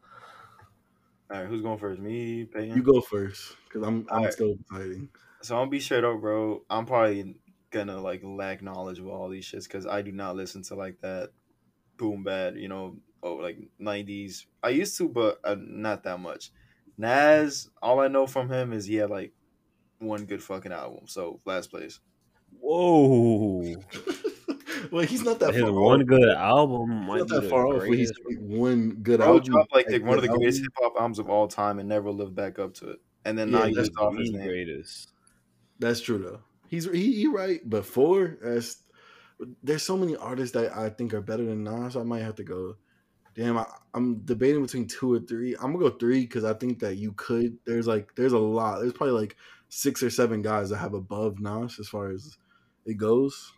All 1.31 1.39
right, 1.41 1.47
who's 1.47 1.61
going 1.61 1.79
first? 1.79 1.99
Me, 1.99 2.45
Peyton. 2.45 2.77
You 2.77 2.83
go 2.83 3.01
first 3.01 3.55
because 3.65 3.85
I'm 3.85 4.05
I'm 4.09 4.17
Alright. 4.19 4.33
still 4.33 4.55
fighting. 4.69 5.09
So 5.41 5.55
I'm 5.55 5.61
gonna 5.61 5.71
be 5.71 5.79
straight 5.79 6.03
up, 6.03 6.21
bro. 6.21 6.63
I'm 6.69 6.85
probably 6.85 7.35
gonna 7.71 7.99
like 7.99 8.21
lack 8.23 8.61
knowledge 8.61 8.99
of 8.99 9.07
all 9.07 9.29
these 9.29 9.45
shits 9.45 9.63
because 9.63 9.85
I 9.85 10.01
do 10.01 10.11
not 10.11 10.35
listen 10.35 10.61
to 10.63 10.75
like 10.75 11.01
that 11.01 11.31
boom 11.97 12.23
bap, 12.23 12.55
you 12.55 12.67
know, 12.67 12.97
oh 13.23 13.35
like 13.35 13.57
'90s. 13.81 14.45
I 14.61 14.69
used 14.69 14.97
to, 14.97 15.09
but 15.09 15.39
uh, 15.43 15.55
not 15.59 16.03
that 16.03 16.19
much. 16.19 16.51
Nas, 16.97 17.69
all 17.81 17.99
I 17.99 18.07
know 18.07 18.27
from 18.27 18.49
him 18.51 18.71
is 18.71 18.85
he 18.85 18.95
had 18.95 19.09
like 19.09 19.33
one 19.99 20.25
good 20.25 20.43
fucking 20.43 20.71
album. 20.71 21.07
So 21.07 21.41
last 21.45 21.71
place. 21.71 21.99
Whoa. 22.59 23.73
well, 24.93 25.03
he's 25.05 25.23
not 25.23 25.39
that 25.39 25.53
His 25.53 25.63
far 25.63 25.71
one 25.73 26.01
off. 26.01 26.07
good 26.07 26.29
album 26.29 26.91
He's 26.91 27.07
might 27.07 27.17
not 27.19 27.27
that 27.29 27.41
the 27.41 27.49
far 27.49 27.67
off. 27.67 27.83
He's 27.83 28.11
one 28.39 28.91
good 29.01 29.17
Bro 29.19 29.27
album. 29.27 29.43
dropped 29.43 29.73
like, 29.73 29.87
the, 29.87 29.99
one 29.99 30.17
of 30.17 30.21
the 30.21 30.27
greatest 30.29 30.61
hip 30.61 30.71
hop 30.79 30.93
albums 30.95 31.19
of 31.19 31.29
all 31.29 31.47
time 31.47 31.79
and 31.79 31.89
never 31.89 32.11
lived 32.11 32.35
back 32.35 32.59
up 32.59 32.73
to 32.75 32.91
it. 32.91 32.99
And 33.25 33.37
then 33.37 33.51
Yeah, 33.51 33.59
now 33.59 33.65
he 33.65 33.73
just 33.73 33.91
off 33.97 34.15
his 34.17 34.31
the 34.31 34.37
name. 34.37 34.47
greatest. 34.47 35.09
That's 35.79 35.99
true 35.99 36.19
though. 36.19 36.41
He's 36.67 36.85
he, 36.85 37.13
he 37.13 37.27
right, 37.27 37.67
Before 37.69 38.37
four 38.37 38.47
as 38.47 38.77
there's 39.63 39.83
so 39.83 39.97
many 39.97 40.15
artists 40.15 40.53
that 40.53 40.75
I 40.77 40.89
think 40.89 41.13
are 41.13 41.21
better 41.21 41.45
than 41.45 41.63
Nas. 41.63 41.97
I 41.97 42.03
might 42.03 42.21
have 42.21 42.35
to 42.35 42.43
go. 42.43 42.75
Damn, 43.35 43.57
I, 43.57 43.65
I'm 43.95 44.19
debating 44.25 44.61
between 44.61 44.87
two 44.87 45.11
or 45.13 45.19
three. 45.19 45.55
I'm 45.55 45.73
gonna 45.73 45.89
go 45.89 45.97
three 45.97 46.21
because 46.21 46.43
I 46.43 46.53
think 46.53 46.79
that 46.79 46.97
you 46.97 47.13
could. 47.13 47.57
There's 47.65 47.87
like 47.87 48.13
there's 48.15 48.33
a 48.33 48.37
lot. 48.39 48.79
There's 48.79 48.93
probably 48.93 49.19
like 49.19 49.35
six 49.69 50.03
or 50.03 50.11
seven 50.11 50.43
guys 50.43 50.69
that 50.69 50.77
have 50.77 50.93
above 50.93 51.39
Nas 51.39 51.79
as 51.79 51.87
far 51.87 52.11
as 52.11 52.37
it 52.85 52.95
goes. 52.97 53.51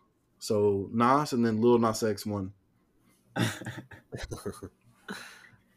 So 0.46 0.88
Nas 0.94 1.34
and 1.34 1.44
then 1.44 1.60
Lil 1.60 1.80
Nas 1.80 2.04
X 2.04 2.24
one. 2.24 2.54
All 3.36 3.46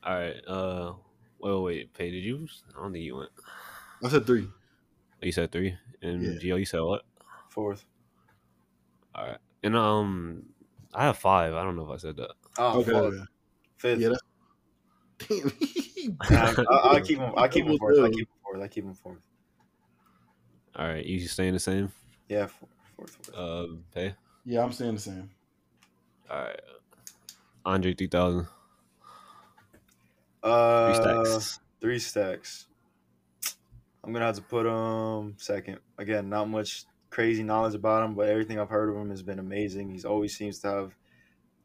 right. 0.05 0.37
Uh. 0.47 0.93
Well, 1.39 1.63
wait. 1.63 1.95
Pay. 1.95 2.11
Did 2.11 2.23
you? 2.23 2.47
I 2.77 2.83
don't 2.83 2.93
think 2.93 3.03
you 3.05 3.17
went. 3.17 3.31
I 4.05 4.11
said 4.11 4.27
three. 4.27 4.47
You 5.23 5.33
said 5.33 5.51
three, 5.53 5.75
and 6.03 6.23
Yeah. 6.23 6.33
Gio, 6.33 6.59
you 6.59 6.67
said 6.67 6.83
what? 6.83 7.03
Fourth. 7.49 7.87
All 9.15 9.25
right. 9.25 9.39
And 9.63 9.75
um, 9.75 10.43
I 10.93 11.05
have 11.05 11.17
five. 11.17 11.55
I 11.55 11.65
don't 11.65 11.75
know 11.75 11.85
if 11.91 11.91
I 11.91 11.97
said 11.97 12.17
that. 12.17 12.33
Oh, 12.59 12.81
Okay. 12.81 12.93
fuck. 12.93 13.15
yeah. 13.15 13.25
Fifth. 13.79 14.01
Yeah, 14.01 14.11
damn. 15.19 15.53
I, 16.69 16.97
I 16.97 17.01
keep 17.05 17.19
him. 17.19 17.33
I 17.39 17.49
keep 17.49 17.65
him 17.65 17.79
fourth. 17.79 17.99
I 18.01 18.11
keep 18.11 18.29
him 18.29 18.37
fourth. 18.45 18.63
I 18.63 18.69
keep 18.69 18.85
him 18.85 18.95
fourth. 18.95 19.27
All 20.77 20.87
right. 20.87 21.05
You 21.07 21.27
staying 21.27 21.55
the 21.55 21.59
same? 21.59 21.91
Yeah, 22.29 22.47
fourth. 22.49 22.71
Fourth. 22.97 23.11
fourth. 23.23 23.35
Uh, 23.35 23.67
Pay. 23.95 24.15
Yeah, 24.49 24.63
I'm 24.65 24.73
saying 24.73 24.95
the 24.95 25.01
same. 25.01 25.31
All 26.31 26.39
right. 26.41 26.61
Andre 27.67 27.93
three 27.93 28.07
thousand. 28.07 28.47
Three 30.43 30.51
Uh, 30.51 30.95
stacks. 31.25 31.61
Three 31.83 31.99
stacks. 31.99 32.67
I'm 34.03 34.13
gonna 34.15 34.25
have 34.25 34.37
to 34.37 34.43
put 34.43 34.65
him 34.65 35.35
second. 35.37 35.81
Again, 35.99 36.31
not 36.31 36.49
much 36.49 36.87
crazy 37.11 37.43
knowledge 37.43 37.75
about 37.75 38.05
him, 38.05 38.15
but 38.15 38.29
everything 38.29 38.59
I've 38.59 38.71
heard 38.71 38.89
of 38.89 38.97
him 38.97 39.11
has 39.11 39.23
been 39.23 39.39
amazing. 39.39 39.91
He's 39.91 40.07
always 40.07 40.35
seems 40.35 40.61
to 40.61 40.69
have 40.69 40.97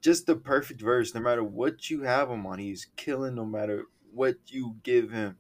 just 0.02 0.26
the 0.26 0.36
perfect 0.36 0.82
verse. 0.82 1.16
No 1.16 1.22
matter 1.22 1.44
what 1.44 1.90
you 1.90 2.02
have 2.02 2.30
him 2.30 2.46
on, 2.46 2.60
he's 2.60 2.88
killing. 2.98 3.36
No 3.36 3.46
matter 3.46 3.86
what 4.14 4.36
you 4.48 4.76
give 4.84 5.10
him, 5.10 5.38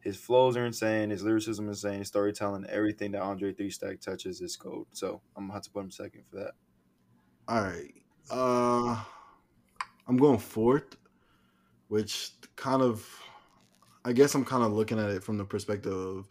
his 0.00 0.18
flows 0.18 0.58
are 0.58 0.66
insane. 0.66 1.08
His 1.08 1.22
lyricism 1.22 1.70
is 1.70 1.82
insane. 1.82 2.00
His 2.00 2.08
storytelling, 2.08 2.66
everything 2.68 3.12
that 3.12 3.22
Andre 3.22 3.54
Three 3.54 3.70
Stack 3.70 4.00
touches 4.00 4.42
is 4.42 4.56
gold. 4.56 4.88
So 4.92 5.22
I'm 5.34 5.44
gonna 5.44 5.54
have 5.54 5.62
to 5.62 5.70
put 5.70 5.84
him 5.84 5.90
second 5.90 6.24
for 6.28 6.36
that. 6.36 6.52
All 7.52 7.60
right. 7.60 7.92
Uh 8.30 9.04
I'm 10.08 10.16
going 10.16 10.38
fourth, 10.38 10.96
which 11.88 12.30
kind 12.56 12.80
of 12.80 13.06
I 14.06 14.14
guess 14.14 14.34
I'm 14.34 14.46
kind 14.46 14.64
of 14.64 14.72
looking 14.72 14.98
at 14.98 15.10
it 15.10 15.22
from 15.22 15.36
the 15.36 15.44
perspective 15.44 15.92
of 15.92 16.28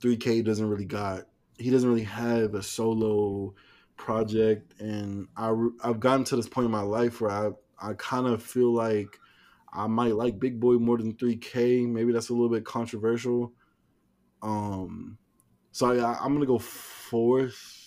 3K 0.00 0.42
doesn't 0.42 0.68
really 0.68 0.86
got 0.86 1.26
he 1.56 1.70
doesn't 1.70 1.88
really 1.88 2.02
have 2.02 2.56
a 2.56 2.64
solo 2.64 3.54
project 3.96 4.74
and 4.80 5.28
I, 5.36 5.54
I've 5.84 6.00
gotten 6.00 6.24
to 6.24 6.36
this 6.36 6.48
point 6.48 6.64
in 6.64 6.72
my 6.72 6.82
life 6.82 7.20
where 7.20 7.30
I 7.30 7.50
I 7.80 7.92
kind 7.94 8.26
of 8.26 8.42
feel 8.42 8.72
like 8.72 9.20
I 9.72 9.86
might 9.86 10.16
like 10.16 10.40
Big 10.40 10.58
Boi 10.58 10.78
more 10.78 10.98
than 10.98 11.14
3K. 11.14 11.86
Maybe 11.86 12.12
that's 12.12 12.30
a 12.30 12.32
little 12.32 12.48
bit 12.50 12.64
controversial. 12.64 13.52
Um 14.42 15.16
so 15.70 15.92
I, 15.92 16.18
I'm 16.24 16.34
gonna 16.34 16.44
go 16.44 16.58
fourth. 16.58 17.79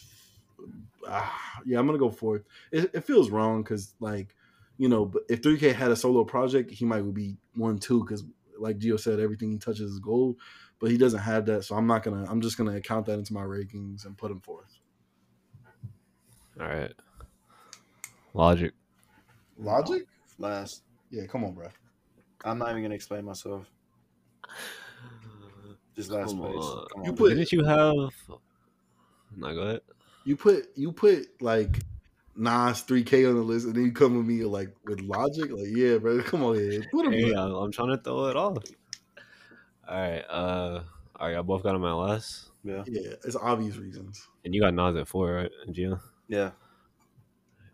Ah, 1.08 1.60
yeah, 1.66 1.80
I'm 1.80 1.86
gonna 1.86 1.98
go 1.98 2.10
fourth. 2.10 2.44
It, 2.72 2.92
it 2.94 3.04
feels 3.04 3.30
wrong 3.30 3.64
because 3.64 3.94
like 4.00 4.36
you 4.78 4.90
know, 4.90 5.06
but 5.06 5.24
if 5.30 5.42
3K 5.42 5.74
had 5.74 5.92
a 5.92 5.96
solo 5.96 6.24
project, 6.24 6.72
he 6.72 6.84
might 6.86 7.02
be 7.14 7.38
one 7.56 7.78
two 7.78 8.02
because 8.04 8.24
like 8.58 8.80
Gio 8.80 9.00
said, 9.00 9.20
everything 9.20 9.52
he 9.52 9.58
touches 9.58 9.92
is 9.92 10.00
gold. 10.00 10.38
But 10.80 10.92
he 10.92 10.98
doesn't 10.98 11.20
have 11.20 11.46
that, 11.46 11.64
so 11.64 11.76
I'm 11.76 11.88
not 11.88 12.04
gonna. 12.04 12.26
I'm 12.30 12.42
just 12.42 12.58
gonna 12.58 12.80
count 12.82 13.06
that 13.06 13.18
into 13.20 13.34
my 13.34 13.44
rankings 13.44 14.06
and 14.06 14.18
put 14.18 14.32
him 14.32 14.42
fourth. 14.42 14.80
All 16.60 16.68
right. 16.68 16.94
Logic. 18.34 18.74
Logic? 19.58 20.04
Last. 20.40 20.84
Yeah, 21.10 21.26
come 21.28 21.44
on, 21.46 21.54
bro. 21.54 21.68
I'm 22.44 22.58
not 22.58 22.72
even 22.72 22.82
gonna 22.84 22.96
explain 22.96 23.24
myself. 23.26 23.66
Just 25.96 26.10
last 26.12 26.30
Come 26.32 26.40
place. 26.40 26.56
on. 26.56 26.88
Come 26.94 27.04
You 27.06 27.14
put- 27.14 27.30
man. 27.30 27.38
Didn't 27.38 27.52
you 27.52 27.64
have? 27.64 28.14
No, 29.38 29.54
go 29.54 29.62
ahead. 29.62 29.82
You 30.26 30.38
put 30.38 30.70
you 30.76 30.92
put 30.92 31.42
like 31.42 31.80
Nas 32.36 32.84
3K 32.84 33.30
on 33.30 33.36
the 33.36 33.42
list, 33.42 33.66
and 33.66 33.76
then 33.76 33.84
you 33.86 33.92
come 33.92 34.18
with 34.18 34.26
me 34.26 34.44
like 34.46 34.76
with 34.86 35.02
Logic. 35.02 35.52
Like, 35.52 35.68
yeah, 35.68 35.98
bro, 35.98 36.22
come 36.24 36.44
on 36.44 36.56
here, 36.56 36.84
put. 36.92 37.14
Hey, 37.14 37.32
I'm, 37.34 37.54
I'm 37.54 37.72
trying 37.72 37.90
to 37.90 37.98
throw 37.98 38.28
it 38.28 38.36
off. 38.36 38.58
All 39.88 40.00
right. 40.00 40.24
Uh. 40.30 40.84
All 41.20 41.28
right. 41.28 41.38
I 41.38 41.42
both 41.42 41.64
got 41.64 41.76
on 41.76 41.82
my 41.82 41.94
last, 41.94 42.50
Yeah. 42.64 42.84
Yeah, 42.88 43.12
it's 43.24 43.36
obvious 43.36 43.78
reasons. 43.78 44.28
and 44.44 44.54
you 44.56 44.62
got 44.62 44.74
Nas 44.74 44.96
at 44.96 45.08
four, 45.08 45.34
right? 45.34 45.52
And 45.66 45.76
Gio. 45.76 46.00
Yeah. 46.28 46.52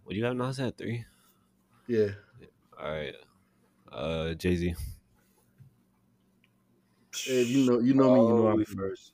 Would 0.06 0.16
you 0.18 0.26
have 0.26 0.36
Nas 0.36 0.60
at 0.60 0.78
three? 0.78 1.06
Yeah, 1.88 2.10
All 2.80 2.92
right. 2.92 3.16
Uh. 3.92 4.34
Jay 4.34 4.56
Z. 4.56 4.76
if 7.28 7.50
you 7.50 7.66
know, 7.66 7.80
you 7.80 7.94
know 7.94 8.14
me, 8.14 8.22
you 8.22 8.28
know 8.36 8.44
Probably 8.44 8.66
I'm 8.68 8.76
first. 8.78 9.14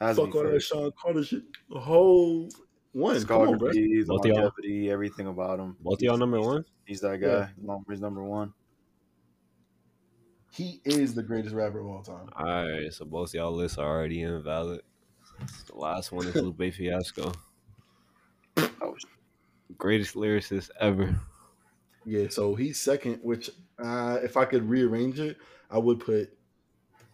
Has 0.00 0.16
to 0.16 0.22
Fuck 0.22 0.32
be 0.32 0.38
all 0.38 0.44
that 0.44 0.50
first. 0.52 0.68
Sean 0.68 0.90
Carter 1.00 1.22
shit. 1.24 1.42
The 1.68 1.78
whole 1.80 2.48
one. 2.92 3.22
Come 3.24 3.42
on, 3.42 3.58
bro. 3.58 3.70
Discography, 3.70 3.74
the 4.00 4.04
Both 4.06 4.26
y'all? 4.26 4.34
longevity, 4.36 4.90
everything 4.90 5.26
about 5.26 5.60
him. 5.60 5.76
Both 5.80 5.98
of 5.98 6.02
y'all 6.02 6.16
number 6.16 6.40
one. 6.40 6.64
He's 6.86 7.00
that 7.00 7.18
guy. 7.20 7.26
Yeah. 7.26 7.48
Long- 7.62 7.84
He's 7.88 8.00
number 8.00 8.24
one. 8.24 8.52
He 10.52 10.80
is 10.84 11.14
the 11.14 11.22
greatest 11.22 11.54
rapper 11.54 11.80
of 11.80 11.86
all 11.86 12.02
time. 12.02 12.28
All 12.36 12.44
right. 12.46 12.92
So 12.92 13.04
both 13.04 13.32
y'all 13.34 13.52
lists 13.52 13.78
are 13.78 13.86
already 13.88 14.22
invalid. 14.22 14.82
The 15.66 15.74
last 15.76 16.12
one 16.12 16.26
is 16.26 16.34
Lupe 16.34 16.58
Fiasco, 16.74 17.32
Oh, 18.82 18.94
greatest 19.78 20.14
lyricist 20.14 20.70
ever. 20.80 21.18
Yeah, 22.04 22.26
so 22.28 22.54
he's 22.54 22.78
second. 22.80 23.20
Which, 23.22 23.48
uh, 23.82 24.18
if 24.22 24.36
I 24.36 24.44
could 24.44 24.68
rearrange 24.68 25.18
it, 25.20 25.38
I 25.70 25.78
would 25.78 26.00
put. 26.00 26.30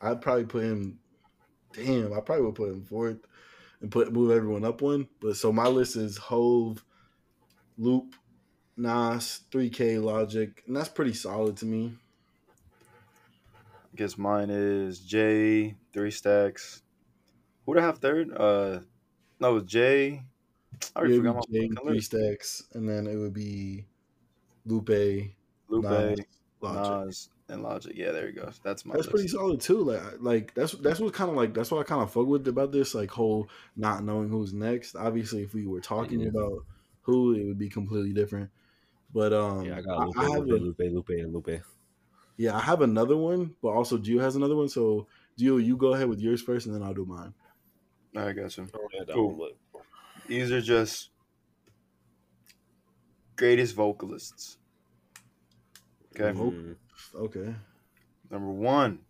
I'd 0.01 0.21
probably 0.21 0.45
put 0.45 0.65
him. 0.65 0.99
Damn, 1.77 2.13
I 2.13 2.21
probably 2.21 2.47
would 2.47 2.55
put 2.55 2.71
him 2.71 2.85
fourth, 2.85 3.19
and 3.81 3.91
put 3.91 4.13
move 4.13 4.31
everyone 4.31 4.65
up 4.65 4.81
one. 4.81 5.09
But 5.21 5.37
so 5.37 5.53
my 5.53 5.67
list 5.69 5.97
is 5.97 6.17
Hove, 6.17 6.85
Loop, 7.79 8.15
Nas, 8.77 9.43
3K, 9.51 10.03
Logic, 10.03 10.63
and 10.67 10.75
that's 10.77 10.89
pretty 10.89 11.13
solid 11.13 11.57
to 11.59 11.67
me. 11.67 11.93
I 13.93 13.97
guess 13.97 14.19
mine 14.19 14.51
is 14.51 15.01
Jay, 15.01 15.77
three 15.93 16.11
stacks. 16.11 16.83
Who 17.65 17.73
would 17.73 17.79
I 17.79 17.85
have 17.85 17.99
third? 17.99 18.33
Uh, 18.33 18.81
no, 19.41 19.51
it 19.51 19.55
was 19.55 19.65
Jay. 19.65 20.23
I 20.95 20.99
already 20.99 21.15
It 21.15 21.19
forgot 21.19 21.37
my 21.37 21.43
Jay, 21.53 21.69
three 21.83 22.01
stacks, 22.01 22.63
and 22.73 22.89
then 22.89 23.07
it 23.07 23.17
would 23.17 23.33
be 23.35 23.87
Lupe, 24.65 25.35
Lupe, 25.69 25.85
Nas, 25.85 26.21
Logic. 26.61 27.07
Nas, 27.07 27.29
and 27.49 27.63
Logic. 27.63 27.93
Yeah, 27.95 28.13
there 28.13 28.27
you 28.29 28.33
go. 28.35 28.51
That's 28.63 28.85
my 28.85 28.95
That's 28.95 29.07
list. 29.07 29.11
pretty 29.15 29.29
solid 29.29 29.61
too. 29.61 29.83
Like, 29.83 30.03
like 30.21 30.55
that's 30.55 30.73
that's 30.73 31.01
what 31.01 31.15
kind 31.15 31.31
of 31.31 31.37
like 31.37 31.55
that's 31.55 31.71
what 31.71 31.81
I 31.81 31.85
kind 31.85 32.03
of 32.03 32.13
fuck 32.13 32.27
with 32.27 32.47
about 32.49 32.73
this 32.73 32.95
like 32.95 33.11
whole 33.11 33.49
not 33.77 34.03
knowing 34.05 34.29
who's 34.29 34.53
next. 34.53 34.97
Obviously, 34.97 35.43
if 35.43 35.55
we 35.55 35.67
were 35.67 35.81
talking 35.81 36.21
Yeah. 36.21 36.29
about 36.29 36.65
who, 37.03 37.35
it 37.35 37.45
would 37.45 37.59
be 37.59 37.69
completely 37.69 38.13
different. 38.13 38.51
But 39.15 39.33
um, 39.33 39.65
Yeah, 39.65 39.77
I 39.79 39.81
got 39.83 40.07
Lupe, 40.07 40.19
I, 40.19 40.25
I 40.27 40.31
have 40.31 40.45
Lupe, 40.47 40.81
a, 40.81 40.85
Lupe, 40.85 40.93
Lupe, 40.93 41.09
and 41.21 41.33
Lupe. 41.33 41.63
yeah, 42.37 42.57
I 42.57 42.61
have 42.61 42.83
another 42.83 43.17
one, 43.17 43.55
but 43.63 43.69
also 43.69 43.97
Gio 43.99 44.21
has 44.21 44.35
another 44.37 44.57
one. 44.57 44.69
So 44.69 45.07
Gio, 45.39 45.65
you 45.65 45.77
go 45.77 45.95
ahead 45.95 46.09
with 46.09 46.19
yours 46.21 46.43
first, 46.43 46.67
and 46.67 46.75
then 46.75 46.83
I'll 46.83 46.95
do 46.95 47.05
mine. 47.07 47.33
I 48.17 48.33
got 48.33 48.57
you. 48.57 48.67
Oh, 48.75 48.89
yeah, 48.93 49.05
Cool. 49.13 49.51
These 50.27 50.51
are 50.51 50.61
just 50.61 51.11
greatest 53.37 53.75
vocalists. 53.75 54.59
Okay. 56.15 56.37
Voc- 56.39 56.53
Mm, 56.55 56.77
Okay. 57.17 57.55
Number 58.31 58.51
one, 58.51 59.01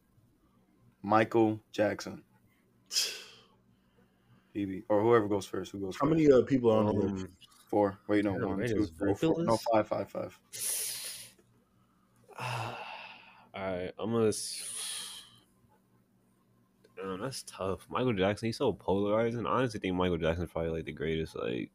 Michael 1.03 1.61
Jackson. 1.73 2.23
BB 4.55 4.85
or 4.89 5.03
whoever 5.03 5.29
goes 5.29 5.45
first. 5.45 5.73
Who 5.73 5.81
goes 5.81 5.97
How 5.97 6.07
first? 6.07 6.17
many 6.17 6.33
uh, 6.33 6.43
people 6.43 6.73
are 6.73 6.79
on 6.79 6.87
the 6.87 6.93
list? 6.93 7.25
Um, 7.27 7.31
Four. 7.69 7.99
Wait, 8.07 8.25
no, 8.25 8.39
Yeah, 8.39 8.45
one, 8.45 8.59
right, 8.59 8.69
two, 8.69 8.83
it's 8.83 8.91
three, 8.91 9.13
four. 9.15 9.35
No, 9.43 9.57
vocalist? 9.57 9.69
five, 9.73 9.89
five, 9.89 10.09
five. 10.09 10.39
all 13.55 13.63
right, 13.63 13.91
I'm 13.99 14.13
gonna. 14.13 14.33
Damn, 16.97 17.21
that's 17.21 17.43
tough. 17.43 17.87
Michael 17.91 18.13
Jackson, 18.15 18.47
he's 18.47 18.57
so 18.57 18.73
polarizing. 18.73 19.47
I 19.47 19.51
honestly 19.51 19.81
think 19.81 19.97
Michael 19.97 20.17
Jackson's 20.17 20.51
probably 20.51 20.71
like 20.71 20.85
the 20.85 20.93
greatest, 20.93 21.37
like 21.37 21.71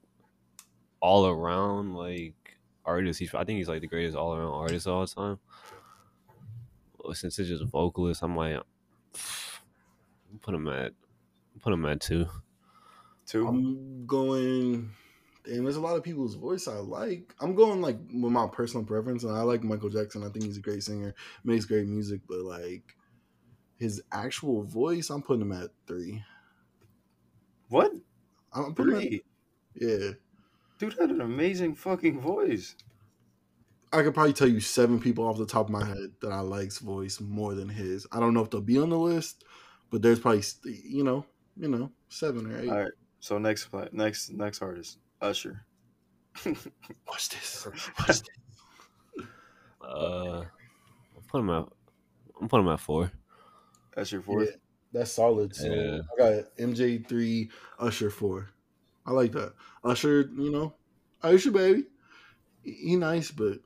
all 1.02 1.28
around 1.28 1.94
like 1.94 2.58
artist. 2.86 3.20
He's 3.20 3.34
I 3.36 3.44
think 3.44 3.58
he's 3.58 3.68
like 3.68 3.82
the 3.82 3.88
greatest 3.88 4.16
all 4.16 4.34
around 4.34 4.54
artist 4.54 4.88
of 4.88 4.94
all 4.94 5.06
the 5.06 5.14
time. 5.14 5.40
Well, 7.12 7.18
since 7.18 7.38
it's 7.40 7.50
just 7.50 7.66
vocalist, 7.66 8.24
I'm 8.24 8.38
like, 8.38 8.56
I'm 8.56 10.40
put 10.42 10.56
him 10.56 10.70
at, 10.70 10.94
put 11.60 11.74
him 11.74 11.86
at 11.86 12.00
two. 12.00 12.26
Two. 13.26 13.50
I'm 13.50 14.06
going. 14.06 14.92
Damn, 15.44 15.66
there's 15.66 15.76
a 15.76 15.82
lot 15.82 15.98
of 15.98 16.04
people's 16.04 16.36
voice 16.36 16.70
I 16.70 16.76
like. 16.76 17.36
I'm 17.42 17.54
going 17.54 17.82
like 17.82 17.98
with 18.14 18.32
my 18.32 18.48
personal 18.48 18.86
preference, 18.86 19.26
and 19.26 19.36
I 19.36 19.42
like 19.42 19.62
Michael 19.62 19.90
Jackson. 19.90 20.24
I 20.24 20.30
think 20.30 20.46
he's 20.46 20.56
a 20.56 20.62
great 20.62 20.84
singer, 20.84 21.14
makes 21.44 21.66
great 21.66 21.86
music, 21.86 22.22
but 22.30 22.40
like 22.40 22.96
his 23.76 24.02
actual 24.14 24.64
voice, 24.64 25.10
I'm 25.10 25.22
putting 25.22 25.42
him 25.42 25.52
at 25.52 25.72
three. 25.88 26.24
what? 27.68 27.92
I'm 28.54 28.74
putting 28.74 28.94
him 28.94 29.02
at, 29.02 29.08
Three. 29.10 29.24
yeah. 29.76 30.12
Dude 30.80 30.96
had 30.98 31.10
an 31.10 31.20
amazing 31.20 31.76
fucking 31.76 32.22
voice. 32.22 32.78
I 33.94 34.04
could 34.04 34.14
probably 34.14 34.34
tell 34.34 34.48
you 34.48 34.60
seven 34.62 35.00
people 35.00 35.28
off 35.28 35.38
the 35.38 35.46
top 35.46 35.66
of 35.66 35.72
my 35.72 35.86
head 35.86 36.12
that 36.22 36.32
I 36.32 36.40
like's 36.40 36.80
voice 36.80 37.20
more 37.20 37.56
than 37.56 37.68
his. 37.68 38.08
I 38.12 38.20
don't 38.20 38.34
know 38.34 38.42
if 38.42 38.50
they'll 38.50 38.62
be 38.62 38.78
on 38.78 38.90
the 38.90 38.98
list, 38.98 39.44
but 39.90 40.02
there's 40.02 40.20
probably 40.20 40.44
you 40.64 41.04
know, 41.04 41.26
you 41.58 41.68
know, 41.68 41.92
seven 42.10 42.52
or 42.52 42.60
eight. 42.60 42.70
All 42.70 42.80
right. 42.80 42.92
So 43.20 43.38
next 43.38 43.68
next 43.92 44.32
next 44.32 44.62
artist, 44.62 45.00
Usher. 45.22 45.66
Watch 47.08 47.30
this. 47.30 47.68
Watch 48.00 48.08
this. 48.08 48.24
Uh, 49.84 50.42
I'm 50.42 51.24
putting 51.28 51.48
him 51.48 51.56
at, 51.56 51.66
I'm 52.40 52.48
putting 52.48 52.68
him 52.68 52.78
four. 52.78 53.12
That's 53.96 54.12
your 54.12 54.22
fourth. 54.22 54.50
Yeah, 54.50 54.56
that's 54.94 55.12
solid. 55.12 55.56
So 55.56 55.68
Yeah. 55.68 56.02
I 56.14 56.18
got 56.18 56.56
MJ 56.58 57.06
three, 57.06 57.50
Usher 57.80 58.12
four. 58.12 58.50
I 59.06 59.12
like 59.12 59.32
that. 59.34 59.54
Usher, 59.84 60.30
you 60.36 60.52
know, 60.52 60.76
Usher 61.24 61.52
baby. 61.52 61.86
He, 62.64 62.72
he 62.74 62.96
nice, 62.96 63.32
but 63.32 63.60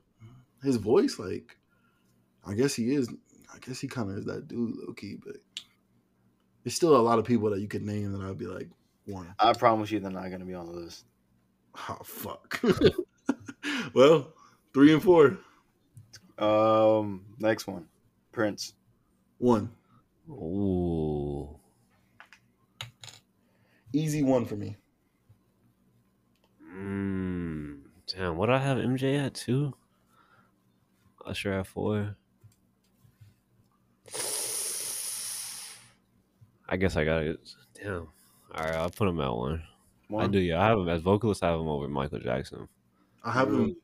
his 0.62 0.76
voice, 0.76 1.18
like, 1.18 1.56
I 2.46 2.54
guess 2.54 2.74
he 2.74 2.94
is. 2.94 3.08
I 3.54 3.58
guess 3.58 3.80
he 3.80 3.88
kind 3.88 4.10
of 4.10 4.18
is 4.18 4.24
that 4.26 4.48
dude, 4.48 4.76
low 4.76 4.92
key. 4.92 5.16
But 5.24 5.36
there's 6.62 6.74
still 6.74 6.96
a 6.96 6.98
lot 6.98 7.18
of 7.18 7.24
people 7.24 7.50
that 7.50 7.60
you 7.60 7.68
could 7.68 7.82
name 7.82 8.12
that 8.12 8.20
I'd 8.20 8.38
be 8.38 8.46
like 8.46 8.68
one. 9.06 9.34
I 9.38 9.52
promise 9.52 9.90
you, 9.90 10.00
they're 10.00 10.10
not 10.10 10.30
gonna 10.30 10.44
be 10.44 10.54
on 10.54 10.66
the 10.66 10.72
list. 10.72 11.04
Oh 11.88 11.98
fuck. 12.04 12.60
well, 13.94 14.32
three 14.74 14.92
and 14.92 15.02
four. 15.02 15.38
Um, 16.38 17.24
next 17.38 17.66
one, 17.66 17.86
Prince. 18.32 18.74
One. 19.38 19.70
Ooh, 20.28 21.58
Easy 23.92 24.22
one 24.22 24.44
for 24.44 24.56
me. 24.56 24.76
mm, 26.76 27.78
damn. 28.06 28.36
What 28.36 28.46
do 28.46 28.52
I 28.52 28.58
have 28.58 28.78
MJ 28.78 29.24
at 29.24 29.34
two? 29.34 29.74
Usher 31.26 31.52
at 31.52 31.66
four. 31.66 32.16
I 36.68 36.76
guess 36.76 36.96
I 36.96 37.04
got 37.04 37.22
it. 37.22 37.40
Damn. 37.74 38.08
All 38.54 38.64
right, 38.64 38.74
I'll 38.74 38.90
put 38.90 39.08
him 39.08 39.20
at 39.20 39.34
one. 39.34 39.62
One. 40.08 40.24
I 40.24 40.28
do. 40.28 40.38
Yeah, 40.38 40.62
I 40.62 40.66
have 40.68 40.78
him 40.78 40.88
as 40.88 41.02
vocalist. 41.02 41.42
I 41.42 41.50
have 41.50 41.60
him 41.60 41.68
over 41.68 41.88
Michael 41.88 42.20
Jackson. 42.20 42.68
I 43.24 43.32
have 43.32 43.52
him 43.52 43.76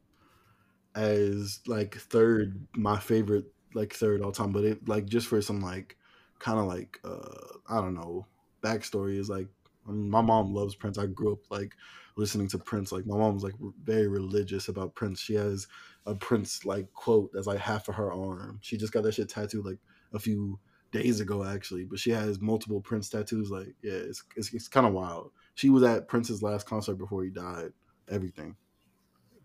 as 0.94 1.60
like 1.66 1.96
third, 1.96 2.66
my 2.74 2.98
favorite 2.98 3.46
like 3.74 3.92
third 3.92 4.22
all 4.22 4.32
time. 4.32 4.52
But 4.52 4.64
it 4.64 4.88
like 4.88 5.06
just 5.06 5.26
for 5.26 5.40
some 5.42 5.60
like 5.60 5.96
kind 6.38 6.58
of 6.58 6.66
like 6.66 7.00
uh 7.04 7.58
I 7.68 7.80
don't 7.80 7.94
know 7.94 8.26
backstory 8.62 9.18
is 9.18 9.28
like 9.28 9.48
I 9.88 9.90
mean, 9.90 10.08
my 10.08 10.20
mom 10.20 10.54
loves 10.54 10.74
Prince. 10.74 10.98
I 10.98 11.06
grew 11.06 11.32
up 11.32 11.40
like 11.50 11.74
listening 12.16 12.48
to 12.48 12.58
Prince. 12.58 12.92
Like 12.92 13.06
my 13.06 13.16
mom's 13.16 13.42
like 13.42 13.54
very 13.82 14.08
religious 14.08 14.68
about 14.68 14.94
Prince. 14.94 15.20
She 15.20 15.34
has 15.34 15.66
a 16.06 16.14
Prince 16.14 16.64
like 16.64 16.92
quote 16.92 17.30
that's 17.32 17.46
like 17.46 17.60
half 17.60 17.88
of 17.88 17.94
her 17.94 18.12
arm. 18.12 18.58
She 18.62 18.76
just 18.76 18.92
got 18.92 19.02
that 19.04 19.14
shit 19.14 19.28
tattooed 19.28 19.64
like 19.64 19.78
a 20.12 20.18
few 20.18 20.58
days 20.90 21.20
ago 21.20 21.44
actually. 21.44 21.84
But 21.84 21.98
she 21.98 22.10
has 22.10 22.40
multiple 22.40 22.80
Prince 22.80 23.08
tattoos. 23.08 23.50
Like 23.50 23.74
yeah, 23.82 23.92
it's 23.92 24.22
it's, 24.36 24.52
it's 24.52 24.68
kind 24.68 24.86
of 24.86 24.92
wild. 24.92 25.30
She 25.54 25.70
was 25.70 25.82
at 25.82 26.08
Prince's 26.08 26.42
last 26.42 26.66
concert 26.66 26.96
before 26.96 27.24
he 27.24 27.30
died. 27.30 27.72
Everything. 28.10 28.56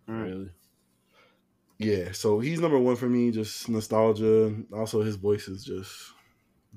Really? 0.08 0.50
Yeah, 1.80 2.12
so 2.12 2.40
he's 2.40 2.60
number 2.60 2.80
one 2.80 2.96
for 2.96 3.08
me. 3.08 3.30
Just 3.32 3.70
nostalgia. 3.70 4.56
Also, 4.74 5.02
his 5.02 5.16
voice 5.16 5.48
is 5.48 5.64
just 5.64 5.94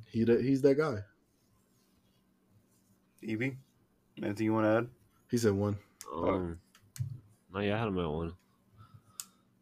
he. 0.06 0.24
That 0.24 0.42
he's 0.42 0.60
that 0.62 0.76
guy. 0.76 0.98
EB. 3.26 3.56
Anything 4.22 4.44
you 4.44 4.52
want 4.52 4.66
to 4.66 4.76
add? 4.76 4.88
He 5.30 5.38
said 5.38 5.52
one. 5.52 5.78
Um, 6.12 6.58
no, 7.52 7.60
yeah, 7.60 7.76
I 7.76 7.78
had 7.78 7.88
him 7.88 7.98
at 7.98 8.10
one. 8.10 8.34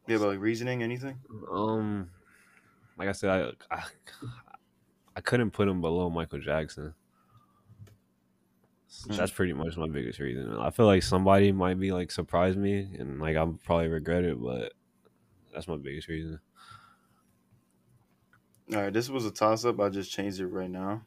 Yeah, 0.07 0.17
but 0.17 0.29
like 0.29 0.41
reasoning, 0.41 0.83
anything? 0.83 1.19
Um, 1.51 2.11
like 2.97 3.09
I 3.09 3.13
said, 3.13 3.55
I, 3.71 3.77
I 3.77 3.85
I 5.17 5.21
couldn't 5.21 5.51
put 5.51 5.69
him 5.69 5.83
below 5.83 6.09
Michael 6.09 6.41
Jackson. 6.41 6.95
Hmm. 9.07 9.13
That's 9.13 9.31
pretty 9.31 9.53
much 9.53 9.77
my 9.77 9.89
biggest 9.89 10.19
reason. 10.19 10.57
I 10.57 10.71
feel 10.71 10.87
like 10.87 11.03
somebody 11.03 11.53
might 11.53 11.79
be 11.79 11.93
like 11.93 12.11
surprise 12.11 12.57
me, 12.57 12.89
and 12.99 13.21
like 13.21 13.37
I'll 13.37 13.59
probably 13.65 13.89
regret 13.89 14.25
it, 14.25 14.41
but 14.41 14.73
that's 15.53 15.69
my 15.69 15.77
biggest 15.77 16.09
reason. 16.09 16.41
All 18.73 18.81
right, 18.83 18.93
this 18.93 19.11
was 19.11 19.27
a 19.27 19.31
toss 19.31 19.67
up. 19.67 19.81
I 19.81 19.91
just 19.91 20.11
changed 20.11 20.41
it 20.41 20.47
right 20.47 20.71
now 20.71 21.03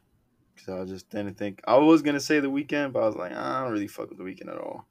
because 0.64 0.88
I 0.88 0.92
just 0.92 1.10
didn't 1.10 1.34
think 1.34 1.60
I 1.66 1.76
was 1.76 2.02
gonna 2.02 2.20
say 2.20 2.40
the 2.40 2.50
Weeknd, 2.50 2.92
but 2.92 3.02
I 3.02 3.06
was 3.06 3.16
like, 3.16 3.32
"Ah, 3.34 3.58
I 3.58 3.62
don't 3.64 3.72
really 3.72 3.88
fuck 3.88 4.08
with 4.08 4.18
the 4.18 4.24
Weeknd 4.24 4.48
at 4.48 4.58
all. 4.58 4.86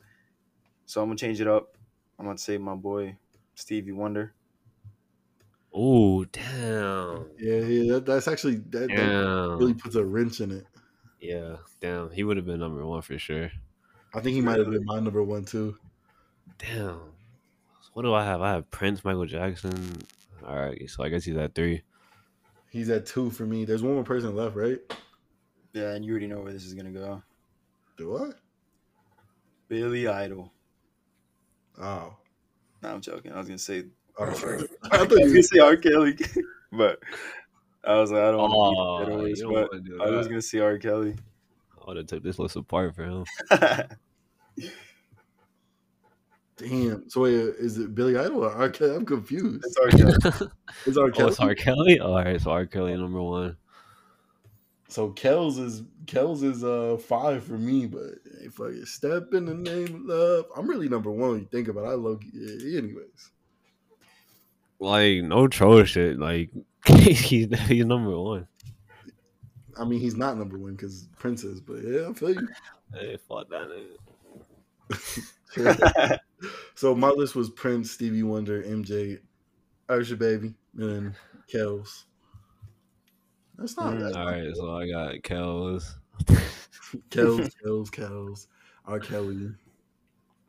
So 0.86 1.02
I'm 1.02 1.08
gonna 1.08 1.18
change 1.18 1.40
it 1.40 1.48
up. 1.48 1.78
I'm 2.20 2.26
gonna 2.26 2.38
say 2.38 2.58
my 2.58 2.76
boy 2.76 3.18
Stevie 3.56 3.92
Wonder. 3.92 4.34
Oh 5.74 6.26
damn! 6.26 7.28
Yeah, 7.40 7.60
yeah. 7.60 7.94
That, 7.94 8.06
that's 8.06 8.28
actually 8.28 8.56
that, 8.70 8.90
that 8.90 9.56
really 9.60 9.74
puts 9.74 9.96
a 9.96 10.04
wrench 10.04 10.42
in 10.42 10.52
it. 10.52 10.66
yeah, 11.20 11.58
damn. 11.80 12.12
He 12.12 12.24
would 12.24 12.38
have 12.38 12.46
been 12.46 12.60
number 12.60 12.86
one 12.86 13.02
for 13.02 13.18
sure. 13.18 13.52
I 14.14 14.20
think 14.20 14.36
he 14.36 14.42
might 14.42 14.60
have 14.60 14.70
been 14.70 14.86
my 14.86 15.00
number 15.00 15.24
one 15.24 15.46
too. 15.46 15.78
Damn. 16.58 17.00
What 17.94 18.04
do 18.04 18.14
I 18.14 18.24
have? 18.26 18.42
I 18.42 18.52
have 18.52 18.70
Prince, 18.72 19.04
Michael 19.04 19.26
Jackson. 19.26 19.98
All 20.46 20.56
right, 20.56 20.90
so 20.90 21.04
I 21.04 21.10
guess 21.10 21.24
he's 21.24 21.38
at 21.38 21.56
three. 21.56 21.84
He's 22.70 22.90
at 22.90 23.06
two 23.06 23.30
for 23.30 23.46
me. 23.46 23.66
There's 23.66 23.84
one 23.84 23.94
more 23.94 24.04
person 24.04 24.36
left, 24.36 24.56
right? 24.56 24.80
Yeah, 25.74 25.92
and 25.94 26.04
you 26.06 26.12
already 26.12 26.28
know 26.28 26.42
where 26.42 26.52
this 26.54 26.66
is 26.66 26.74
gonna 26.74 26.92
go. 26.92 27.22
Do 27.98 28.18
I? 28.18 28.32
Billy 29.68 30.08
Idol. 30.08 30.52
Oh. 31.82 32.16
No, 32.84 32.90
I'm 32.90 33.02
joking. 33.02 33.32
I 33.32 33.38
was 33.38 33.48
gonna 33.48 33.58
say 33.58 33.86
Oh. 34.20 34.26
I 34.26 34.28
I 34.92 34.98
thought 34.98 35.10
was 35.12 35.20
you 35.20 35.28
gonna 35.30 35.44
say 35.44 35.60
R. 35.60 35.78
Kelly, 35.78 36.18
but 36.72 37.00
I 37.86 37.96
was 37.96 38.12
like, 38.12 38.22
I 38.22 38.32
don't 38.32 38.40
Oh, 38.42 38.46
want 38.58 39.08
to 39.08 39.14
you 39.30 39.36
beat 39.36 39.42
don't 39.42 39.72
that 39.72 39.84
do 39.86 39.98
but 39.98 40.08
I 40.08 40.12
was 40.12 40.28
gonna 40.28 40.42
say 40.42 40.60
R. 40.60 40.78
Kelly. 40.78 41.16
I 41.80 41.84
would 41.88 41.98
have 41.98 42.08
took 42.08 42.24
this 42.24 42.38
list 42.38 42.56
apart 42.56 42.96
for 42.96 43.04
him. 43.04 43.26
damn. 46.58 47.10
So 47.10 47.22
wait, 47.22 47.34
is 47.34 47.78
it 47.78 47.96
Billy 47.96 48.18
Idol 48.18 48.44
or 48.44 48.52
R. 48.52 48.70
Kelly? 48.70 48.96
I'm 48.96 49.06
confused. 49.06 49.64
it's 49.66 49.78
R. 49.78 49.90
Kelly. 49.90 50.52
It's 50.86 50.98
R. 50.98 51.10
Kelly. 51.12 51.24
Oh, 51.24 51.28
it's 51.30 51.40
R. 51.40 51.56
Kelly. 51.56 52.00
All 52.00 52.16
right, 52.16 52.40
so 52.42 52.52
R. 52.52 52.66
Kelly 52.66 52.96
number 52.96 53.22
one. 53.22 53.58
So 54.92 55.10
Kells 55.12 55.58
is 55.58 55.84
Kells 56.06 56.44
is 56.44 56.66
uh 56.66 56.98
five 56.98 57.46
for 57.46 57.58
me, 57.58 57.86
but 57.86 58.16
hey, 58.42 58.50
fuck 58.50 58.72
it. 58.72 58.86
Step 58.90 59.34
in 59.34 59.46
the 59.46 59.54
name 59.54 59.96
of 59.96 60.02
love. 60.02 60.46
I'm 60.54 60.70
really 60.70 60.90
number 60.90 61.10
one 61.10 61.32
when 61.32 61.40
you 61.40 61.48
think 61.50 61.70
about 61.70 61.86
it. 61.86 61.92
I 61.92 61.94
love 61.94 62.22
yeah, 62.34 62.78
anyways. 62.78 63.32
Like 64.82 65.24
no 65.24 65.48
troll 65.48 65.86
shit. 65.86 66.20
Like 66.20 66.50
he's 66.86 67.58
he's 67.70 67.86
number 67.86 68.20
one. 68.20 68.50
I 69.80 69.86
mean, 69.86 70.02
he's 70.02 70.18
not 70.18 70.38
number 70.38 70.58
one 70.58 70.74
because 70.74 71.08
Princess, 71.18 71.62
but 71.62 71.78
yeah, 71.86 72.10
I 72.10 72.14
feel 72.14 72.34
you. 72.34 72.50
Hey, 72.94 73.18
fuck 73.30 73.48
that 73.50 73.70
so 76.76 76.94
my 76.94 77.08
list 77.08 77.34
was 77.36 77.50
Prince, 77.52 77.92
Stevie 77.92 78.24
Wonder, 78.24 78.62
MJ, 78.62 79.20
Usher 79.88 80.18
Baby, 80.18 80.54
and 80.78 80.90
then 80.90 81.16
Kells. 81.50 82.08
That's 83.62 83.78
not 83.78 84.00
that's 84.00 84.16
All 84.18 84.26
not 84.26 84.32
right, 84.32 84.56
so 84.56 84.76
I 84.76 84.88
got 84.90 85.14
Kels. 85.22 85.94
Kells, 87.12 87.50
Kells, 87.64 87.90
Kells, 87.92 88.48
R. 88.86 89.00
Kelly. 89.00 89.52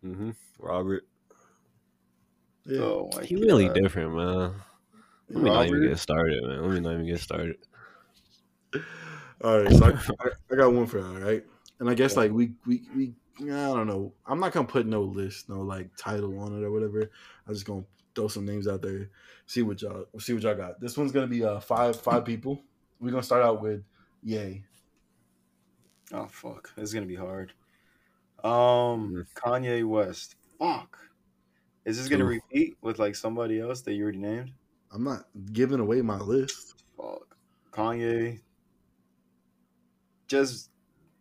Mm-hmm. 0.04 0.30
Robert. 0.58 1.04
Yeah. 2.64 2.80
oh 2.80 3.10
my 3.14 3.24
He 3.24 3.36
really 3.36 3.68
different, 3.68 4.14
man. 4.14 4.54
Let 5.28 5.42
me 5.42 5.50
not 5.50 5.66
even 5.66 5.88
get 5.88 5.98
started, 5.98 6.42
man. 6.42 6.62
Let 6.62 6.70
me 6.70 6.80
not 6.80 6.92
even 6.94 7.06
get 7.06 7.20
started. 7.20 7.56
All 9.44 9.60
right, 9.62 9.72
so 9.72 9.86
I, 9.86 9.90
I, 9.90 10.30
I 10.52 10.56
got 10.56 10.72
one 10.72 10.86
for 10.86 11.00
y'all, 11.00 11.18
right? 11.20 11.44
And 11.80 11.90
I 11.90 11.94
guess 11.94 12.14
Yeah. 12.14 12.20
like 12.20 12.32
we 12.32 12.54
we 12.66 12.88
we 12.96 13.14
I 13.42 13.44
don't 13.74 13.86
know. 13.88 14.14
I'm 14.26 14.40
not 14.40 14.52
gonna 14.52 14.66
put 14.68 14.86
no 14.86 15.02
list, 15.02 15.50
no 15.50 15.60
like 15.60 15.90
title 15.98 16.38
on 16.38 16.56
it 16.56 16.64
or 16.64 16.70
whatever. 16.70 17.10
I'm 17.46 17.52
just 17.54 17.66
gonna 17.66 17.84
throw 18.14 18.28
some 18.28 18.46
names 18.46 18.68
out 18.68 18.80
there. 18.82 19.10
See 19.46 19.62
what 19.62 19.82
y'all 19.82 20.06
see 20.18 20.32
what 20.32 20.42
y'all 20.44 20.54
got. 20.54 20.80
This 20.80 20.96
one's 20.96 21.12
gonna 21.12 21.26
be 21.26 21.44
uh 21.44 21.60
five 21.60 22.00
five 22.00 22.24
people. 22.24 22.62
We're 23.02 23.10
gonna 23.10 23.22
start 23.24 23.42
out 23.42 23.60
with 23.60 23.82
Yay. 24.22 24.62
Oh 26.12 26.26
fuck, 26.26 26.72
this 26.76 26.84
is 26.84 26.94
gonna 26.94 27.06
be 27.06 27.16
hard. 27.16 27.52
Um, 28.44 29.26
Kanye 29.34 29.84
West. 29.84 30.36
Fuck. 30.58 30.98
Is 31.84 31.98
this 31.98 32.08
gonna 32.08 32.22
Two. 32.22 32.28
repeat 32.28 32.76
with 32.80 33.00
like 33.00 33.16
somebody 33.16 33.58
else 33.60 33.80
that 33.82 33.94
you 33.94 34.04
already 34.04 34.18
named? 34.18 34.52
I'm 34.92 35.02
not 35.02 35.24
giving 35.52 35.80
away 35.80 36.00
my 36.00 36.18
list. 36.18 36.84
Fuck. 36.96 37.36
Kanye. 37.72 38.38
Just. 40.28 40.70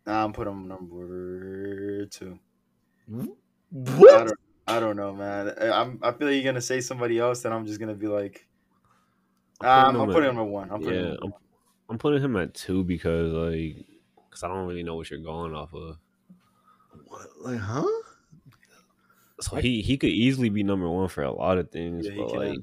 Nah, 0.06 0.24
I'm 0.24 0.32
putting 0.32 0.52
him 0.52 0.68
number 0.68 2.06
two. 2.06 2.38
I 3.12 3.14
What? 3.72 4.26
don't. 4.28 4.38
I 4.68 4.78
don't 4.78 4.96
know, 4.96 5.12
man. 5.12 5.52
I- 5.60 5.72
I'm. 5.80 5.98
I 6.02 6.12
feel 6.12 6.28
like 6.28 6.36
you're 6.36 6.44
gonna 6.44 6.60
say 6.60 6.80
somebody 6.80 7.18
else, 7.18 7.44
and 7.44 7.52
I'm 7.52 7.66
just 7.66 7.80
gonna 7.80 7.94
be 7.94 8.06
like, 8.06 8.46
I'm, 9.60 9.94
putting 9.94 10.00
I'm 10.00 10.08
him 10.08 10.14
putting 10.14 10.28
at- 10.28 10.34
him 10.34 10.40
at 10.40 10.46
one. 10.46 10.70
I'm 10.70 10.80
putting 10.80 11.00
yeah, 11.04 11.10
him. 11.10 11.18
At 11.24 11.32
I'm, 11.92 11.98
putting 11.98 12.22
him 12.22 12.36
at 12.36 12.54
two 12.54 12.84
because 12.84 13.32
like, 13.32 13.84
because 14.28 14.42
I 14.42 14.48
don't 14.48 14.66
really 14.66 14.82
know 14.82 14.96
what 14.96 15.10
you're 15.10 15.20
going 15.20 15.54
off 15.54 15.74
of. 15.74 15.98
What? 17.06 17.26
Like, 17.40 17.58
huh? 17.58 17.86
So 19.40 19.56
he 19.56 19.82
he 19.82 19.96
could 19.96 20.10
easily 20.10 20.48
be 20.48 20.62
number 20.62 20.88
one 20.88 21.08
for 21.08 21.22
a 21.22 21.32
lot 21.32 21.58
of 21.58 21.70
things, 21.70 22.06
Yeah, 22.06 22.14
but 22.16 22.28
can. 22.30 22.38
like, 22.38 22.58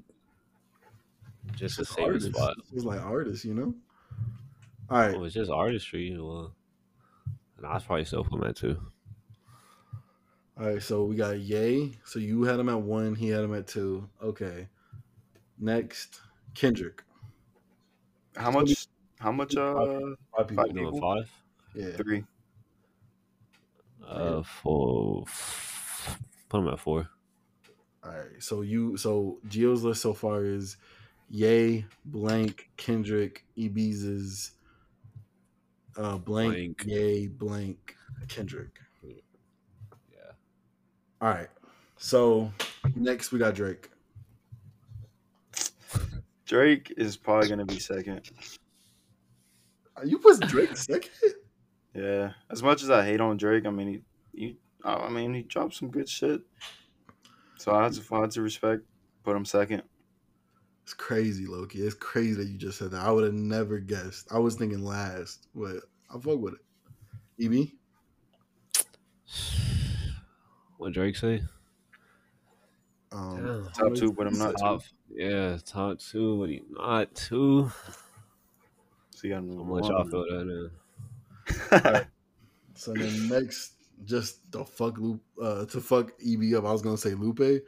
just 1.55 1.75
to 1.75 1.81
It's 1.81 1.91
save 1.91 2.05
a 2.05 2.07
artists. 2.07 2.29
spot. 2.29 2.55
It's 2.73 2.83
like 2.85 3.01
artists, 3.01 3.45
you 3.45 3.53
know. 3.53 3.73
All 4.89 4.97
right. 4.97 5.15
Oh, 5.15 5.23
it's 5.23 5.35
just 5.35 5.51
artistry. 5.51 6.15
Well, 6.17 6.53
and 7.57 7.65
I'd 7.65 7.85
probably 7.85 8.05
still 8.05 8.23
put 8.23 8.41
him 8.41 8.47
at 8.49 8.55
two. 8.55 8.79
All 10.59 10.65
right, 10.65 10.81
so 10.81 11.05
we 11.05 11.15
got 11.15 11.39
Yay. 11.39 11.91
So 12.03 12.19
you 12.19 12.43
had 12.43 12.59
him 12.59 12.69
at 12.69 12.81
one, 12.81 13.15
he 13.15 13.29
had 13.29 13.43
him 13.43 13.53
at 13.53 13.67
two. 13.67 14.09
Okay. 14.21 14.67
Next, 15.57 16.21
Kendrick. 16.53 17.03
How 18.35 18.51
much? 18.51 18.87
How 19.19 19.31
much? 19.31 19.55
Uh, 19.55 20.15
Five 20.35 20.47
people. 20.47 20.63
Five 20.65 20.73
people? 20.73 21.01
five. 21.01 21.31
Yeah. 21.75 21.91
three. 21.97 22.23
Uh, 24.05 24.41
four. 24.41 25.25
Put 26.47 26.57
them 26.59 26.67
at 26.69 26.79
four. 26.79 27.07
All 28.03 28.11
right. 28.11 28.41
So 28.41 28.61
you 28.61 28.97
so 28.97 29.39
Gio's 29.47 29.83
list 29.83 30.01
so 30.01 30.13
far 30.13 30.45
is 30.45 30.77
Yay, 31.29 31.85
blank, 32.05 32.69
Kendrick, 32.77 33.45
Ibiza's 33.57 34.51
uh 35.97 36.17
blank, 36.17 36.53
Blank. 36.53 36.83
Yay, 36.85 37.27
blank, 37.27 37.95
Kendrick. 38.29 38.79
Yeah. 39.03 40.31
All 41.21 41.29
right. 41.29 41.49
So 41.97 42.51
next 42.95 43.31
we 43.31 43.37
got 43.37 43.53
Drake. 43.53 43.89
Drake 46.45 46.93
is 46.97 47.15
probably 47.15 47.49
gonna 47.49 47.65
be 47.65 47.79
second. 47.79 48.21
You 50.05 50.19
put 50.19 50.39
Drake 50.41 50.75
second? 50.77 51.11
Yeah. 51.95 52.33
As 52.51 52.61
much 52.61 52.83
as 52.83 52.91
I 52.91 53.03
hate 53.03 53.19
on 53.19 53.35
Drake, 53.37 53.65
I 53.65 53.71
mean 53.71 54.03
he, 54.31 54.39
he 54.39 54.57
I 54.85 55.09
mean 55.09 55.33
he 55.33 55.41
dropped 55.41 55.73
some 55.73 55.89
good 55.89 56.07
shit. 56.07 56.39
So 57.57 57.73
I 57.73 57.83
had 57.83 57.93
to, 57.93 58.15
I 58.15 58.21
had 58.21 58.31
to 58.31 58.41
respect. 58.43 58.83
Put 59.23 59.35
him 59.35 59.43
second. 59.43 59.81
It's 60.83 60.93
crazy, 60.93 61.45
Loki. 61.45 61.79
It's 61.79 61.95
crazy 61.95 62.35
that 62.35 62.47
you 62.47 62.57
just 62.57 62.77
said 62.77 62.91
that. 62.91 63.01
I 63.05 63.11
would 63.11 63.23
have 63.23 63.33
never 63.33 63.79
guessed. 63.79 64.27
I 64.31 64.39
was 64.39 64.55
thinking 64.55 64.83
last, 64.85 65.47
but 65.53 65.77
I 66.09 66.19
fuck 66.19 66.39
with 66.39 66.53
it. 66.53 66.59
E 67.39 67.45
EB? 67.45 67.67
What 70.77 70.93
Drake 70.93 71.15
say? 71.15 71.41
Um, 73.11 73.35
Damn. 73.35 73.69
Top 73.73 73.95
two, 73.95 74.13
but 74.13 74.27
I'm 74.27 74.37
not 74.37 74.55
two. 74.57 74.79
Yeah, 75.09 75.57
top 75.65 75.99
two. 75.99 76.35
What 76.37 76.47
do 76.47 76.53
you 76.53 76.65
not 76.69 77.13
two? 77.13 77.71
So 79.19 79.27
you 79.27 79.33
got 79.33 79.41
How 79.41 79.47
number 79.47 79.63
much 79.63 79.81
one. 79.81 79.91
y'all 79.91 80.05
feel 80.05 80.23
that 80.23 80.71
in? 81.91 82.05
So 82.75 82.93
then 82.93 83.27
next, 83.27 83.73
just 84.05 84.49
the 84.53 84.63
fuck 84.63 84.97
loop 84.97 85.21
uh, 85.43 85.65
to 85.65 85.81
fuck 85.81 86.13
EB 86.25 86.53
up. 86.55 86.63
I 86.63 86.71
was 86.71 86.81
gonna 86.81 86.95
say 86.95 87.13
Lupe, 87.13 87.61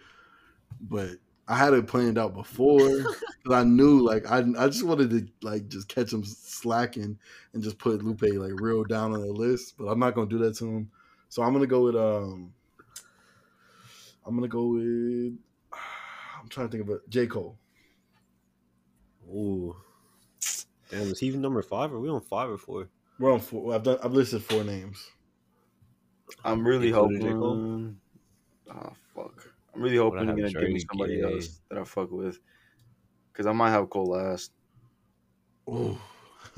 but 0.80 1.10
I 1.50 1.58
had 1.58 1.74
it 1.74 1.88
planned 1.88 2.18
out 2.18 2.34
before 2.34 2.88
because 3.44 3.52
I 3.52 3.66
knew 3.66 4.00
like 4.00 4.32
I 4.32 4.38
I 4.58 4.68
just 4.68 4.86
wanted 4.86 5.10
to 5.10 5.28
like 5.42 5.68
just 5.68 5.90
catch 5.90 6.14
him 6.14 6.24
slacking 6.24 7.20
and 7.52 7.62
just 7.62 7.78
put 7.78 8.02
Lupe 8.02 8.22
like 8.22 8.62
real 8.62 8.86
down 8.86 9.12
on 9.12 9.20
the 9.20 9.34
list, 9.34 9.74
but 9.78 9.88
I'm 9.88 10.00
not 10.00 10.16
gonna 10.16 10.30
do 10.30 10.38
that 10.38 10.56
to 10.60 10.66
him. 10.66 10.92
So 11.28 11.44
I'm 11.44 11.52
gonna 11.52 11.68
go 11.68 11.84
with 11.84 11.98
um 11.98 12.54
I'm 14.26 14.36
gonna 14.36 14.48
go 14.48 14.68
with 14.68 15.34
I'm 16.42 16.48
trying 16.48 16.70
to 16.70 16.72
think 16.72 16.90
of 16.90 16.96
it. 16.96 17.10
J 17.10 17.28
Cole. 17.28 17.58
Ooh. 19.28 19.76
Damn, 20.91 21.04
is 21.04 21.19
he 21.19 21.27
even 21.27 21.41
number 21.41 21.62
five? 21.62 21.93
Are 21.93 21.99
we 21.99 22.10
on 22.10 22.21
five 22.21 22.49
or 22.49 22.58
four? 22.58 22.89
We're 23.17 23.34
on 23.34 23.39
four. 23.39 23.73
I've 23.73 23.84
done. 23.84 23.97
I've 24.04 24.13
listed 24.13 24.43
four 24.43 24.63
names. 24.63 25.10
I'm 26.43 26.65
really 26.67 26.89
Including 26.89 27.21
hoping. 27.21 27.39
Cole? 27.39 27.93
Oh 28.69 28.73
ah, 28.73 28.93
fuck! 29.15 29.54
I'm 29.73 29.82
really 29.82 29.97
hoping 29.97 30.27
have 30.27 30.38
you're 30.38 30.49
gonna 30.49 30.65
give 30.65 30.73
me 30.73 30.84
somebody 30.89 31.15
yeah. 31.15 31.25
else 31.25 31.62
that 31.69 31.80
I 31.80 31.84
fuck 31.84 32.12
with, 32.12 32.39
because 33.32 33.45
I 33.45 33.54
might 33.54 33.71
have 33.71 33.89
Cole 33.89 34.08
last 34.08 34.51
Ooh. 35.69 35.97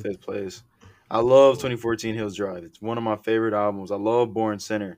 fifth 0.02 0.22
place. 0.22 0.63
I 1.12 1.19
love 1.19 1.56
2014 1.56 2.15
Hills 2.15 2.36
Drive. 2.36 2.63
It's 2.63 2.82
one 2.82 2.98
of 2.98 3.04
my 3.04 3.17
favorite 3.17 3.54
albums. 3.54 3.91
I 3.91 3.98
love 3.98 4.34
Born 4.34 4.58
Sinner. 4.58 4.98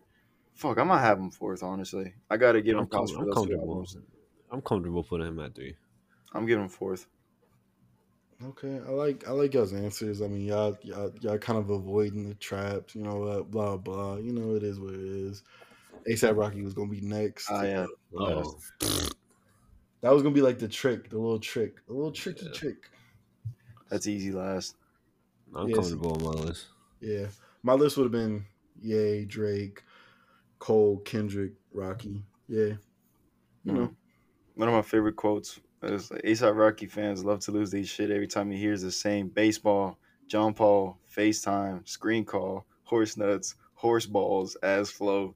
Fuck, 0.54 0.78
I 0.78 0.84
might 0.84 1.02
have 1.02 1.18
him 1.18 1.32
fourth. 1.32 1.62
Honestly, 1.62 2.14
I 2.30 2.38
gotta 2.38 2.62
give 2.62 2.76
him 2.76 2.82
I'm, 2.82 2.88
com- 2.88 3.08
for 3.08 3.20
I'm 3.20 3.26
those 3.26 3.34
comfortable. 3.34 3.70
albums. 3.70 3.98
I'm 4.52 4.62
comfortable 4.62 5.04
putting 5.04 5.28
him 5.28 5.40
at 5.40 5.56
three. 5.56 5.76
I'm 6.34 6.46
giving 6.46 6.64
him 6.64 6.70
fourth. 6.70 7.08
Okay, 8.44 8.80
I 8.86 8.90
like 8.92 9.28
I 9.28 9.32
like 9.32 9.54
y'all's 9.54 9.74
answers. 9.74 10.22
I 10.22 10.28
mean, 10.28 10.42
y'all 10.46 10.78
y'all, 10.84 11.12
y'all 11.22 11.38
kind 11.38 11.58
of 11.58 11.70
avoiding 11.70 12.28
the 12.28 12.36
traps, 12.36 12.94
you 12.94 13.02
know, 13.02 13.16
what? 13.16 13.50
blah 13.52 13.78
blah. 13.78 14.18
You 14.18 14.34
know, 14.34 14.56
it 14.56 14.64
is 14.64 14.80
what 14.80 14.94
it 14.94 15.00
is. 15.00 15.44
ASAP 16.10 16.38
Rocky 16.38 16.62
was 16.62 16.74
gonna 16.74 16.90
be 16.92 17.02
next. 17.02 17.50
Ah, 17.50 17.64
yeah. 17.64 17.86
Oh, 18.14 18.60
That 20.02 20.14
was 20.14 20.22
gonna 20.22 20.36
be 20.36 20.42
like 20.42 20.60
the 20.60 20.68
trick, 20.68 21.10
the 21.10 21.18
little 21.18 21.40
trick, 21.40 21.86
the 21.88 21.94
little 21.94 22.12
tricky 22.12 22.46
Yeah. 22.46 22.52
trick. 22.52 22.90
That's 23.90 24.08
easy 24.08 24.32
last. 24.32 24.76
I'm 25.56 25.68
Yes. 25.70 25.76
comfortable 25.76 26.14
on 26.14 26.24
my 26.24 26.42
list. 26.42 26.68
Yeah, 27.00 27.28
my 27.64 27.74
list 27.74 27.98
would 27.98 28.04
have 28.04 28.12
been 28.12 28.46
Yay, 28.82 29.26
Drake, 29.26 29.84
Cole, 30.60 31.00
Kendrick, 31.00 31.54
Rocky. 31.72 32.24
Yeah, 32.48 32.74
you 33.64 33.74
know, 33.74 33.96
One 34.56 34.68
of 34.68 34.74
my 34.74 34.82
favorite 34.82 35.16
quotes 35.16 35.50
is 35.50 35.62
like, 35.64 35.65
ASAP 35.92 36.56
Rocky 36.56 36.86
fans 36.88 37.24
love 37.24 37.40
to 37.42 37.52
lose 37.52 37.72
their 37.72 37.84
shit 37.84 38.12
every 38.12 38.28
time 38.28 38.52
he 38.52 38.58
hears 38.58 38.82
the 38.82 38.92
same 38.92 39.28
baseball, 39.30 39.98
John 40.28 40.54
Paul, 40.54 40.98
FaceTime, 41.16 41.88
screen 41.88 42.26
call, 42.26 42.66
horse 42.84 43.18
nuts, 43.18 43.56
horse 43.74 44.06
balls, 44.06 44.58
ass 44.64 44.90
flow. 44.90 45.36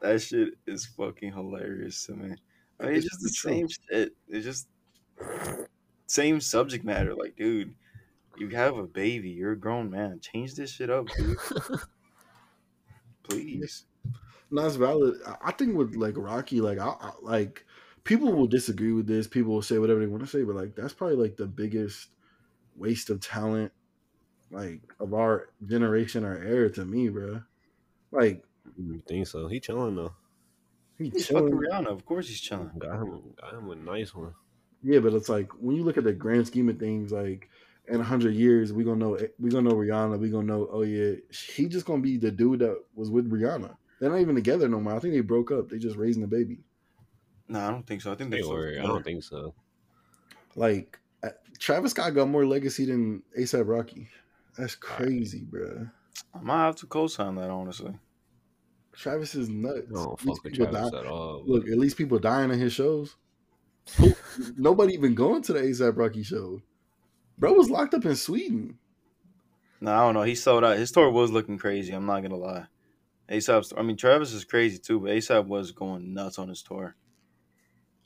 That 0.00 0.22
shit 0.22 0.54
is 0.66 0.86
fucking 0.86 1.32
hilarious 1.32 2.06
to 2.06 2.12
me. 2.14 2.34
I 2.80 2.86
mean, 2.86 2.94
it's 2.96 3.06
just 3.06 3.20
the 3.22 3.28
same 3.28 3.68
shit. 3.68 4.12
It's 4.28 4.44
just 4.44 4.68
same 6.06 6.40
subject 6.40 6.84
matter. 6.84 7.14
Like, 7.14 7.36
dude, 7.36 7.74
you 8.38 8.48
have 8.50 8.78
a 8.78 8.84
baby. 8.86 9.28
You're 9.28 9.52
a 9.52 9.58
grown 9.58 9.90
man. 9.90 10.20
Change 10.20 10.54
this 10.54 10.70
shit 10.70 10.88
up, 10.88 11.06
dude. 11.08 11.36
Please. 13.22 13.84
No, 14.50 14.66
it's 14.66 14.76
valid. 14.76 15.16
I- 15.26 15.36
I 15.48 15.52
think 15.52 15.76
with 15.76 15.94
like 15.94 16.14
Rocky, 16.16 16.60
like 16.60 16.78
I, 16.78 16.88
I 16.88 17.12
like 17.22 17.64
people 18.04 18.32
will 18.32 18.46
disagree 18.46 18.92
with 18.92 19.06
this. 19.06 19.26
People 19.26 19.52
will 19.52 19.62
say 19.62 19.78
whatever 19.78 20.00
they 20.00 20.06
want 20.06 20.22
to 20.22 20.28
say, 20.28 20.42
but 20.42 20.56
like 20.56 20.74
that's 20.74 20.92
probably 20.92 21.16
like 21.16 21.36
the 21.36 21.46
biggest 21.46 22.08
waste 22.76 23.10
of 23.10 23.20
talent, 23.20 23.72
like 24.50 24.80
of 24.98 25.14
our 25.14 25.48
generation 25.66 26.24
or 26.24 26.36
era 26.42 26.70
to 26.70 26.84
me, 26.84 27.08
bro. 27.08 27.42
Like 28.12 28.42
You 28.76 29.02
think 29.06 29.26
so? 29.26 29.48
He 29.48 29.60
chilling 29.60 29.96
though. 29.96 30.12
he 30.98 31.10
He's 31.10 31.26
chilling. 31.26 31.52
fucking 31.52 31.58
Rihanna. 31.58 31.86
Of 31.88 32.04
course 32.06 32.28
he's 32.28 32.40
chilling. 32.40 32.70
Got 32.78 33.00
him. 33.02 33.22
Got 33.40 33.54
him 33.54 33.70
a 33.70 33.74
nice 33.76 34.14
one. 34.14 34.34
Yeah, 34.82 35.00
but 35.00 35.12
it's 35.14 35.28
like 35.28 35.50
when 35.60 35.76
you 35.76 35.84
look 35.84 35.98
at 35.98 36.04
the 36.04 36.12
grand 36.12 36.46
scheme 36.46 36.68
of 36.68 36.78
things, 36.78 37.12
like 37.12 37.48
in 37.88 38.00
a 38.00 38.04
hundred 38.04 38.34
years, 38.34 38.72
we 38.72 38.84
gonna 38.84 38.96
know 38.96 39.18
we 39.38 39.50
gonna 39.50 39.68
know 39.68 39.76
Rihanna. 39.76 40.18
We 40.18 40.30
gonna 40.30 40.46
know. 40.46 40.68
Oh 40.72 40.82
yeah, 40.82 41.16
he 41.30 41.68
just 41.68 41.86
gonna 41.86 42.02
be 42.02 42.16
the 42.16 42.30
dude 42.30 42.60
that 42.60 42.82
was 42.94 43.10
with 43.10 43.30
Rihanna. 43.30 43.76
They're 44.00 44.10
not 44.10 44.20
even 44.20 44.34
together 44.34 44.68
no 44.68 44.80
more. 44.80 44.94
I 44.94 44.98
think 44.98 45.12
they 45.12 45.20
broke 45.20 45.50
up. 45.50 45.68
They 45.68 45.78
just 45.78 45.96
raising 45.96 46.22
the 46.22 46.28
baby. 46.28 46.60
No, 47.50 47.58
I 47.66 47.70
don't 47.72 47.84
think 47.84 48.00
so. 48.00 48.12
I 48.12 48.14
think 48.14 48.30
They 48.30 48.42
they 48.42 48.46
were. 48.46 48.76
I 48.78 48.86
don't 48.86 49.04
think 49.04 49.24
so. 49.24 49.54
Like 50.54 51.00
uh, 51.24 51.30
Travis 51.58 51.90
Scott 51.90 52.14
got 52.14 52.28
more 52.28 52.46
legacy 52.46 52.84
than 52.84 53.24
ASAP 53.36 53.66
Rocky. 53.66 54.08
That's 54.56 54.76
crazy, 54.76 55.40
bro. 55.42 55.88
I 56.32 56.40
might 56.40 56.64
have 56.66 56.76
to 56.76 56.86
co-sign 56.86 57.34
that 57.34 57.50
honestly. 57.50 57.92
Travis 58.92 59.34
is 59.34 59.48
nuts. 59.48 59.88
I 59.90 59.94
don't 59.94 60.20
fuck 60.20 60.44
with 60.44 60.54
Travis 60.54 60.90
die- 60.90 61.00
at 61.00 61.06
all. 61.06 61.42
Look, 61.44 61.66
at 61.66 61.76
least 61.76 61.96
people 61.96 62.20
dying 62.20 62.52
in 62.52 62.60
his 62.60 62.72
shows. 62.72 63.16
Nobody 64.56 64.94
even 64.94 65.16
going 65.16 65.42
to 65.42 65.52
the 65.52 65.60
ASAP 65.60 65.96
Rocky 65.96 66.22
show. 66.22 66.62
Bro 67.36 67.54
was 67.54 67.68
locked 67.68 67.94
up 67.94 68.04
in 68.04 68.14
Sweden. 68.14 68.78
No, 69.80 69.92
I 69.92 70.00
don't 70.04 70.14
know. 70.14 70.22
He 70.22 70.36
sold 70.36 70.62
out. 70.62 70.78
His 70.78 70.92
tour 70.92 71.10
was 71.10 71.32
looking 71.32 71.58
crazy. 71.58 71.92
I'm 71.92 72.06
not 72.06 72.22
gonna 72.22 72.36
lie. 72.36 72.66
ASAP's. 73.28 73.72
I 73.76 73.82
mean, 73.82 73.96
Travis 73.96 74.32
is 74.32 74.44
crazy 74.44 74.78
too, 74.78 75.00
but 75.00 75.10
ASAP 75.10 75.46
was 75.46 75.72
going 75.72 76.14
nuts 76.14 76.38
on 76.38 76.48
his 76.48 76.62
tour. 76.62 76.94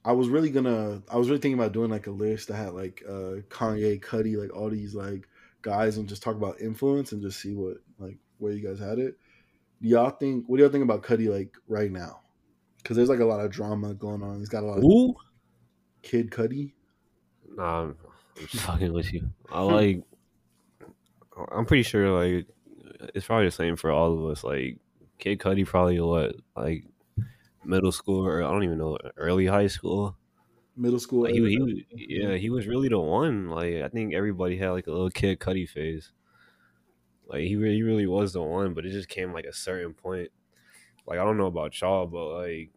I 0.04 0.12
was 0.12 0.28
really 0.28 0.50
gonna. 0.50 1.02
I 1.10 1.16
was 1.16 1.28
really 1.28 1.40
thinking 1.40 1.58
about 1.58 1.72
doing 1.72 1.90
like 1.90 2.06
a 2.06 2.10
list 2.10 2.48
that 2.48 2.56
had 2.56 2.74
like 2.74 3.02
uh 3.08 3.40
Kanye, 3.48 4.00
Cudi, 4.00 4.36
like 4.36 4.54
all 4.54 4.68
these 4.68 4.94
like 4.94 5.26
guys, 5.62 5.96
and 5.96 6.08
just 6.08 6.22
talk 6.22 6.36
about 6.36 6.60
influence 6.60 7.12
and 7.12 7.22
just 7.22 7.40
see 7.40 7.54
what 7.54 7.78
like 7.98 8.18
where 8.38 8.52
you 8.52 8.66
guys 8.66 8.78
had 8.78 8.98
it. 8.98 9.16
Do 9.80 9.88
y'all 9.88 10.10
think? 10.10 10.44
What 10.46 10.58
do 10.58 10.62
y'all 10.62 10.72
think 10.72 10.84
about 10.84 11.02
Cudi 11.02 11.28
like 11.28 11.54
right 11.68 11.90
now? 11.90 12.20
Because 12.82 12.96
there's 12.96 13.08
like 13.08 13.20
a 13.20 13.24
lot 13.24 13.40
of 13.40 13.50
drama 13.50 13.94
going 13.94 14.22
on. 14.22 14.38
He's 14.38 14.50
got 14.50 14.62
a 14.62 14.66
lot 14.66 14.76
of 14.76 14.82
Who? 14.82 15.16
Kid 16.02 16.30
Cudi. 16.30 16.72
Nah, 17.56 17.82
I'm, 17.82 17.96
I'm 18.38 18.46
just 18.46 18.64
fucking 18.64 18.92
with 18.92 19.12
you. 19.12 19.30
I 19.50 19.60
like. 19.62 20.02
I'm 21.50 21.66
pretty 21.66 21.82
sure 21.82 22.10
like 22.10 22.46
it's 23.14 23.26
probably 23.26 23.46
the 23.46 23.50
same 23.50 23.76
for 23.76 23.90
all 23.90 24.12
of 24.12 24.30
us. 24.30 24.44
Like 24.44 24.78
Kid 25.18 25.38
Cudi, 25.38 25.66
probably 25.66 25.98
what 25.98 26.36
like 26.54 26.84
middle 27.64 27.92
school 27.92 28.26
or 28.26 28.42
I 28.42 28.50
don't 28.50 28.64
even 28.64 28.78
know 28.78 28.98
early 29.16 29.46
high 29.46 29.66
school. 29.66 30.16
Middle 30.76 30.98
school. 30.98 31.22
Like, 31.22 31.34
he, 31.34 31.48
he 31.48 31.58
was, 31.58 31.74
yeah, 31.92 32.34
he 32.34 32.50
was 32.50 32.66
really 32.66 32.88
the 32.88 32.98
one. 32.98 33.48
Like 33.48 33.76
I 33.76 33.88
think 33.88 34.14
everybody 34.14 34.56
had 34.56 34.70
like 34.70 34.86
a 34.86 34.90
little 34.90 35.10
Kid 35.10 35.38
Cudi 35.38 35.68
phase. 35.68 36.12
Like 37.26 37.42
he 37.42 37.56
really, 37.56 37.76
he 37.76 37.82
really 37.82 38.06
was 38.06 38.32
the 38.32 38.42
one, 38.42 38.74
but 38.74 38.84
it 38.84 38.90
just 38.90 39.08
came 39.08 39.32
like 39.32 39.44
a 39.44 39.52
certain 39.52 39.94
point. 39.94 40.30
Like 41.06 41.18
I 41.18 41.24
don't 41.24 41.38
know 41.38 41.46
about 41.46 41.80
y'all, 41.80 42.06
but 42.06 42.26
like 42.38 42.70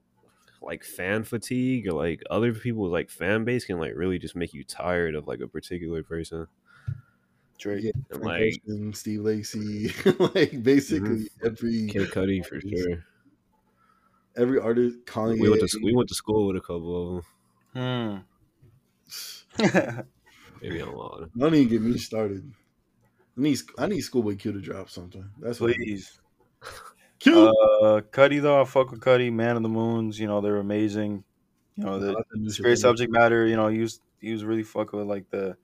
like 0.61 0.83
fan 0.83 1.23
fatigue 1.23 1.87
or 1.87 1.93
like 1.93 2.21
other 2.29 2.53
people's 2.53 2.91
like 2.91 3.09
fan 3.09 3.45
base 3.45 3.65
can 3.65 3.79
like 3.79 3.93
really 3.95 4.19
just 4.19 4.35
make 4.35 4.53
you 4.53 4.63
tired 4.63 5.15
of 5.15 5.27
like 5.27 5.39
a 5.39 5.47
particular 5.47 6.03
person. 6.03 6.47
Drake. 7.57 7.85
Yeah, 7.85 7.91
And, 8.11 8.23
like 8.23 8.61
Steve 8.93 9.21
Lacy, 9.21 9.91
like 10.19 10.61
basically 10.61 11.25
mm-hmm. 11.25 11.45
every 11.47 11.87
Kid 11.87 12.09
Cudi 12.11 12.45
for 12.45 12.61
sure. 12.61 13.03
Every 14.37 14.59
artist. 14.59 14.99
Kanye. 15.05 15.39
We 15.39 15.49
went 15.49 15.67
to 15.67 15.79
we 15.83 15.93
went 15.93 16.09
to 16.09 16.15
school 16.15 16.47
with 16.47 16.57
a 16.57 16.61
couple 16.61 17.17
of 17.17 17.23
them. 17.73 18.23
Hmm. 19.57 19.99
Maybe 20.61 20.79
a 20.79 20.85
lot. 20.85 21.19
lying. 21.19 21.31
Don't 21.37 21.55
even 21.55 21.67
get 21.69 21.81
me 21.81 21.97
started. 21.97 22.51
I 23.37 23.41
need 23.41 23.59
I 23.77 23.87
need 23.87 24.01
Schoolboy 24.01 24.35
Q 24.37 24.53
to 24.53 24.59
drop 24.61 24.89
something. 24.89 25.29
That's 25.39 25.59
what 25.59 25.71
I 25.71 25.77
need. 25.77 25.85
Please. 25.85 26.19
Q. 27.19 27.47
Uh, 27.49 28.01
Cudi 28.01 28.41
though, 28.41 28.61
I 28.61 28.65
fuck 28.65 28.91
with 28.91 29.01
Cudi. 29.01 29.31
Man 29.31 29.57
of 29.57 29.63
the 29.63 29.69
Moons, 29.69 30.19
you 30.19 30.27
know 30.27 30.41
they're 30.41 30.57
amazing. 30.57 31.23
You 31.75 31.85
know 31.85 31.95
I 31.95 31.99
the 31.99 32.11
like 32.13 32.25
that 32.29 32.39
new 32.39 32.47
it's 32.47 32.55
shit. 32.55 32.63
great 32.63 32.77
subject 32.79 33.11
matter. 33.11 33.45
You 33.45 33.55
know 33.55 33.67
he 33.67 33.79
was 33.79 34.01
he 34.19 34.31
was 34.31 34.43
really 34.43 34.63
fucking 34.63 34.97
with 34.97 35.07
like 35.07 35.29
the 35.29 35.57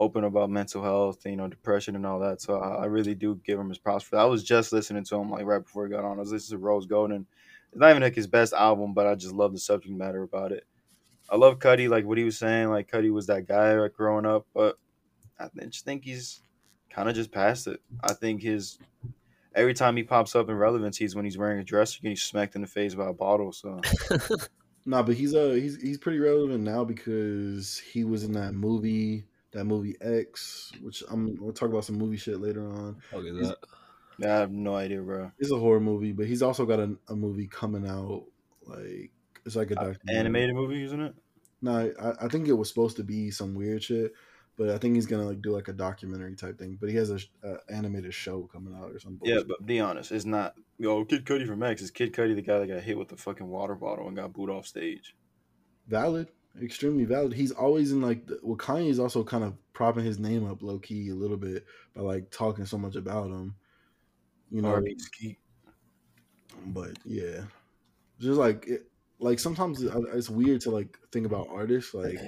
open 0.00 0.24
about 0.24 0.50
mental 0.50 0.82
health, 0.82 1.24
you 1.26 1.36
know 1.36 1.48
depression 1.48 1.96
and 1.96 2.06
all 2.06 2.20
that. 2.20 2.40
So 2.40 2.58
I, 2.58 2.82
I 2.82 2.84
really 2.86 3.14
do 3.14 3.40
give 3.44 3.58
him 3.58 3.68
his 3.68 3.78
props 3.78 4.04
for 4.04 4.16
that. 4.16 4.22
I 4.22 4.26
was 4.26 4.42
just 4.44 4.72
listening 4.72 5.04
to 5.04 5.16
him 5.16 5.30
like 5.30 5.44
right 5.44 5.62
before 5.62 5.86
he 5.86 5.92
got 5.92 6.04
on. 6.04 6.16
I 6.18 6.20
was 6.20 6.32
listening 6.32 6.58
to 6.60 6.64
Rose 6.64 6.86
Gold 6.86 7.12
and 7.12 7.26
it's 7.72 7.80
not 7.80 7.90
even 7.90 8.02
like 8.02 8.14
his 8.14 8.26
best 8.26 8.52
album, 8.52 8.92
but 8.94 9.06
I 9.06 9.14
just 9.14 9.34
love 9.34 9.52
the 9.52 9.58
subject 9.58 9.94
matter 9.94 10.22
about 10.22 10.52
it. 10.52 10.64
I 11.30 11.36
love 11.36 11.58
Cudi, 11.58 11.88
like 11.88 12.04
what 12.04 12.18
he 12.18 12.24
was 12.24 12.38
saying. 12.38 12.68
Like 12.68 12.90
Cudi 12.90 13.10
was 13.10 13.26
that 13.28 13.46
guy 13.48 13.72
like 13.74 13.94
growing 13.94 14.26
up, 14.26 14.46
but 14.54 14.78
I 15.38 15.48
just 15.66 15.84
think 15.84 16.04
he's 16.04 16.40
kind 16.90 17.08
of 17.08 17.14
just 17.14 17.32
past 17.32 17.66
it. 17.66 17.80
I 18.02 18.12
think 18.12 18.42
his 18.42 18.78
every 19.54 19.72
time 19.74 19.96
he 19.96 20.02
pops 20.02 20.36
up 20.36 20.48
in 20.50 20.54
relevance, 20.56 20.96
he's 20.98 21.14
when 21.16 21.24
he's 21.24 21.38
wearing 21.38 21.58
a 21.60 21.64
dress, 21.64 21.94
you're 21.94 22.02
getting 22.02 22.16
smacked 22.16 22.54
in 22.54 22.60
the 22.60 22.66
face 22.66 22.94
by 22.94 23.08
a 23.08 23.12
bottle. 23.12 23.52
So 23.52 23.80
Nah, 24.84 25.02
but 25.02 25.14
he's 25.14 25.34
uh 25.34 25.50
he's 25.50 25.80
he's 25.80 25.96
pretty 25.98 26.18
relevant 26.18 26.64
now 26.64 26.84
because 26.84 27.78
he 27.78 28.04
was 28.04 28.24
in 28.24 28.32
that 28.32 28.52
movie, 28.54 29.24
that 29.52 29.64
movie 29.64 29.96
X, 30.00 30.72
which 30.82 31.02
I'm 31.08 31.36
we'll 31.40 31.52
talk 31.52 31.70
about 31.70 31.84
some 31.84 31.96
movie 31.96 32.16
shit 32.16 32.40
later 32.40 32.66
on. 32.68 32.96
Fuck 33.10 33.24
is 33.24 33.36
He's- 33.36 33.48
that? 33.48 33.58
I 34.22 34.28
have 34.28 34.52
no 34.52 34.74
idea, 34.76 35.00
bro. 35.00 35.32
It's 35.38 35.50
a 35.50 35.58
horror 35.58 35.80
movie, 35.80 36.12
but 36.12 36.26
he's 36.26 36.42
also 36.42 36.64
got 36.64 36.80
a, 36.80 36.96
a 37.08 37.16
movie 37.16 37.46
coming 37.46 37.86
out. 37.88 38.24
Like 38.64 39.10
it's 39.44 39.56
like 39.56 39.70
a 39.70 39.80
uh, 39.80 39.84
documentary. 39.84 40.18
Animated 40.18 40.54
movie, 40.54 40.84
isn't 40.84 41.00
it? 41.00 41.14
No, 41.60 41.92
I, 42.00 42.24
I 42.24 42.28
think 42.28 42.48
it 42.48 42.52
was 42.52 42.68
supposed 42.68 42.96
to 42.96 43.04
be 43.04 43.30
some 43.30 43.54
weird 43.54 43.82
shit, 43.82 44.12
but 44.56 44.70
I 44.70 44.78
think 44.78 44.94
he's 44.94 45.06
gonna 45.06 45.26
like 45.26 45.42
do 45.42 45.50
like 45.50 45.68
a 45.68 45.72
documentary 45.72 46.34
type 46.36 46.58
thing. 46.58 46.76
But 46.80 46.90
he 46.90 46.96
has 46.96 47.10
a, 47.10 47.18
a 47.42 47.56
animated 47.68 48.14
show 48.14 48.48
coming 48.52 48.74
out 48.74 48.92
or 48.92 48.98
something. 48.98 49.28
Yeah, 49.28 49.42
but 49.46 49.64
be 49.64 49.80
honest, 49.80 50.12
it's 50.12 50.24
not. 50.24 50.54
Yo, 50.78 51.04
Kid 51.04 51.24
Cudi 51.24 51.46
from 51.46 51.62
X. 51.62 51.82
is 51.82 51.90
Kid 51.90 52.12
Cudi, 52.12 52.34
the 52.34 52.42
guy 52.42 52.58
that 52.58 52.68
got 52.68 52.82
hit 52.82 52.98
with 52.98 53.08
the 53.08 53.16
fucking 53.16 53.48
water 53.48 53.74
bottle 53.74 54.08
and 54.08 54.16
got 54.16 54.32
booed 54.32 54.50
off 54.50 54.66
stage. 54.66 55.14
valid, 55.86 56.28
extremely 56.60 57.04
valid. 57.04 57.32
He's 57.32 57.52
always 57.52 57.92
in 57.92 58.00
like 58.00 58.26
the, 58.26 58.38
well, 58.42 58.56
Kanye 58.56 58.88
is 58.88 58.98
also 58.98 59.24
kind 59.24 59.44
of 59.44 59.54
propping 59.72 60.04
his 60.04 60.18
name 60.18 60.48
up 60.48 60.62
low 60.62 60.78
key 60.78 61.10
a 61.10 61.14
little 61.14 61.36
bit 61.36 61.64
by 61.94 62.02
like 62.02 62.30
talking 62.30 62.64
so 62.66 62.78
much 62.78 62.96
about 62.96 63.26
him. 63.26 63.54
You 64.52 64.62
know. 64.62 64.84
Skeet. 64.98 65.38
but 66.66 66.98
yeah, 67.04 67.42
just 68.20 68.38
like 68.38 68.66
it, 68.68 68.82
like 69.18 69.38
sometimes 69.38 69.82
it's 69.82 70.28
weird 70.28 70.60
to 70.62 70.70
like 70.70 70.98
think 71.10 71.26
about 71.26 71.48
artists. 71.50 71.94
Like 71.94 72.18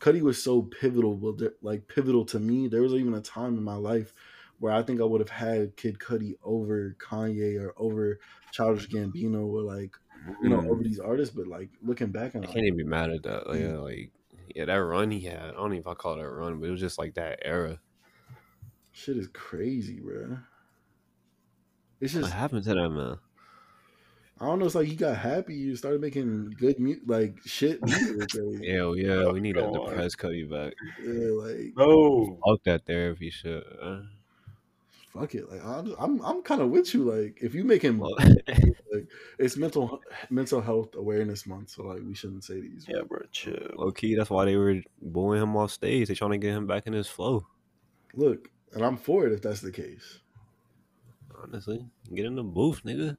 Cudi 0.00 0.22
was 0.22 0.42
so 0.42 0.62
pivotal, 0.62 1.14
but 1.14 1.52
like 1.62 1.86
pivotal 1.88 2.24
to 2.26 2.40
me. 2.40 2.68
There 2.68 2.82
was 2.82 2.94
even 2.94 3.14
a 3.14 3.20
time 3.20 3.58
in 3.58 3.62
my 3.62 3.76
life 3.76 4.14
where 4.60 4.72
I 4.72 4.82
think 4.82 5.00
I 5.00 5.04
would 5.04 5.20
have 5.20 5.30
had 5.30 5.76
Kid 5.76 5.98
Cudi 5.98 6.34
over 6.42 6.96
Kanye 6.98 7.60
or 7.60 7.74
over 7.76 8.18
Childish 8.52 8.88
Gambino 8.88 9.46
or 9.46 9.62
like 9.62 9.94
you 10.42 10.48
know 10.48 10.60
Mm. 10.60 10.70
over 10.70 10.82
these 10.82 11.00
artists. 11.00 11.34
But 11.34 11.48
like 11.48 11.68
looking 11.82 12.10
back 12.12 12.34
on 12.34 12.44
I 12.44 12.46
can't 12.46 12.64
even 12.64 12.78
be 12.78 12.84
mad 12.84 13.10
at 13.10 13.24
that. 13.24 13.46
Like, 13.48 13.60
yeah, 13.60 13.78
like 13.78 14.10
yeah, 14.54 14.64
that 14.64 14.74
run 14.82 15.10
he 15.10 15.20
had. 15.20 15.40
I 15.40 15.50
don't 15.52 15.70
know 15.70 15.76
if 15.76 15.86
I 15.86 15.94
call 15.94 16.18
it 16.18 16.24
a 16.24 16.28
run, 16.28 16.60
but 16.60 16.68
it 16.68 16.72
was 16.72 16.80
just 16.80 16.98
like 16.98 17.14
that 17.14 17.40
era. 17.42 17.78
shit 18.92 19.16
is 19.16 19.28
crazy, 19.28 20.00
bro. 20.00 20.38
It's 22.04 22.14
What 22.14 22.20
just 22.22 22.32
happened 22.34 22.64
to 22.64 22.74
that 22.74 22.88
man? 22.90 23.16
I 24.40 24.46
don't 24.46 24.58
know. 24.58 24.66
It's 24.66 24.74
like 24.74 24.88
he 24.88 24.96
got 24.96 25.16
happy. 25.16 25.54
You 25.54 25.76
started 25.76 26.00
making 26.00 26.54
good 26.58 26.78
mu- 26.78 27.00
like 27.06 27.38
shit. 27.46 27.80
Music, 27.84 28.18
like, 28.34 28.62
Yeah, 28.62 28.92
yeah, 28.94 29.30
we 29.30 29.40
need 29.40 29.56
that 29.56 29.64
Come 29.64 29.76
on. 29.80 29.90
depressed 29.90 30.18
Cudi 30.18 30.48
back. 30.50 30.74
yeah, 31.02 31.30
like 31.30 31.72
No. 31.76 32.38
Fuck 32.46 32.62
that 32.64 32.84
therapy 32.84 33.30
shit. 33.30 33.64
Fuck 35.14 35.34
it. 35.36 35.48
Like 35.50 35.64
I'm, 35.64 35.94
I'm, 35.98 36.20
I'm 36.22 36.42
kind 36.42 36.60
of 36.60 36.70
with 36.70 36.92
you. 36.92 37.04
Like 37.04 37.38
if 37.40 37.54
you 37.54 37.62
making 37.64 37.98
well, 37.98 38.16
like 38.92 39.06
it's 39.38 39.56
mental 39.56 40.00
mental 40.28 40.60
health 40.60 40.96
awareness 40.96 41.46
month, 41.46 41.70
so 41.70 41.84
like 41.84 42.02
we 42.04 42.14
shouldn't 42.14 42.42
say 42.44 42.60
these. 42.60 42.84
Yeah, 42.88 43.02
bro, 43.08 43.20
chill. 43.30 43.54
low 43.76 43.92
key, 43.92 44.16
that's 44.16 44.30
why 44.30 44.44
they 44.44 44.56
were 44.56 44.80
booing 45.00 45.40
him 45.40 45.56
off 45.56 45.70
stage. 45.70 46.08
They 46.08 46.14
trying 46.14 46.32
to 46.32 46.38
get 46.38 46.52
him 46.54 46.66
back 46.66 46.88
in 46.88 46.92
his 46.92 47.06
flow. 47.06 47.46
Look, 48.14 48.48
and 48.72 48.84
I'm 48.84 48.96
for 48.96 49.24
it 49.26 49.32
if 49.32 49.40
that's 49.42 49.60
the 49.60 49.70
case. 49.72 50.18
Honestly, 51.44 51.86
get 52.14 52.24
in 52.24 52.36
the 52.36 52.42
booth, 52.42 52.82
nigga. 52.84 53.16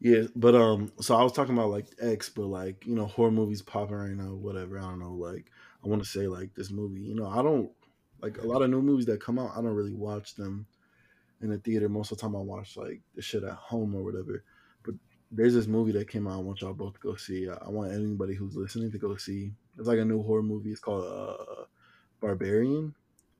Yeah, 0.00 0.22
but 0.36 0.54
um, 0.54 0.92
so 1.00 1.16
I 1.16 1.22
was 1.22 1.32
talking 1.32 1.54
about 1.54 1.70
like 1.70 1.86
X, 2.00 2.28
but 2.28 2.46
like 2.46 2.86
you 2.86 2.94
know 2.94 3.06
horror 3.06 3.30
movies 3.30 3.62
popping 3.62 3.96
right 3.96 4.10
now, 4.10 4.34
whatever. 4.34 4.78
I 4.78 4.82
don't 4.82 5.00
know. 5.00 5.14
Like 5.14 5.50
I 5.84 5.88
want 5.88 6.02
to 6.02 6.08
say 6.08 6.26
like 6.28 6.54
this 6.54 6.70
movie. 6.70 7.00
You 7.00 7.14
know, 7.14 7.26
I 7.26 7.42
don't 7.42 7.70
like 8.20 8.38
a 8.38 8.46
lot 8.46 8.62
of 8.62 8.70
new 8.70 8.82
movies 8.82 9.06
that 9.06 9.20
come 9.20 9.38
out. 9.38 9.52
I 9.52 9.56
don't 9.56 9.74
really 9.74 9.94
watch 9.94 10.34
them 10.34 10.66
in 11.40 11.50
the 11.50 11.58
theater. 11.58 11.88
Most 11.88 12.12
of 12.12 12.18
the 12.18 12.22
time, 12.22 12.36
I 12.36 12.40
watch 12.40 12.76
like 12.76 13.00
the 13.14 13.22
shit 13.22 13.42
at 13.42 13.52
home 13.52 13.94
or 13.94 14.04
whatever. 14.04 14.44
But 14.84 14.94
there's 15.30 15.54
this 15.54 15.66
movie 15.66 15.92
that 15.92 16.08
came 16.08 16.28
out. 16.28 16.38
I 16.38 16.42
want 16.42 16.60
y'all 16.60 16.74
both 16.74 16.94
to 16.94 17.00
go 17.00 17.16
see. 17.16 17.48
I, 17.48 17.54
I 17.54 17.68
want 17.68 17.92
anybody 17.92 18.34
who's 18.34 18.56
listening 18.56 18.92
to 18.92 18.98
go 18.98 19.16
see. 19.16 19.52
It's 19.78 19.88
like 19.88 19.98
a 19.98 20.04
new 20.04 20.22
horror 20.22 20.42
movie. 20.42 20.70
It's 20.70 20.80
called 20.80 21.04
uh, 21.04 21.64
Barbarian. 22.20 22.94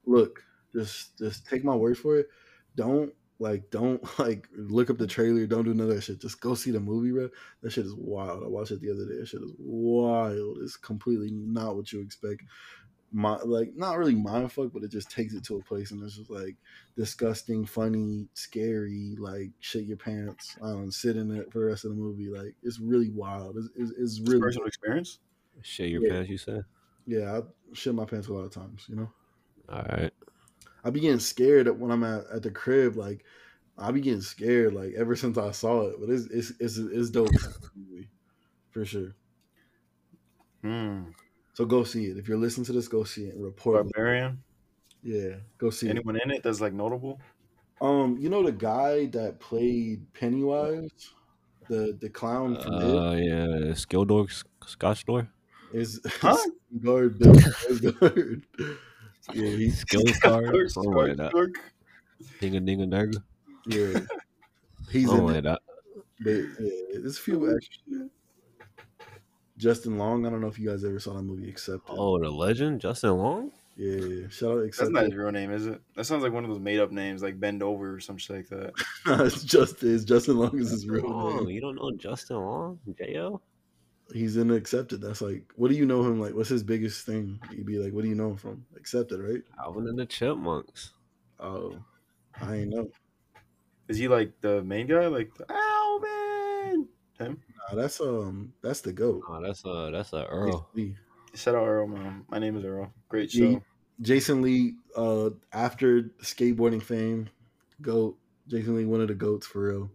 Look, 0.07 0.43
just 0.73 1.17
just 1.19 1.47
take 1.47 1.65
my 1.65 1.75
word 1.75 1.99
for 1.99 2.19
it. 2.19 2.29
Don't 2.77 3.13
like 3.39 3.71
don't 3.71 4.03
like 4.19 4.49
look 4.57 4.91
up 4.91 4.99
the 4.99 5.07
trailer. 5.07 5.47
Don't 5.47 5.65
do 5.65 5.75
none 5.75 5.89
of 5.89 5.95
that 5.95 6.03
shit. 6.03 6.21
Just 6.21 6.41
go 6.41 6.55
see 6.55 6.71
the 6.71 6.81
movie, 6.81 7.13
bro. 7.13 7.29
That 7.63 7.71
shit 7.71 7.87
is 7.87 7.95
wild. 7.95 8.43
I 8.45 8.49
watched 8.49 8.71
it 8.73 8.81
the 8.81 8.91
other 8.91 9.07
day. 9.07 9.19
That 9.21 9.27
shit 9.29 9.43
is 9.43 9.53
wild. 9.59 10.59
It's 10.63 10.77
completely 10.77 11.31
not 11.31 11.77
what 11.77 11.93
you 11.93 12.01
expect. 12.01 12.43
My 13.11 13.37
like 13.37 13.75
not 13.75 13.97
really 13.97 14.15
mind 14.15 14.53
fuck, 14.53 14.71
but 14.75 14.83
it 14.83 14.91
just 14.91 15.11
takes 15.11 15.33
it 15.33 15.43
to 15.45 15.57
a 15.57 15.63
place 15.63 15.93
and 15.93 16.03
it's 16.03 16.17
just 16.17 16.29
like 16.31 16.57
disgusting, 16.95 17.65
funny, 17.65 18.29
scary, 18.35 19.17
like 19.19 19.51
shit 19.61 19.85
your 19.85 19.97
pants. 19.97 20.57
I 20.63 20.73
don't 20.73 20.93
sit 20.93 21.17
in 21.17 21.31
it 21.35 21.51
for 21.51 21.61
the 21.61 21.65
rest 21.67 21.85
of 21.87 21.93
the 21.93 21.97
movie. 21.97 22.29
Like 22.29 22.55
it's 22.63 22.79
really 22.81 23.09
wild. 23.11 23.57
It's, 23.57 23.69
it's, 23.77 23.93
it's 23.99 24.21
really 24.29 24.43
Personal 24.43 24.67
experience. 24.67 25.21
Shit 25.63 25.89
your 25.89 26.03
Yeah. 26.05 26.11
pants, 26.11 26.31
you 26.31 26.37
said. 26.39 26.65
yeah. 27.07 27.39
I 27.39 27.43
shit 27.73 27.95
my 27.95 28.05
pants 28.05 28.29
a 28.29 28.33
lot 28.35 28.45
of 28.45 28.53
times. 28.53 28.85
You 28.89 28.97
know. 28.97 29.11
All 29.71 29.83
right. 29.89 30.13
I 30.89 30.91
be 30.91 31.01
getting 31.01 31.21
scared 31.21 31.69
when 31.79 31.91
I'm 31.91 32.03
at, 32.03 32.25
at 32.35 32.43
the 32.43 32.51
crib. 32.51 32.97
Like 32.97 33.23
I 33.77 33.91
be 33.91 34.01
getting 34.01 34.23
scared 34.23 34.73
like 34.73 34.95
ever 34.97 35.17
since 35.17 35.37
I 35.37 35.51
saw 35.51 35.83
it. 35.83 35.97
But 36.01 36.09
it's 36.09 36.25
it's 36.29 36.53
it's, 36.59 36.79
it's 36.79 37.11
dope 37.11 37.29
movie, 37.77 38.09
for 38.71 38.87
sure. 38.87 39.15
Hmm. 40.63 41.11
So 41.53 41.67
go 41.67 41.85
see 41.85 42.07
it. 42.07 42.17
If 42.17 42.27
you're 42.27 42.39
listening 42.39 42.65
to 42.67 42.73
this, 42.73 42.89
go 42.89 43.05
see 43.05 43.25
it 43.25 43.35
and 43.35 43.45
report. 43.45 43.85
me. 43.85 43.93
Barbarian. 43.95 44.43
Yeah, 45.03 45.35
go 45.59 45.69
see 45.69 45.89
it. 45.89 45.91
Anyone 45.91 46.19
in 46.23 46.31
it 46.31 46.43
that's 46.43 46.63
like 46.63 46.73
notable? 46.73 47.21
Um, 47.83 48.17
you 48.19 48.31
know 48.31 48.43
the 48.43 48.53
guy 48.53 49.07
that 49.09 49.41
played 49.41 50.11
Pennywise, 50.15 51.11
the 51.69 51.99
the 52.01 52.09
clown 52.09 52.59
from 52.63 52.75
it 52.75 52.83
Uh, 52.83 53.13
yeah, 53.13 53.75
skill 53.75 54.07
door, 54.07 54.27
Scotch 54.65 55.05
door, 55.05 55.29
is 55.75 56.01
Huh? 56.23 56.39
guard 56.83 57.19
Bill 57.19 57.35
Skarsgård. 57.35 58.43
Yeah, 59.35 59.51
he's 59.51 59.79
skill 59.81 60.03
card, 60.23 60.53
Dark, 60.53 60.71
something 60.71 60.93
like 60.93 61.17
that. 61.17 61.33
dark. 61.33 61.51
Dinga 62.41 62.61
dinga 62.67 62.89
darga, 62.89 63.23
yeah, 63.67 64.01
he's 64.91 65.11
in 65.11 65.19
it. 65.19 65.23
like 65.23 65.43
that. 65.45 65.61
But 66.21 66.31
yeah, 66.31 66.71
there's 66.95 67.19
a 67.19 67.21
few 67.21 67.55
extra. 67.55 68.09
Justin 69.59 69.99
Long. 69.99 70.25
I 70.25 70.31
don't 70.31 70.41
know 70.41 70.47
if 70.47 70.59
you 70.59 70.69
guys 70.69 70.85
ever 70.85 70.99
saw 71.01 71.15
that 71.15 71.23
movie 71.23 71.49
Accepted. 71.49 71.95
Oh, 71.97 72.19
the 72.19 72.31
legend, 72.31 72.81
Justin 72.81 73.17
Long. 73.19 73.51
Yeah, 73.77 74.27
shout 74.29 74.59
out 74.59 74.65
That's 74.77 74.91
not 74.91 75.05
his 75.05 75.15
real 75.15 75.31
name, 75.31 75.53
is 75.53 75.67
it? 75.67 75.81
That 75.95 76.05
sounds 76.05 76.25
like 76.25 76.33
one 76.33 76.43
of 76.45 76.51
those 76.51 76.59
made 76.59 76.81
up 76.81 76.91
names, 76.91 77.23
like 77.23 77.39
Bend 77.39 77.63
Over 77.63 77.95
or 77.95 78.01
some 78.01 78.17
shit 78.17 78.37
like 78.37 78.49
that. 78.49 78.73
it's 79.27 79.45
just 79.45 79.83
it's 79.85 80.05
Justin 80.05 80.39
Long 80.39 80.59
is 80.59 80.71
his 80.71 80.89
real 80.89 81.03
name. 81.05 81.13
Oh, 81.13 81.39
name. 81.39 81.51
you 81.51 81.61
don't 81.61 81.77
know 81.77 81.93
Justin 81.93 82.37
Long, 82.39 82.79
Jo? 82.99 83.41
He's 84.13 84.37
in 84.37 84.51
Accepted. 84.51 85.01
That's 85.01 85.21
like, 85.21 85.45
what 85.57 85.71
do 85.71 85.77
you 85.77 85.85
know 85.85 86.03
him 86.03 86.21
like? 86.21 86.35
What's 86.35 86.49
his 86.49 86.63
biggest 86.63 87.05
thing? 87.05 87.39
You'd 87.51 87.67
be 87.67 87.79
like, 87.79 87.93
what 87.93 88.03
do 88.03 88.09
you 88.09 88.15
know 88.15 88.31
him 88.31 88.37
from? 88.37 88.65
Accepted, 88.77 89.21
right? 89.21 89.43
Alvin 89.59 89.87
and 89.89 89.99
the 89.99 90.07
Chipmunks. 90.07 90.93
Oh, 91.39 91.77
I 92.41 92.57
ain't 92.57 92.71
know. 92.71 92.91
Is 93.89 93.99
he 93.99 94.09
like 94.09 94.33
the 94.41 94.63
main 94.63 94.87
guy? 94.87 95.07
Like 95.07 95.35
the 95.35 95.47
Alvin? 95.51 96.89
Him? 97.19 97.41
Nah, 97.71 97.77
that's 97.77 98.01
um, 98.01 98.53
that's 98.63 98.81
the 98.81 98.93
goat. 98.93 99.25
Oh, 99.29 99.43
that's 99.43 99.65
a 99.65 99.91
that's 99.93 100.13
a 100.13 100.27
Earl. 100.27 100.69
Lee. 100.75 100.97
Shout 101.35 101.55
out 101.55 101.67
Earl, 101.67 101.89
man. 101.89 102.25
My 102.29 102.39
name 102.39 102.57
is 102.57 102.65
Earl. 102.65 102.93
Great 103.09 103.31
show. 103.31 103.45
Yeah, 103.45 103.59
Jason 104.01 104.41
Lee, 104.43 104.75
uh, 104.97 105.31
after 105.53 106.11
skateboarding 106.23 106.83
fame, 106.83 107.29
goat. 107.83 108.17
Jason 108.47 108.77
Lee, 108.77 108.87
one 108.87 109.01
of 109.01 109.09
the 109.09 109.15
goats 109.15 109.47
for 109.47 109.69
real. 109.69 109.91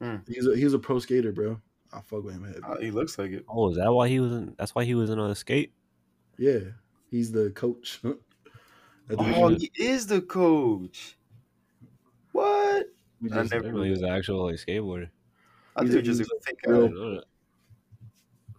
Hmm. 0.00 0.16
He's 0.26 0.46
a, 0.46 0.56
he 0.56 0.64
was 0.64 0.74
a 0.74 0.78
pro 0.78 0.98
skater, 0.98 1.32
bro. 1.32 1.60
I 1.96 2.00
fuck 2.02 2.24
with 2.24 2.34
him. 2.34 2.44
heavy. 2.44 2.60
Uh, 2.62 2.76
he 2.78 2.90
looks 2.90 3.18
like 3.18 3.30
it. 3.32 3.44
Oh, 3.48 3.70
is 3.70 3.76
that 3.78 3.90
why 3.92 4.08
he 4.08 4.20
was 4.20 4.32
in? 4.32 4.54
That's 4.58 4.74
why 4.74 4.84
he 4.84 4.94
was 4.94 5.08
in 5.10 5.18
a 5.18 5.34
skate. 5.34 5.72
Yeah, 6.38 6.58
he's 7.10 7.32
the 7.32 7.50
coach. 7.50 8.00
At 8.04 9.16
the 9.16 9.16
Oh, 9.18 9.48
beginning. 9.48 9.60
he 9.74 9.82
is 9.84 10.06
the 10.06 10.20
coach. 10.20 11.16
What? 12.32 12.86
We 13.20 13.30
I 13.30 13.34
just- 13.42 13.52
I 13.52 13.56
never- 13.56 13.68
didn't 13.70 13.84
he 13.84 13.90
was 13.90 14.02
an 14.02 14.10
actual 14.10 14.44
like 14.44 14.56
skateboarder. 14.56 15.08
I 15.76 15.82
He's 15.84 15.92
think 15.92 16.00
a- 16.00 16.06
just 16.06 16.20
a 16.20 16.24
he's 16.24 16.44
fake 16.44 16.58
real- 16.66 16.76
guy. 16.82 16.86
didn't 16.88 17.00
know 17.00 17.14
that. 17.14 17.24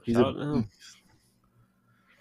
he's 0.03 0.17
a- 0.17 0.25
out 0.25 0.31
to 0.33 0.41
him. 0.41 0.69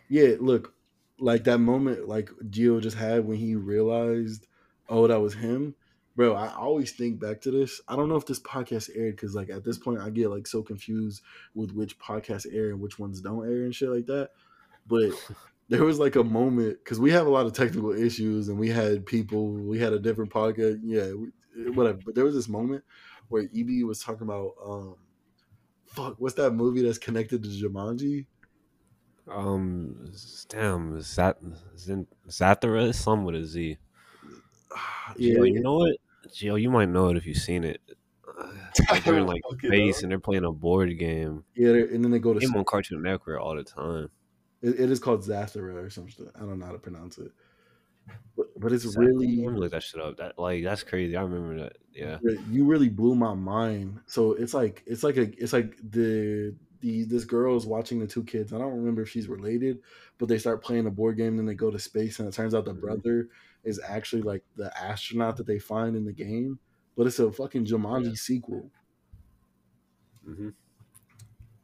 yeah, 0.08 0.34
look, 0.40 0.74
like 1.18 1.44
that 1.44 1.58
moment, 1.58 2.08
like 2.08 2.28
Gio 2.50 2.80
just 2.80 2.96
had 2.96 3.24
when 3.26 3.38
he 3.38 3.54
realized, 3.54 4.46
oh, 4.88 5.06
that 5.06 5.20
was 5.20 5.34
him, 5.34 5.74
bro. 6.16 6.34
I 6.34 6.52
always 6.54 6.92
think 6.92 7.20
back 7.20 7.42
to 7.42 7.50
this. 7.50 7.80
I 7.86 7.94
don't 7.94 8.08
know 8.08 8.16
if 8.16 8.26
this 8.26 8.40
podcast 8.40 8.90
aired 8.96 9.16
because, 9.16 9.34
like, 9.34 9.50
at 9.50 9.62
this 9.62 9.78
point, 9.78 10.00
I 10.00 10.10
get 10.10 10.30
like 10.30 10.46
so 10.46 10.62
confused 10.62 11.22
with 11.54 11.72
which 11.72 11.98
podcasts 11.98 12.52
air 12.52 12.70
and 12.70 12.80
which 12.80 12.98
ones 12.98 13.20
don't 13.20 13.46
air 13.46 13.64
and 13.64 13.74
shit 13.74 13.90
like 13.90 14.06
that. 14.06 14.30
But 14.86 15.12
there 15.68 15.84
was 15.84 15.98
like 15.98 16.16
a 16.16 16.24
moment 16.24 16.78
because 16.82 16.98
we 16.98 17.12
have 17.12 17.26
a 17.26 17.30
lot 17.30 17.46
of 17.46 17.52
technical 17.52 17.92
issues 17.92 18.48
and 18.48 18.58
we 18.58 18.70
had 18.70 19.06
people, 19.06 19.52
we 19.52 19.78
had 19.78 19.92
a 19.92 19.98
different 19.98 20.32
podcast, 20.32 20.80
yeah, 20.82 21.12
whatever. 21.70 21.98
But 22.04 22.14
there 22.14 22.24
was 22.24 22.34
this 22.34 22.48
moment 22.48 22.82
where 23.28 23.42
EB 23.42 23.84
was 23.84 24.00
talking 24.00 24.22
about, 24.22 24.52
um, 24.64 24.96
fuck, 25.86 26.16
what's 26.18 26.34
that 26.36 26.52
movie 26.52 26.82
that's 26.82 26.98
connected 26.98 27.42
to 27.42 27.48
Jumanji? 27.48 28.26
Um, 29.28 30.12
damn, 30.48 31.00
Zat 31.00 31.36
Zin- 31.76 32.06
Zathura, 32.28 32.94
some 32.94 33.24
with 33.24 33.34
a 33.34 33.44
Z. 33.44 33.76
Yeah, 35.16 35.34
Gio, 35.38 35.52
you 35.52 35.60
know 35.60 35.78
what? 35.78 35.96
Gio, 36.30 36.60
you 36.60 36.70
might 36.70 36.88
know 36.88 37.08
it 37.08 37.16
if 37.16 37.26
you've 37.26 37.36
seen 37.38 37.64
it. 37.64 37.80
Like 38.90 39.04
they're 39.04 39.16
in 39.16 39.26
like 39.26 39.40
space 39.64 40.02
and 40.02 40.10
they're 40.10 40.18
playing 40.18 40.44
a 40.44 40.52
board 40.52 40.96
game. 40.98 41.44
yeah, 41.54 41.70
and 41.70 42.04
then 42.04 42.10
they 42.10 42.18
go 42.18 42.34
to 42.34 42.40
Game 42.40 42.54
on 42.54 42.64
Cartoon 42.64 43.02
Network 43.02 43.40
all 43.40 43.56
the 43.56 43.64
time. 43.64 44.10
It, 44.60 44.78
it 44.78 44.90
is 44.90 44.98
called 45.00 45.22
Zathura 45.22 45.82
or 45.82 45.88
something. 45.88 46.28
I 46.34 46.40
don't 46.40 46.58
know 46.58 46.66
how 46.66 46.72
to 46.72 46.78
pronounce 46.78 47.16
it. 47.16 47.32
But, 48.36 48.46
but 48.60 48.72
it's 48.72 48.94
really 48.96 49.26
me 49.26 49.48
look 49.48 49.70
that 49.70 49.82
shit 49.82 50.00
up. 50.02 50.18
That 50.18 50.38
like 50.38 50.62
that's 50.62 50.82
crazy. 50.82 51.16
I 51.16 51.22
remember 51.22 51.58
that. 51.64 51.78
Yeah. 51.94 52.18
you 52.50 52.66
really 52.66 52.90
blew 52.90 53.14
my 53.14 53.32
mind. 53.32 54.00
So 54.06 54.32
it's 54.32 54.52
like 54.52 54.82
it's 54.86 55.02
like 55.02 55.16
a 55.16 55.22
it's 55.42 55.54
like 55.54 55.74
the 55.90 56.54
the 56.80 57.04
this 57.04 57.24
girl 57.24 57.56
is 57.56 57.64
watching 57.64 57.98
the 57.98 58.06
two 58.06 58.24
kids. 58.24 58.52
I 58.52 58.58
don't 58.58 58.76
remember 58.76 59.00
if 59.02 59.08
she's 59.08 59.28
related, 59.28 59.78
but 60.18 60.28
they 60.28 60.36
start 60.38 60.62
playing 60.62 60.86
a 60.86 60.90
board 60.90 61.16
game 61.16 61.28
and 61.28 61.38
then 61.38 61.46
they 61.46 61.54
go 61.54 61.70
to 61.70 61.78
space 61.78 62.18
and 62.18 62.28
it 62.28 62.34
turns 62.34 62.54
out 62.54 62.66
the 62.66 62.74
Mhm. 62.74 62.80
brother 62.82 63.28
is 63.66 63.80
actually 63.86 64.22
like 64.22 64.44
the 64.56 64.76
astronaut 64.80 65.36
that 65.38 65.46
they 65.46 65.58
find 65.58 65.96
in 65.96 66.04
the 66.06 66.12
game. 66.14 66.60
But 66.96 67.06
it's 67.06 67.18
a 67.18 67.30
fucking 67.32 67.66
Jumanji 67.66 68.10
Yeah. 68.10 68.14
sequel. 68.16 68.70
hmm 70.24 70.48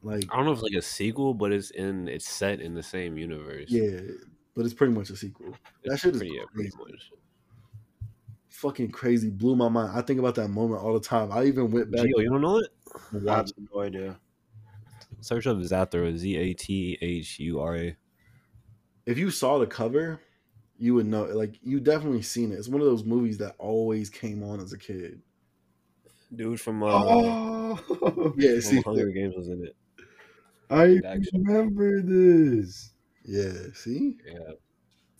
Like 0.02 0.30
I 0.30 0.36
don't 0.36 0.46
know 0.46 0.52
if 0.52 0.58
it's 0.58 0.62
like 0.64 0.78
a 0.78 0.82
sequel, 0.82 1.34
but 1.34 1.52
it's 1.52 1.70
in 1.70 2.08
it's 2.08 2.26
set 2.26 2.60
in 2.60 2.74
the 2.74 2.82
same 2.82 3.16
universe. 3.18 3.70
yeah, 3.70 4.00
but 4.54 4.64
it's 4.64 4.74
pretty 4.74 4.92
much 4.92 5.10
a 5.10 5.16
sequel. 5.16 5.58
That 5.84 5.98
It's 5.98 6.00
shit 6.00 6.14
is 6.16 6.22
pretty, 6.22 6.34
yeah, 6.36 6.44
pretty 6.54 6.70
crazy. 6.70 6.76
much. 6.76 7.12
Fucking 8.48 8.90
crazy, 8.92 9.30
blew 9.30 9.56
my 9.56 9.68
mind. 9.68 9.98
I 9.98 10.02
think 10.02 10.18
about 10.20 10.34
that 10.36 10.48
moment 10.48 10.82
all 10.82 10.92
the 10.94 11.00
time. 11.00 11.32
I 11.32 11.44
even 11.44 11.70
went 11.70 11.90
back 11.90 12.06
Gio, 12.06 12.22
you 12.22 12.30
don't 12.30 12.40
know 12.40 12.58
it? 12.58 12.70
and 13.12 13.22
I 13.26 13.36
have 13.36 13.46
watched 13.46 13.54
no 13.58 13.80
idea. 13.82 14.20
Search 15.20 15.46
up 15.46 15.56
Zathura, 15.58 16.14
Z 16.16 16.36
A 16.36 16.52
T 16.52 16.98
H 17.00 17.38
U 17.40 17.60
R 17.60 17.76
A. 17.76 17.96
if 19.06 19.18
you 19.18 19.30
saw 19.30 19.58
the 19.58 19.66
cover, 19.66 20.20
you 20.82 20.94
would 20.94 21.06
know. 21.06 21.24
Like 21.24 21.58
you 21.62 21.78
definitely 21.78 22.22
seen 22.22 22.50
it. 22.50 22.56
It's 22.56 22.68
one 22.68 22.80
of 22.80 22.86
those 22.88 23.04
movies 23.04 23.38
that 23.38 23.54
always 23.58 24.10
came 24.10 24.42
on 24.42 24.58
as 24.60 24.72
a 24.72 24.78
kid. 24.78 25.20
Dude 26.34 26.60
from 26.60 26.82
uh, 26.82 26.88
Oh, 26.90 28.34
Yeah, 28.36 28.52
from 28.54 28.60
see, 28.62 28.80
Hunger 28.80 29.10
Games 29.10 29.34
was 29.36 29.48
in 29.48 29.64
it. 29.64 29.76
I 30.70 30.98
remember 31.34 32.00
this. 32.02 32.90
yeah, 33.24 33.52
see, 33.74 34.16
Yeah, 34.26 34.54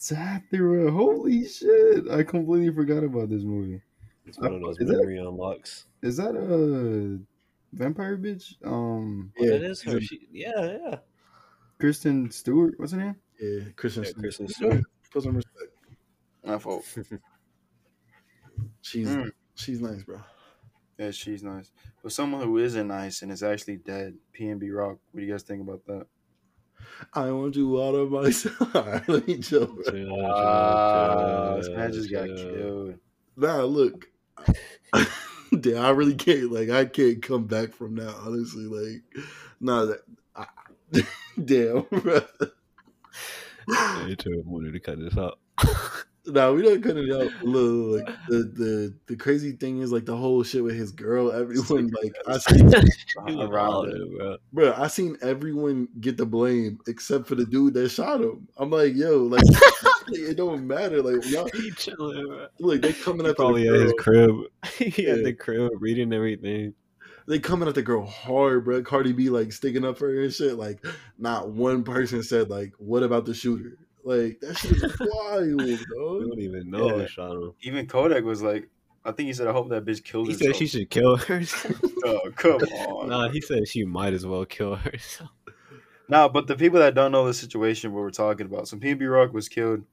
Zathura, 0.00 0.90
holy 0.90 1.46
shit! 1.46 2.08
I 2.10 2.22
completely 2.24 2.72
forgot 2.74 3.04
about 3.04 3.28
this 3.28 3.42
movie. 3.44 3.80
it's 4.26 4.38
one 4.38 4.54
of 4.54 4.60
those 4.62 4.78
Is 4.80 4.88
that- 4.88 4.96
memory 4.96 5.18
unlocks. 5.18 5.84
Is 6.02 6.16
that 6.16 6.34
a 6.34 7.20
vampire 7.76 8.16
bitch? 8.16 8.54
Um, 8.64 9.32
Oh, 9.38 9.44
Yeah, 9.44 9.58
that 9.58 9.62
is 9.70 9.82
her. 9.82 10.00
She, 10.00 10.26
yeah, 10.32 10.50
yeah. 10.84 10.96
Kristen 11.78 12.30
Stewart. 12.30 12.74
What's 12.78 12.92
her 12.92 12.98
name? 12.98 13.16
yeah, 13.40 13.60
Kristen, 13.76 14.02
Yeah, 14.04 14.10
Stewart. 14.10 14.22
Kristen 14.22 14.48
Stewart. 14.48 14.82
Put 15.12 15.22
some 15.22 15.36
respect. 15.36 15.72
My 16.44 16.58
fault. 16.58 16.84
She's 18.82 19.08
Mm. 19.08 19.30
she's 19.54 19.80
nice, 19.80 20.02
bro. 20.02 20.20
Yeah, 20.98 21.10
she's 21.12 21.42
nice. 21.42 21.70
But 22.02 22.12
someone 22.12 22.42
who 22.42 22.58
isn't 22.58 22.86
nice 22.88 23.22
and 23.22 23.30
is 23.32 23.42
actually 23.42 23.76
dead, 23.78 24.14
PNB 24.38 24.70
Rock. 24.74 24.98
What 25.10 25.20
do 25.20 25.26
you 25.26 25.32
guys 25.32 25.42
think 25.42 25.62
about 25.62 25.84
that? 25.86 26.06
I 27.14 27.30
want 27.30 27.56
you 27.56 27.80
out 27.82 27.94
of 27.94 28.10
my 28.10 28.30
side. 28.30 29.04
Let 29.08 29.26
me 29.26 29.38
chill, 29.38 29.66
bro. 29.66 29.82
Chill, 29.84 29.92
chill, 29.92 30.24
Ah, 30.26 31.54
this 31.56 31.66
chill, 31.68 31.76
man 31.76 31.92
just 31.92 32.10
got 32.10 32.26
chill. 32.26 32.36
killed. 32.36 32.94
Nah, 33.36 33.62
look. 33.62 34.06
Damn, 35.60 35.84
I 35.84 35.90
really 35.90 36.14
can't. 36.14 36.50
Like, 36.52 36.70
I 36.70 36.84
can't 36.86 37.22
come 37.22 37.46
back 37.46 37.72
from 37.72 37.94
that. 37.96 38.14
Honestly, 38.26 38.64
like, 38.66 39.02
nah. 39.60 39.84
That, 39.86 40.00
I, 40.34 40.46
damn, 41.44 41.82
bro. 41.90 42.20
Trevor, 43.68 44.42
wanted 44.44 44.72
to 44.72 44.80
cut 44.80 44.98
this 44.98 45.16
out. 45.16 45.38
No, 46.24 46.54
we 46.54 46.62
don't 46.62 46.80
cut 46.80 46.96
it 46.96 47.12
out. 47.12 47.32
Look, 47.44 48.06
like 48.06 48.16
the 48.28 48.36
the 48.44 48.94
the 49.08 49.16
crazy 49.16 49.50
thing 49.56 49.80
is 49.80 49.90
like 49.90 50.04
the 50.04 50.16
whole 50.16 50.44
shit 50.44 50.62
with 50.62 50.76
his 50.76 50.92
girl. 50.92 51.32
Everyone 51.32 51.90
like 52.00 52.14
I 52.28 52.38
seen, 52.38 52.72
Around 53.40 53.88
it. 53.88 54.16
bro. 54.16 54.36
bro. 54.52 54.72
I 54.76 54.86
seen 54.86 55.16
everyone 55.20 55.88
get 56.00 56.16
the 56.16 56.24
blame 56.24 56.78
except 56.86 57.26
for 57.26 57.34
the 57.34 57.44
dude 57.44 57.74
that 57.74 57.88
shot 57.88 58.20
him. 58.20 58.46
I'm 58.56 58.70
like, 58.70 58.94
yo, 58.94 59.24
like 59.24 59.42
it 60.12 60.36
don't 60.36 60.64
matter. 60.64 61.02
Like 61.02 61.28
y'all, 61.28 61.48
He 61.54 61.72
chilling, 61.72 62.46
look, 62.60 62.82
they 62.82 62.92
coming 62.92 63.26
He 63.26 63.30
the 63.30 63.34
probably 63.34 63.66
at 63.66 63.80
his 63.80 63.92
crib. 63.98 64.36
he 64.78 65.02
Yeah. 65.02 65.14
at 65.14 65.24
the 65.24 65.32
crib 65.32 65.72
reading 65.80 66.12
everything. 66.12 66.72
They 67.32 67.38
coming 67.38 67.66
at 67.66 67.74
the 67.74 67.80
girl 67.80 68.04
hard, 68.04 68.66
bro. 68.66 68.82
Cardi 68.82 69.12
B 69.14 69.30
like 69.30 69.54
sticking 69.54 69.86
up 69.86 69.96
for 69.96 70.12
her 70.12 70.20
and 70.22 70.30
shit. 70.30 70.58
Like, 70.58 70.84
not 71.16 71.48
one 71.48 71.82
person 71.82 72.22
said 72.22 72.50
like, 72.50 72.74
what 72.76 73.02
about 73.02 73.24
the 73.24 73.32
shooter? 73.32 73.78
Like 74.04 74.38
that 74.42 74.54
shit 74.58 74.72
is 74.72 75.00
wild, 75.02 75.48
We 75.64 75.76
dog. 75.78 76.20
don't 76.28 76.40
even 76.40 76.68
know 76.70 76.98
Yeah. 76.98 77.06
who. 77.16 77.54
Even 77.62 77.86
Kodak 77.86 78.24
was 78.24 78.42
like, 78.42 78.68
I 79.02 79.12
think 79.12 79.28
he 79.28 79.32
said, 79.32 79.46
I 79.46 79.52
hope 79.52 79.70
that 79.70 79.86
bitch 79.86 80.04
killed 80.04 80.26
He 80.26 80.34
herself. 80.34 80.52
said 80.52 80.56
she 80.58 80.66
should 80.66 80.90
kill 80.90 81.16
herself. 81.16 81.80
Oh, 82.04 82.20
come 82.36 82.60
on. 82.64 83.08
nah, 83.08 83.28
he 83.30 83.40
said 83.40 83.66
she 83.66 83.84
might 83.86 84.12
as 84.12 84.26
well 84.26 84.44
kill 84.44 84.74
herself. 84.76 85.30
Nah, 86.10 86.28
but 86.28 86.48
the 86.48 86.54
people 86.56 86.80
that 86.80 86.94
don't 86.94 87.12
know 87.12 87.24
the 87.26 87.32
situation 87.32 87.94
what 87.94 88.00
we're 88.00 88.10
talking 88.10 88.44
about. 88.44 88.68
So 88.68 88.76
PNB 88.76 89.10
Rock 89.10 89.32
was 89.32 89.48
killed 89.48 89.84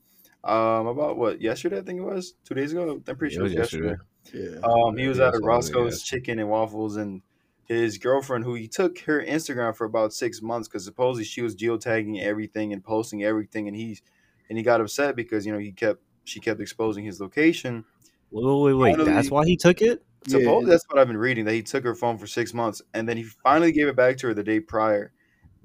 um 0.44 0.88
about 0.88 1.18
what, 1.18 1.40
yesterday 1.40 1.78
I 1.78 1.82
think 1.84 2.00
it 2.00 2.04
was? 2.04 2.34
Two 2.44 2.56
days 2.56 2.74
ago? 2.74 3.02
I'm 3.08 3.16
pretty 3.16 3.34
Yeah, 3.34 3.38
sure 3.38 3.46
it 3.46 3.54
it 3.54 3.58
was 3.60 3.72
was 3.72 3.74
yesterday. 3.74 3.96
Yeah, 4.34 4.60
Um, 4.62 4.98
he 4.98 5.08
was 5.08 5.20
Yeah, 5.20 5.28
at 5.28 5.36
a 5.36 5.40
Roscoe's 5.40 6.00
that. 6.00 6.06
Chicken 6.06 6.40
and 6.40 6.50
Waffles, 6.50 6.98
and 6.98 7.22
his 7.70 8.00
girlfriend, 8.00 8.44
who 8.44 8.56
he 8.56 8.68
took 8.68 9.00
her 9.02 9.24
Instagram 9.24 9.76
for 9.76 9.86
about 9.86 10.12
six 10.12 10.42
months, 10.42 10.68
because 10.68 10.84
supposedly 10.84 11.24
she 11.24 11.42
was 11.42 11.56
geotagging 11.56 12.20
everything 12.22 12.74
and 12.74 12.84
posting 12.84 13.24
everything, 13.24 13.68
and 13.68 13.78
he's 13.78 14.02
and 14.50 14.58
he 14.58 14.64
got 14.64 14.82
upset 14.82 15.16
because 15.16 15.46
you 15.46 15.54
know 15.54 15.60
he 15.60 15.72
kept 15.72 16.02
she 16.24 16.40
kept 16.40 16.60
exposing 16.60 17.06
his 17.06 17.22
location. 17.22 17.86
Wait, 18.32 18.44
wait, 18.44 18.62
wait, 18.62 18.74
wait. 18.74 18.92
Finally- 18.92 19.14
That's 19.14 19.32
why 19.32 19.46
he 19.46 19.56
took 19.56 19.82
it? 19.82 20.04
Yeah, 20.28 20.40
Supposedly 20.40 20.72
that's 20.72 20.86
what 20.90 21.00
I've 21.00 21.08
been 21.08 21.18
reading 21.18 21.46
that 21.46 21.54
he 21.54 21.64
took 21.64 21.84
her 21.86 21.96
phone 21.96 22.18
for 22.18 22.28
six 22.28 22.54
months, 22.54 22.82
and 22.94 23.08
then 23.08 23.16
he 23.16 23.24
finally 23.24 23.72
gave 23.72 23.88
it 23.88 23.96
back 23.96 24.18
to 24.18 24.28
her 24.28 24.34
the 24.34 24.44
day 24.44 24.60
prior. 24.60 25.14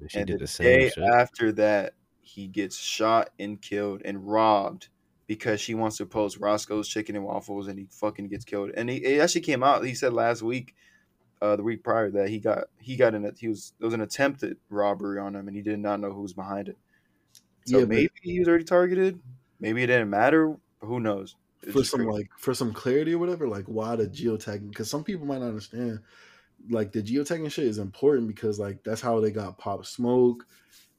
She 0.07 0.19
and 0.19 0.27
did 0.27 0.35
the 0.37 0.43
the 0.43 0.47
same 0.47 0.65
day 0.65 0.89
shit. 0.89 1.03
after 1.03 1.51
that, 1.53 1.93
he 2.21 2.47
gets 2.47 2.77
shot 2.77 3.31
and 3.39 3.61
killed 3.61 4.01
and 4.05 4.25
robbed 4.27 4.89
because 5.27 5.59
she 5.59 5.73
wants 5.73 5.97
to 5.97 6.05
post 6.05 6.37
Roscoe's 6.37 6.87
Chicken 6.87 7.15
and 7.15 7.25
Waffles, 7.25 7.67
and 7.67 7.77
he 7.79 7.87
fucking 7.89 8.27
gets 8.27 8.45
killed. 8.45 8.71
And 8.77 8.89
he, 8.89 8.97
it 8.97 9.19
actually 9.19 9.41
came 9.41 9.63
out. 9.63 9.83
He 9.83 9.95
said 9.95 10.13
last 10.13 10.41
week 10.41 10.75
uh, 11.41 11.55
the 11.55 11.63
week 11.63 11.83
prior 11.83 12.09
that 12.11 12.29
he 12.29 12.39
got 12.39 12.65
he 12.79 12.95
got 12.95 13.13
in 13.13 13.25
it. 13.25 13.37
He 13.39 13.47
was 13.47 13.73
there 13.79 13.87
was 13.87 13.93
an 13.93 14.01
attempted 14.01 14.57
robbery 14.69 15.19
on 15.19 15.35
him, 15.35 15.47
and 15.47 15.55
he 15.55 15.61
did 15.61 15.79
not 15.79 15.99
know 15.99 16.11
who 16.11 16.21
was 16.21 16.33
behind 16.33 16.69
it. 16.69 16.77
So 17.65 17.79
Yeah, 17.79 17.85
maybe 17.85 18.11
he 18.21 18.39
was 18.39 18.47
already 18.47 18.63
targeted. 18.63 19.19
Maybe 19.59 19.83
it 19.83 19.87
didn't 19.87 20.09
matter. 20.09 20.55
Who 20.81 20.99
knows? 20.99 21.35
It's 21.63 21.73
for 21.73 21.83
some 21.83 22.01
crazy. 22.01 22.11
like 22.11 22.29
for 22.37 22.53
some 22.53 22.73
clarity 22.73 23.13
or 23.13 23.17
whatever, 23.17 23.47
like 23.47 23.65
why 23.65 23.95
the 23.95 24.07
geotagging? 24.07 24.69
Because 24.69 24.89
some 24.89 25.03
people 25.03 25.25
might 25.25 25.39
not 25.39 25.47
understand. 25.47 25.99
Like 26.69 26.91
the 26.91 27.01
geotagging 27.01 27.51
shit 27.51 27.65
is 27.65 27.77
important 27.77 28.27
because 28.27 28.59
like 28.59 28.83
that's 28.83 29.01
how 29.01 29.19
they 29.19 29.31
got 29.31 29.57
Pop 29.57 29.85
Smoke. 29.85 30.45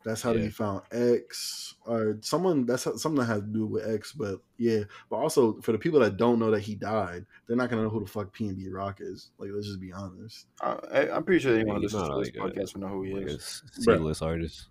That's 0.07 0.23
how 0.23 0.31
Yeah. 0.31 0.43
they 0.43 0.51
found 0.51 0.83
X 0.93 1.75
or 1.85 2.19
someone. 2.21 2.65
That's 2.65 2.85
how, 2.85 2.95
something 2.95 3.19
that 3.19 3.27
has 3.27 3.41
to 3.41 3.47
do 3.49 3.67
with 3.67 3.89
X. 3.93 4.13
But 4.13 4.37
yeah, 4.57 4.85
but 5.11 5.17
also 5.17 5.61
for 5.63 5.73
the 5.73 5.79
people 5.79 5.99
that 5.99 6.17
don't 6.17 6.39
know 6.39 6.53
that 6.53 6.61
he 6.61 6.77
died, 6.77 7.27
they're 7.47 7.57
not 7.57 7.71
gonna 7.71 7.83
know 7.83 7.89
who 7.89 7.99
the 8.01 8.07
fuck 8.07 8.33
PNB 8.33 8.69
Rock 8.73 8.99
is. 9.01 9.31
Like 9.37 9.51
let's 9.53 9.67
just 9.67 9.81
be 9.81 9.93
honest. 9.93 10.47
I, 10.61 10.73
I- 10.93 11.17
I'm 11.17 11.25
pretty 11.25 11.43
sure 11.43 11.55
anyone 11.57 11.77
who 11.77 11.83
he's 11.83 11.93
listens 11.93 12.09
not 12.09 12.15
to 12.25 12.31
this 12.31 12.41
like 12.41 12.55
podcast 12.55 12.75
will 12.75 12.81
know 12.83 12.89
who 12.89 13.03
he 13.03 13.15
Like 13.15 13.27
is. 13.27 13.63
a 13.79 13.83
C-list 13.83 14.23
artist. 14.23 14.69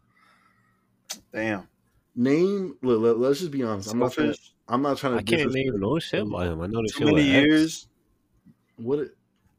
Damn. 1.34 1.68
Name. 2.16 2.78
Let, 2.82 3.18
let, 3.18 3.32
us 3.32 3.40
just 3.40 3.52
be 3.52 3.64
honest. 3.64 3.92
I'm 3.92 4.00
not 4.00 4.14
trying. 4.14 4.34
I'm 4.68 4.82
not 4.82 4.98
trying 4.98 5.14
to. 5.14 5.20
I 5.20 5.24
can't 5.24 5.42
name 5.54 5.66
disrespect- 5.66 5.82
no 5.82 6.00
shit 6.00 6.30
by 6.32 6.46
him. 6.46 6.62
I 6.62 6.68
know 6.68 6.82
the 6.82 6.88
Too 6.88 6.98
shit 7.00 7.08
many 7.08 7.16
with 7.18 7.36
X. 7.36 7.46
years. 7.46 7.88
What? 8.78 9.00
It, 9.00 9.12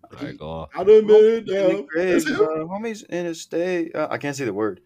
All 0.05 0.25
right, 0.27 0.39
go 0.39 0.49
off. 0.49 0.71
I 0.75 0.85
done 0.85 1.07
been 1.07 1.17
In 1.25 1.45
the 1.45 1.53
down. 1.53 1.87
grave, 1.87 2.25
That's 2.25 2.29
him. 2.29 2.41
uh, 2.41 2.65
homies 2.65 3.05
in 3.07 3.27
a 3.27 3.35
state. 3.35 3.95
Uh, 3.95 4.09
I 4.11 4.19
can't 4.19 4.35
say 4.37 4.45
the 4.47 4.53
word. 4.55 4.81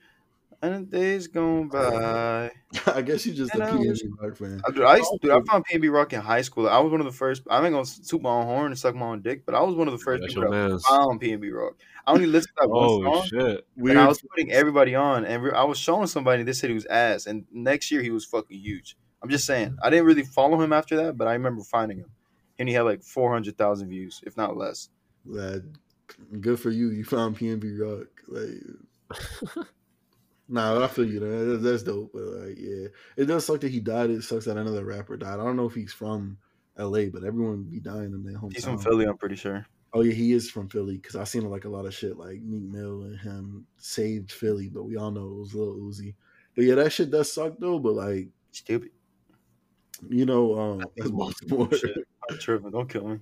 And 0.62 0.74
the 0.86 0.96
days 0.98 1.26
gone 1.26 1.68
by. 1.68 2.50
I 2.86 3.00
guess 3.00 3.24
you 3.24 3.32
just 3.32 3.54
a 3.54 3.54
And 3.54 3.62
um, 3.62 3.68
I 3.78 3.80
was- 3.88 4.02
PNB 4.02 4.10
Rock 4.20 4.36
fan. 4.36 4.60
I, 4.66 4.70
dude, 4.70 4.82
I, 4.82 4.96
used, 4.96 5.10
dude, 5.22 5.30
I 5.30 5.40
found 5.50 5.64
PNB 5.66 5.90
Rock 5.90 6.12
in 6.12 6.20
high 6.20 6.42
school. 6.42 6.68
I 6.68 6.78
was 6.80 6.92
one 6.92 7.00
of 7.00 7.06
the 7.06 7.12
first. 7.12 7.42
I 7.50 7.64
ain't 7.64 7.72
gonna 7.72 7.86
toot 8.06 8.20
my 8.20 8.28
own 8.30 8.44
horn 8.44 8.66
and 8.66 8.78
suck 8.78 8.94
my 8.94 9.06
own 9.06 9.22
dick, 9.22 9.46
but 9.46 9.54
I 9.54 9.62
was 9.62 9.74
one 9.74 9.88
of 9.88 9.92
the 9.92 9.98
first 9.98 10.20
That's 10.20 10.34
people 10.34 10.50
your 10.50 10.52
that 10.62 10.68
man's. 10.70 10.84
found 10.84 11.20
PNB 11.20 11.50
Rock. 11.52 11.76
I 12.06 12.12
only 12.12 12.26
listened 12.26 12.52
to 12.56 12.62
that 12.62 12.68
one 12.68 12.84
Oh 12.88 13.02
song, 13.20 13.26
shit! 13.28 13.66
Weird. 13.76 13.96
and 13.96 14.04
I 14.04 14.08
was 14.08 14.20
putting 14.20 14.52
everybody 14.52 14.94
on, 14.94 15.24
and 15.24 15.42
re- 15.42 15.52
I 15.52 15.64
was 15.64 15.78
showing 15.78 16.06
somebody. 16.08 16.42
this 16.42 16.58
said 16.58 16.68
he 16.70 16.74
was 16.74 16.86
ass, 16.86 17.26
and 17.26 17.46
next 17.52 17.90
year 17.90 18.02
he 18.02 18.10
was 18.10 18.24
fucking 18.26 18.58
huge. 18.58 18.96
I'm 19.22 19.30
just 19.30 19.46
saying. 19.46 19.76
I 19.82 19.88
didn't 19.90 20.04
really 20.06 20.24
follow 20.24 20.60
him 20.60 20.72
after 20.74 20.96
that, 21.04 21.16
but 21.16 21.26
I 21.26 21.32
remember 21.32 21.62
finding 21.62 21.98
him, 21.98 22.10
and 22.58 22.68
he 22.68 22.74
had 22.74 22.82
like 22.82 23.02
400,000 23.02 23.88
views, 23.88 24.20
if 24.26 24.36
not 24.36 24.56
less. 24.58 24.88
That 25.26 25.64
good 26.40 26.58
for 26.60 26.70
you. 26.70 26.90
You 26.90 27.04
found 27.04 27.38
PNB 27.38 27.78
Rock. 27.80 28.08
Like, 28.28 29.66
nah, 30.50 30.84
I 30.84 30.88
feel 30.88 31.06
you. 31.06 31.20
That, 31.20 31.60
that's 31.62 31.82
dope. 31.82 32.10
But 32.12 32.22
like, 32.22 32.58
yeah, 32.58 32.88
it 33.16 33.26
does 33.26 33.46
suck 33.46 33.60
that 33.60 33.70
he 33.70 33.80
died. 33.80 34.10
It 34.10 34.22
sucks 34.22 34.44
that 34.44 34.56
another 34.56 34.84
rapper 34.84 35.16
died. 35.16 35.40
I 35.40 35.44
don't 35.44 35.56
know 35.56 35.66
if 35.66 35.74
he's 35.74 35.92
from 35.92 36.38
L.A., 36.76 37.08
but 37.08 37.24
everyone 37.24 37.64
be 37.64 37.80
dying 37.80 38.12
in 38.12 38.22
their 38.22 38.38
hometown. 38.38 38.54
He's 38.54 38.64
from 38.64 38.78
Philly, 38.78 39.06
I'm 39.06 39.16
pretty 39.16 39.36
sure. 39.36 39.66
Oh 39.92 40.02
yeah, 40.02 40.12
he 40.12 40.32
is 40.32 40.50
from 40.50 40.68
Philly 40.68 40.96
because 40.96 41.16
I 41.16 41.24
seen 41.24 41.48
like 41.50 41.64
a 41.64 41.68
lot 41.68 41.84
of 41.84 41.94
shit 41.94 42.16
like 42.16 42.40
Meek 42.42 42.62
Mill 42.62 43.02
and 43.02 43.18
him 43.18 43.66
saved 43.76 44.30
Philly, 44.30 44.68
but 44.68 44.84
we 44.84 44.96
all 44.96 45.10
know 45.10 45.26
it 45.26 45.38
was 45.38 45.54
Lil 45.54 45.74
Uzi. 45.74 46.14
But 46.54 46.64
yeah, 46.64 46.76
that 46.76 46.92
shit 46.92 47.10
does 47.10 47.32
suck 47.32 47.54
though. 47.58 47.78
But 47.80 47.94
like, 47.94 48.28
Stupid. 48.52 48.90
you 50.08 50.26
know, 50.26 50.58
um, 50.58 50.84
that's 50.96 51.10
Baltimore. 51.10 51.68
I'm 52.30 52.38
tripping. 52.38 52.70
Don't 52.70 52.88
kill 52.88 53.08
me. 53.08 53.18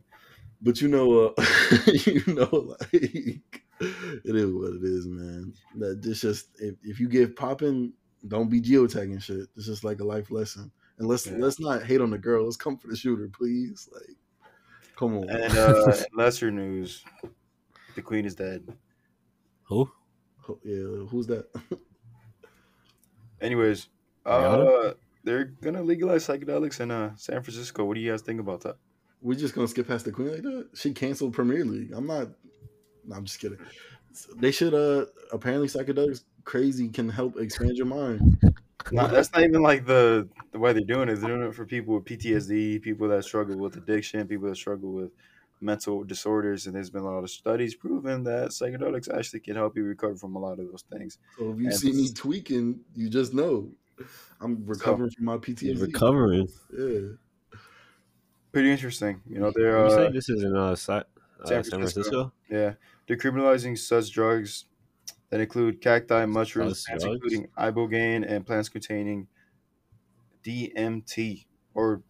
But 0.60 0.80
you 0.80 0.88
know, 0.88 1.34
uh, 1.38 1.44
you 1.86 2.22
know, 2.26 2.76
like 2.80 3.62
it 3.80 4.36
is 4.36 4.52
what 4.52 4.74
it 4.74 4.82
is, 4.84 5.06
man. 5.06 5.54
That 5.76 6.02
this 6.02 6.20
just 6.20 6.48
if, 6.58 6.74
if 6.82 7.00
you 7.00 7.08
get 7.08 7.36
popping, 7.36 7.92
don't 8.26 8.50
be 8.50 8.60
geotagging 8.60 9.22
shit. 9.22 9.48
It's 9.56 9.66
just 9.66 9.84
like 9.84 10.00
a 10.00 10.04
life 10.04 10.30
lesson. 10.30 10.70
And 10.98 11.06
let's 11.06 11.26
Yeah. 11.26 11.36
let's 11.38 11.60
not 11.60 11.84
hate 11.84 12.00
on 12.00 12.10
the 12.10 12.18
girl. 12.18 12.44
Let's 12.44 12.56
come 12.56 12.76
for 12.76 12.88
the 12.88 12.96
shooter, 12.96 13.28
please. 13.32 13.88
Like, 13.92 14.16
come 14.96 15.16
on. 15.18 15.30
And 15.30 15.56
uh, 15.56 15.94
lesser 16.12 16.50
news, 16.50 17.04
the 17.94 18.02
queen 18.02 18.24
is 18.24 18.34
dead. 18.34 18.66
Who? 19.64 19.90
Oh, 20.48 20.58
yeah, 20.64 21.06
who's 21.08 21.26
that? 21.28 21.46
Anyways, 23.40 23.88
uh, 24.26 24.92
they're 25.22 25.44
gonna 25.44 25.82
legalize 25.82 26.26
psychedelics 26.26 26.80
in 26.80 26.90
uh, 26.90 27.14
San 27.16 27.42
Francisco. 27.42 27.84
What 27.84 27.94
do 27.94 28.00
you 28.00 28.10
guys 28.10 28.22
think 28.22 28.40
about 28.40 28.62
that? 28.62 28.76
We're 29.20 29.38
just 29.38 29.54
gonna 29.54 29.68
skip 29.68 29.86
past 29.86 30.04
the 30.04 30.12
queen 30.12 30.32
like 30.32 30.42
that. 30.42 30.68
She 30.74 30.92
canceled 30.92 31.34
Premier 31.34 31.64
League. 31.64 31.92
I'm 31.92 32.06
not. 32.06 32.28
No, 33.08 33.16
I'm 33.16 33.24
just 33.24 33.40
kidding. 33.40 33.58
They 34.36 34.50
should. 34.52 34.74
Uh, 34.74 35.06
apparently 35.32 35.66
psychedelics 35.68 36.22
crazy 36.44 36.88
can 36.88 37.08
help 37.08 37.36
expand 37.38 37.76
your 37.76 37.86
mind. 37.86 38.38
Not, 38.92 39.10
that's 39.10 39.32
not 39.32 39.42
even 39.42 39.62
like 39.62 39.84
the 39.86 40.28
the 40.52 40.58
way 40.58 40.72
they're 40.72 40.82
doing 40.84 41.08
it. 41.08 41.16
They're 41.16 41.28
doing 41.36 41.48
it 41.48 41.54
for 41.54 41.64
people 41.66 41.94
with 41.94 42.04
PTSD, 42.04 42.80
people 42.82 43.08
that 43.08 43.24
struggle 43.24 43.58
with 43.58 43.76
addiction, 43.76 44.26
people 44.28 44.48
that 44.48 44.56
struggle 44.56 44.92
with 44.92 45.10
mental 45.60 46.04
disorders. 46.04 46.66
And 46.66 46.74
there's 46.76 46.90
been 46.90 47.02
a 47.02 47.10
lot 47.10 47.24
of 47.24 47.30
studies 47.30 47.74
proving 47.74 48.24
that 48.24 48.50
psychedelics 48.50 49.12
actually 49.12 49.40
can 49.40 49.56
help 49.56 49.76
you 49.76 49.84
recover 49.84 50.16
from 50.16 50.36
a 50.36 50.38
lot 50.38 50.58
of 50.60 50.70
those 50.70 50.84
things. 50.92 51.18
So 51.38 51.50
if 51.52 51.58
you 51.58 51.66
And- 51.66 51.74
see 51.76 51.92
me 51.92 52.08
tweaking, 52.12 52.80
you 52.94 53.08
just 53.10 53.34
know 53.34 53.70
I'm 54.40 54.64
recovering 54.66 55.10
from 55.10 55.24
my 55.24 55.38
He's 55.44 55.56
PTSD. 55.56 55.80
recovering. 55.82 56.48
Yeah. 56.76 57.58
Pretty 58.52 58.70
interesting. 58.70 59.20
You 59.28 59.40
know, 59.40 59.52
they're 59.54 59.78
you 59.78 59.84
uh, 59.86 59.90
say 59.90 60.10
this 60.12 60.28
is 60.30 60.42
in 60.42 60.56
uh, 60.56 60.74
Sa- 60.74 60.94
uh, 60.98 61.02
San 61.44 61.64
San 61.64 61.78
Francisco. 61.80 61.80
Francisco? 61.80 62.32
Yeah, 62.50 62.74
they're 63.08 63.76
such 63.76 64.12
drugs 64.12 64.66
that 65.30 65.40
include 65.40 65.80
cacti, 65.80 66.24
mushrooms, 66.26 66.84
plants 66.84 67.04
drugs? 67.04 67.16
including 67.22 67.48
ibogaine, 67.58 68.24
and 68.30 68.46
plants 68.46 68.68
containing 68.68 69.26
DMT, 70.44 71.46
or 71.74 72.02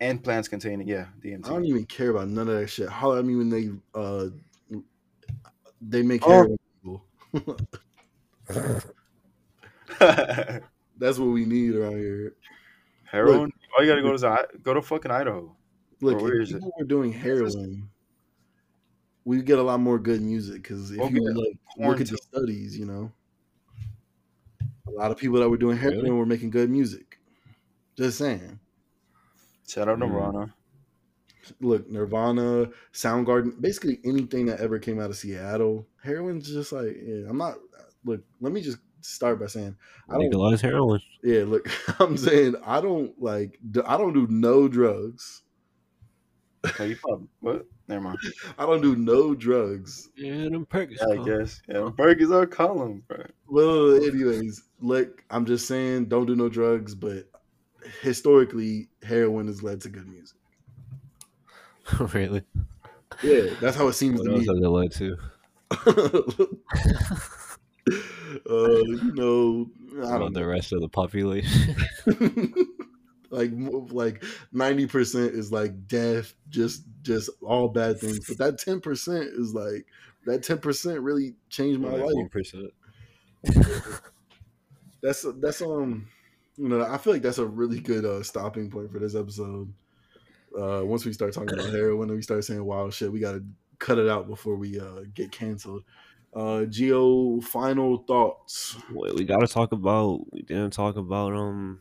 and 0.00 0.22
plants 0.22 0.48
containing 0.48 0.86
yeah 0.88 1.06
DMT. 1.22 1.46
I 1.46 1.50
don't 1.50 1.64
even 1.64 1.84
care 1.86 2.10
about 2.10 2.28
none 2.28 2.48
of 2.48 2.54
that 2.58 2.68
shit. 2.68 2.88
Holler 2.88 3.18
at 3.20 3.24
me 3.24 3.36
when 3.36 3.48
they 3.48 3.70
uh 3.94 4.26
they 5.80 6.02
make 6.02 6.22
Oh. 6.26 6.30
heroin 6.30 6.58
legal. 6.82 7.06
That's 10.98 11.18
what 11.18 11.26
we 11.28 11.44
need 11.44 11.74
around 11.74 11.98
here. 11.98 12.34
Heroin. 13.04 13.52
All 13.76 13.84
you 13.84 13.90
gotta 13.90 14.02
go 14.02 14.16
to 14.16 14.26
I- 14.26 14.44
go 14.62 14.74
to 14.74 14.82
fucking 14.82 15.10
Idaho. 15.10 15.54
Look, 16.00 16.16
Or 16.20 16.24
where 16.24 16.40
it? 16.40 16.48
people 16.48 16.72
were 16.78 16.84
doing 16.84 17.12
heroin, 17.12 17.88
we 19.26 19.42
get 19.42 19.58
a 19.58 19.62
lot 19.62 19.80
more 19.80 19.98
good 19.98 20.22
music 20.22 20.62
because 20.62 20.92
if 20.92 21.00
Okay. 21.00 21.14
you 21.14 21.34
like 21.34 21.58
look 21.76 22.00
at 22.00 22.08
the 22.08 22.16
studies, 22.16 22.78
you 22.78 22.86
know, 22.86 23.12
a 24.86 24.90
lot 24.90 25.10
of 25.10 25.18
people 25.18 25.38
that 25.40 25.50
were 25.50 25.56
doing 25.58 25.76
heroin 25.76 25.98
Really? 25.98 26.10
were 26.12 26.26
making 26.26 26.50
good 26.50 26.70
music. 26.70 27.18
Just 27.96 28.18
saying. 28.18 28.60
Shout 29.68 29.88
out 29.88 29.98
to 30.00 30.06
Mm. 30.06 30.14
Rana. 30.16 30.54
look, 31.60 31.88
Nirvana, 31.88 32.70
Soundgarden, 32.92 33.60
basically 33.60 34.00
anything 34.04 34.46
that 34.46 34.60
ever 34.60 34.78
came 34.80 34.98
out 35.00 35.10
of 35.10 35.16
Seattle. 35.16 35.86
Heroin's 36.02 36.48
just 36.48 36.72
like, 36.72 36.96
yeah, 37.02 37.28
I'm 37.28 37.38
not. 37.38 37.56
Look, 38.04 38.24
let 38.40 38.52
me 38.52 38.60
just 38.60 38.78
start 39.00 39.38
by 39.40 39.46
saying, 39.46 39.76
I 40.08 40.14
don't. 40.14 40.22
Legalize 40.22 40.60
heroin. 40.60 41.00
Yeah, 41.22 41.44
look, 41.44 41.68
I'm 42.00 42.16
saying 42.16 42.56
I 42.64 42.80
don't 42.80 43.20
like. 43.20 43.58
I 43.84 43.96
don't 43.96 44.12
do 44.12 44.26
no 44.28 44.68
drugs. 44.68 45.42
Oh, 46.78 46.84
you 46.84 46.96
probably 46.96 47.28
what? 47.40 47.66
Never 47.88 48.00
mind. 48.00 48.18
I 48.58 48.66
don't 48.66 48.82
do 48.82 48.96
no 48.96 49.34
drugs. 49.34 50.08
Yeah, 50.16 50.48
them 50.48 50.66
perks. 50.66 50.94
Yeah, 51.00 51.20
I 51.20 51.24
guess. 51.24 51.60
Yeah, 51.68 51.90
burgers 51.96 52.30
are 52.30 52.46
calling, 52.46 53.02
bro. 53.06 53.24
Well, 53.48 53.94
anyways, 53.96 54.62
look, 54.80 55.22
I'm 55.30 55.46
just 55.46 55.66
saying, 55.68 56.06
don't 56.06 56.26
do 56.26 56.34
no 56.34 56.48
drugs. 56.48 56.94
But 56.94 57.28
historically, 58.02 58.88
heroin 59.02 59.46
has 59.46 59.62
led 59.62 59.80
to 59.82 59.88
good 59.88 60.08
music. 60.08 60.38
really? 62.14 62.42
Yeah, 63.22 63.54
that's 63.60 63.76
how 63.76 63.88
it 63.88 63.94
seems 63.94 64.20
What 64.20 64.26
to 64.26 64.32
else 64.32 64.46
me. 64.46 64.54
has 64.54 64.62
it 64.62 64.68
led 64.68 64.92
to? 64.92 65.16
uh, 68.50 68.82
you 68.84 69.12
know, 69.14 69.70
I 70.06 70.18
don't 70.18 70.32
the 70.32 70.44
rest 70.44 70.72
of 70.72 70.80
the 70.80 70.88
population. 70.88 71.76
like 73.30 73.50
like 73.90 74.22
90% 74.54 75.32
is 75.34 75.52
like 75.52 75.86
death 75.86 76.34
just 76.48 76.84
just 77.02 77.30
all 77.42 77.68
bad 77.68 77.98
things 77.98 78.26
but 78.26 78.38
that 78.38 78.58
10% 78.58 79.38
is 79.38 79.54
like 79.54 79.86
that 80.26 80.42
10% 80.42 81.04
really 81.04 81.34
changed 81.48 81.80
my 81.80 81.90
Like 81.90 82.04
life 82.04 82.14
1%. 82.14 82.70
that's 85.02 85.24
that's 85.40 85.62
um 85.62 86.08
you 86.56 86.68
know 86.68 86.82
i 86.82 86.96
feel 86.98 87.12
like 87.12 87.22
that's 87.22 87.38
a 87.38 87.46
really 87.46 87.78
good 87.80 88.04
uh 88.04 88.22
stopping 88.22 88.70
point 88.70 88.90
for 88.90 88.98
this 88.98 89.14
episode 89.14 89.72
uh 90.58 90.82
once 90.84 91.04
we 91.04 91.12
start 91.12 91.32
talking 91.32 91.52
about 91.52 91.70
heroin 91.70 92.08
and 92.08 92.16
we 92.16 92.22
start 92.22 92.42
saying 92.44 92.64
wild 92.64 92.92
shit 92.92 93.12
we 93.12 93.20
gotta 93.20 93.44
cut 93.78 93.98
it 93.98 94.08
out 94.08 94.26
before 94.26 94.56
we 94.56 94.80
uh 94.80 95.02
get 95.14 95.30
canceled 95.30 95.84
uh 96.34 96.64
Gio 96.66 97.42
final 97.44 97.98
thoughts 97.98 98.76
Wait, 98.90 99.14
we 99.14 99.24
gotta 99.24 99.46
talk 99.46 99.72
about. 99.72 100.20
We 100.32 100.42
didn't 100.42 100.72
talk 100.72 100.96
about 100.96 101.32
um, 101.32 101.80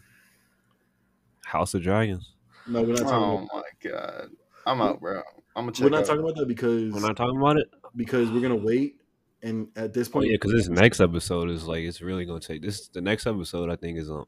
House 1.46 1.74
of 1.74 1.84
Dragons. 1.84 2.34
no 2.68 2.82
we're 2.82 2.94
not 2.94 3.00
talking 3.00 3.48
about 3.48 3.50
that. 3.50 3.50
Oh 3.52 3.54
about, 3.54 3.64
my 3.84 3.90
god, 3.90 4.30
I'm 4.66 4.82
out, 4.82 5.00
bro. 5.00 5.22
I'm 5.56 5.64
gonna 5.66 5.72
check. 5.72 5.84
we're 5.84 5.90
not 5.90 6.00
out. 6.02 6.06
talking 6.08 6.22
about 6.24 6.36
that 6.36 6.48
because 6.48 6.94
We're 6.94 7.00
not 7.00 7.16
talking 7.16 7.38
about 7.40 7.58
it. 7.58 7.68
because 7.96 8.30
we're 8.32 8.42
gonna 8.42 8.56
wait 8.56 8.96
and 9.44 9.68
at 9.76 9.94
this 9.94 10.08
Oh 10.10 10.12
point 10.14 10.28
yeah, 10.30 10.36
because 10.36 10.52
this 10.52 10.68
next 10.70 11.00
episode 11.00 11.50
is 11.50 11.66
like 11.68 11.84
it's 11.84 12.02
really 12.02 12.26
gonna 12.26 12.40
take 12.40 12.62
this. 12.62 12.88
The 12.90 13.02
next 13.02 13.28
episode 13.28 13.70
I 13.70 13.76
think 13.76 13.98
is 14.00 14.10
um, 14.10 14.26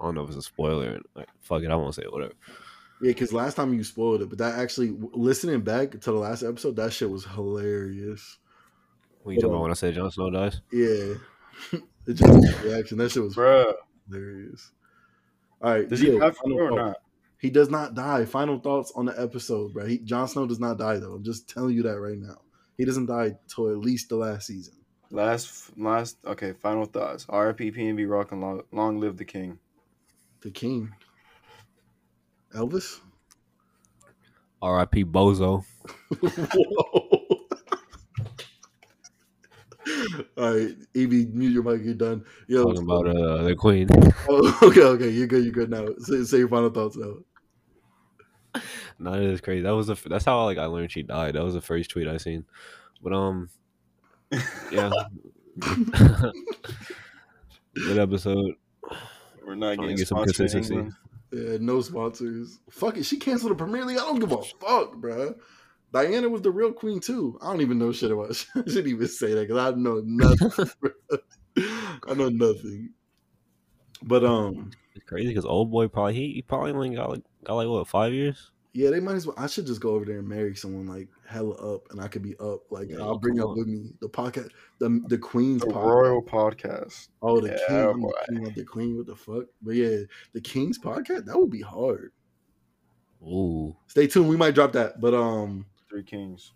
I 0.00 0.04
don't 0.04 0.14
know 0.14 0.22
if 0.22 0.28
it's 0.30 0.38
a 0.38 0.42
spoiler. 0.42 0.98
Like 1.14 1.28
fuck 1.40 1.62
it, 1.62 1.70
I 1.70 1.76
won't 1.76 1.94
say 1.94 2.02
it, 2.02 2.12
whatever. 2.12 2.32
Yeah, 3.02 3.10
because 3.10 3.32
last 3.34 3.54
time 3.54 3.74
you 3.74 3.84
spoiled 3.84 4.22
it, 4.22 4.30
but 4.30 4.38
that 4.38 4.58
actually 4.58 4.96
listening 5.12 5.60
back 5.60 5.90
to 5.92 5.98
the 5.98 6.12
last 6.12 6.42
episode, 6.42 6.76
that 6.76 6.92
shit 6.94 7.10
was 7.10 7.26
hilarious. 7.26 8.38
When 9.22 9.34
you 9.34 9.40
talking 9.42 9.52
about 9.54 9.62
when 9.62 9.70
I 9.70 9.74
said 9.74 9.94
Jon 9.94 10.10
Snow 10.10 10.30
dies? 10.30 10.60
Yeah, 10.72 11.14
it 12.06 12.14
just 12.14 12.62
reaction. 12.64 12.96
That 12.98 13.10
shit 13.10 13.22
was 13.22 13.36
Bruh. 13.36 13.74
hilarious. 14.08 14.72
All 15.62 15.72
right, 15.72 15.88
Does 15.88 16.00
he 16.00 16.08
Gio, 16.08 16.20
die 16.20 16.30
for 16.30 16.36
final 16.42 16.60
or 16.60 16.68
thoughts. 16.70 16.76
not? 16.76 16.96
He 17.38 17.50
does 17.50 17.70
not 17.70 17.94
die. 17.94 18.24
Final 18.24 18.58
thoughts 18.58 18.92
on 18.96 19.06
the 19.06 19.20
episode, 19.20 19.72
bro. 19.72 19.86
He, 19.86 19.98
Jon 19.98 20.28
Snow 20.28 20.46
does 20.46 20.60
not 20.60 20.78
die 20.78 20.98
though. 20.98 21.14
I'm 21.14 21.24
just 21.24 21.48
telling 21.48 21.74
you 21.74 21.82
that 21.84 21.98
right 22.00 22.18
now. 22.18 22.40
He 22.78 22.84
doesn't 22.84 23.06
die 23.06 23.36
till 23.48 23.70
at 23.70 23.78
least 23.78 24.08
the 24.08 24.16
last 24.16 24.46
season. 24.46 24.74
Last, 25.10 25.70
last. 25.78 26.18
Okay, 26.26 26.52
final 26.52 26.84
thoughts. 26.84 27.26
R.I.P. 27.28 27.72
PNB 27.72 28.08
Rock 28.10 28.32
and 28.32 28.40
long, 28.40 28.62
long 28.72 28.98
live 29.00 29.16
the 29.16 29.24
king. 29.24 29.58
The 30.40 30.50
king, 30.50 30.92
Elvis. 32.54 33.00
R.I.P. 34.60 35.04
Bozo. 35.04 35.64
Whoa. 36.20 37.22
All 40.36 40.54
right, 40.54 40.74
EB, 40.94 41.34
mute 41.34 41.52
your 41.52 41.62
mic. 41.62 41.84
You're 41.84 41.94
done. 41.94 42.24
Yo, 42.48 42.64
Talking 42.64 42.82
about 42.82 43.08
uh 43.08 43.42
the 43.42 43.54
Queen. 43.54 43.88
oh, 44.28 44.58
okay, 44.62 44.82
okay, 44.82 45.08
you're 45.08 45.26
good. 45.26 45.44
You're 45.44 45.52
good 45.52 45.70
now. 45.70 45.86
Say, 45.98 46.24
say 46.24 46.38
your 46.38 46.48
final 46.48 46.70
thoughts 46.70 46.96
now. 46.96 47.14
No, 48.98 49.12
it 49.12 49.24
is 49.24 49.40
crazy. 49.40 49.62
That 49.62 49.74
was 49.74 49.88
the 49.88 49.98
that's 50.08 50.24
how 50.24 50.44
like 50.44 50.58
I 50.58 50.66
learned 50.66 50.92
she 50.92 51.02
died. 51.02 51.34
That 51.34 51.44
was 51.44 51.54
the 51.54 51.60
first 51.60 51.90
tweet 51.90 52.08
I 52.08 52.16
seen. 52.16 52.44
But 53.02 53.12
um, 53.12 53.50
yeah, 54.72 54.90
good 55.60 56.32
episode. 57.98 58.54
We're 59.44 59.54
not 59.54 59.78
getting 59.78 59.96
get 59.96 60.08
some 60.08 60.18
sponsored 60.18 60.46
in 60.46 60.50
consistency. 60.50 60.96
Yeah, 61.32 61.58
no 61.60 61.80
sponsors. 61.82 62.58
Fuck 62.70 62.96
it. 62.96 63.04
She 63.04 63.18
canceled 63.18 63.52
the 63.52 63.56
Premier 63.56 63.84
League. 63.84 63.98
I 63.98 64.00
don't 64.00 64.18
give 64.18 64.32
a 64.32 64.42
fuck, 64.42 64.94
bruh. 64.96 65.34
Diana 66.04 66.28
was 66.28 66.42
the 66.42 66.50
real 66.50 66.72
queen 66.72 67.00
too. 67.00 67.38
I 67.40 67.50
don't 67.50 67.60
even 67.62 67.78
know 67.78 67.92
shit 67.92 68.10
about. 68.10 68.30
I 68.54 68.60
shouldn't 68.66 68.86
even 68.88 69.08
say 69.08 69.32
that 69.34 69.48
because 69.48 69.72
I 69.74 69.76
know 69.76 70.02
nothing. 70.04 70.70
I 72.08 72.14
know 72.14 72.28
nothing. 72.28 72.90
But 74.02 74.24
um, 74.24 74.70
It's 74.94 75.04
crazy 75.06 75.28
because 75.28 75.46
old 75.46 75.70
boy 75.70 75.88
probably 75.88 76.14
he, 76.14 76.32
he 76.34 76.42
probably 76.42 76.72
only 76.72 76.94
got 76.94 77.10
like 77.10 77.22
got 77.44 77.54
like 77.54 77.68
what 77.68 77.88
five 77.88 78.12
years. 78.12 78.50
yeah, 78.74 78.90
they 78.90 79.00
might 79.00 79.14
as 79.16 79.26
well. 79.26 79.36
I 79.38 79.46
should 79.46 79.66
just 79.66 79.80
go 79.80 79.90
over 79.90 80.04
there 80.04 80.18
and 80.18 80.28
marry 80.28 80.54
someone 80.54 80.86
like 80.86 81.08
hella 81.26 81.54
up, 81.74 81.86
and 81.90 82.00
I 82.00 82.08
could 82.08 82.22
be 82.22 82.36
up. 82.38 82.60
Like 82.70 82.90
Yeah, 82.90 83.00
I'll 83.00 83.18
bring 83.18 83.36
come 83.38 83.44
up 83.44 83.50
on. 83.52 83.58
with 83.58 83.68
me 83.68 83.92
the 84.00 84.08
podcast, 84.08 84.50
the 84.80 85.02
the 85.08 85.16
queen's 85.18 85.62
The 85.62 85.68
podcast. 85.68 85.84
royal 85.86 86.22
podcast. 86.22 87.08
Oh, 87.22 87.40
the 87.40 87.48
Yeah, 87.68 87.86
king, 87.92 88.02
boy. 88.02 88.10
the 88.28 88.32
king, 88.34 88.42
not 88.44 88.54
the 88.54 88.64
queen. 88.64 88.96
What 88.98 89.06
the 89.06 89.16
fuck? 89.16 89.44
But 89.62 89.76
yeah, 89.76 89.96
the 90.34 90.42
king's 90.42 90.78
podcast. 90.78 91.24
That 91.24 91.38
would 91.38 91.50
be 91.50 91.62
hard. 91.62 92.12
Ooh, 93.22 93.74
Stay 93.86 94.06
tuned. 94.06 94.28
We 94.28 94.36
might 94.36 94.54
drop 94.54 94.72
that. 94.72 95.00
But 95.00 95.14
um. 95.14 95.64
Three 95.96 96.02
kings. 96.04 96.52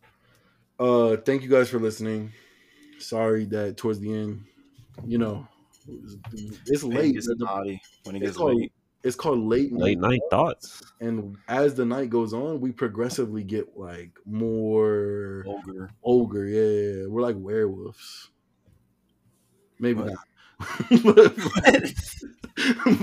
Uh, 0.78 1.16
thank 1.16 1.42
you 1.42 1.48
guys 1.48 1.70
for 1.70 1.78
listening. 1.78 2.30
Sorry 2.98 3.46
that 3.46 3.78
towards 3.78 3.98
the 3.98 4.12
end, 4.12 4.44
you 5.06 5.16
know, 5.16 5.48
it's 6.66 6.82
late. 6.82 7.14
gets 7.14 7.26
The- 7.26 7.36
naughty. 7.38 7.80
When 8.04 8.16
he 8.16 8.20
it's 8.20 8.28
gets 8.32 8.36
called 8.36 8.56
late. 8.60 8.72
It's 9.02 9.16
called 9.16 9.38
late 9.38 9.72
night, 9.72 9.80
late 9.82 9.98
night 9.98 10.20
thoughts. 10.28 10.82
and 11.00 11.38
as 11.48 11.72
the 11.74 11.86
night 11.86 12.10
goes 12.10 12.34
on, 12.34 12.60
we 12.60 12.70
progressively 12.70 13.42
get 13.42 13.78
like 13.78 14.10
more 14.26 15.42
ogre. 15.46 15.90
ogre. 16.04 16.44
Yeah, 16.44 17.06
we're 17.06 17.22
like 17.22 17.36
werewolves. 17.38 18.28
Maybe 19.78 20.00
What? 20.02 20.08
not. 20.12 20.18
but, 21.02 21.34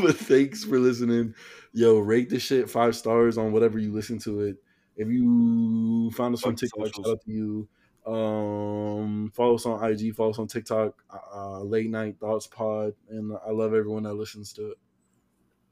but 0.03 0.15
thanks 0.17 0.63
for 0.63 0.77
listening. 0.77 1.33
Yo, 1.73 1.97
rate 1.97 2.29
the 2.29 2.37
shit 2.37 2.69
five 2.69 2.95
stars 2.95 3.39
on 3.39 3.51
whatever 3.51 3.79
you 3.79 3.91
listen 3.91 4.19
to 4.19 4.41
it. 4.41 4.57
If 4.97 5.07
you 5.07 6.11
found 6.11 6.33
us 6.33 6.43
on 6.43 6.55
TikTok, 6.55 6.87
shout 6.87 7.07
out 7.07 7.21
to 7.21 7.31
you. 7.31 7.69
Um, 8.05 9.31
follow 9.33 9.55
us 9.55 9.65
on 9.65 9.83
IG, 9.83 10.15
follow 10.15 10.31
us 10.31 10.39
on 10.39 10.47
TikTok, 10.47 11.03
uh, 11.33 11.61
Late 11.61 11.89
Night 11.89 12.17
Thoughts 12.19 12.47
Pod, 12.47 12.93
and 13.09 13.33
I 13.45 13.51
love 13.51 13.73
everyone 13.73 14.03
that 14.03 14.13
listens 14.13 14.53
to 14.53 14.71
it. 14.71 14.77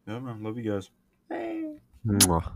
Yeah, 0.08 0.20
man. 0.20 0.44
Love 0.44 0.58
you 0.58 0.72
guys. 0.72 0.90
Mwah. 2.06 2.56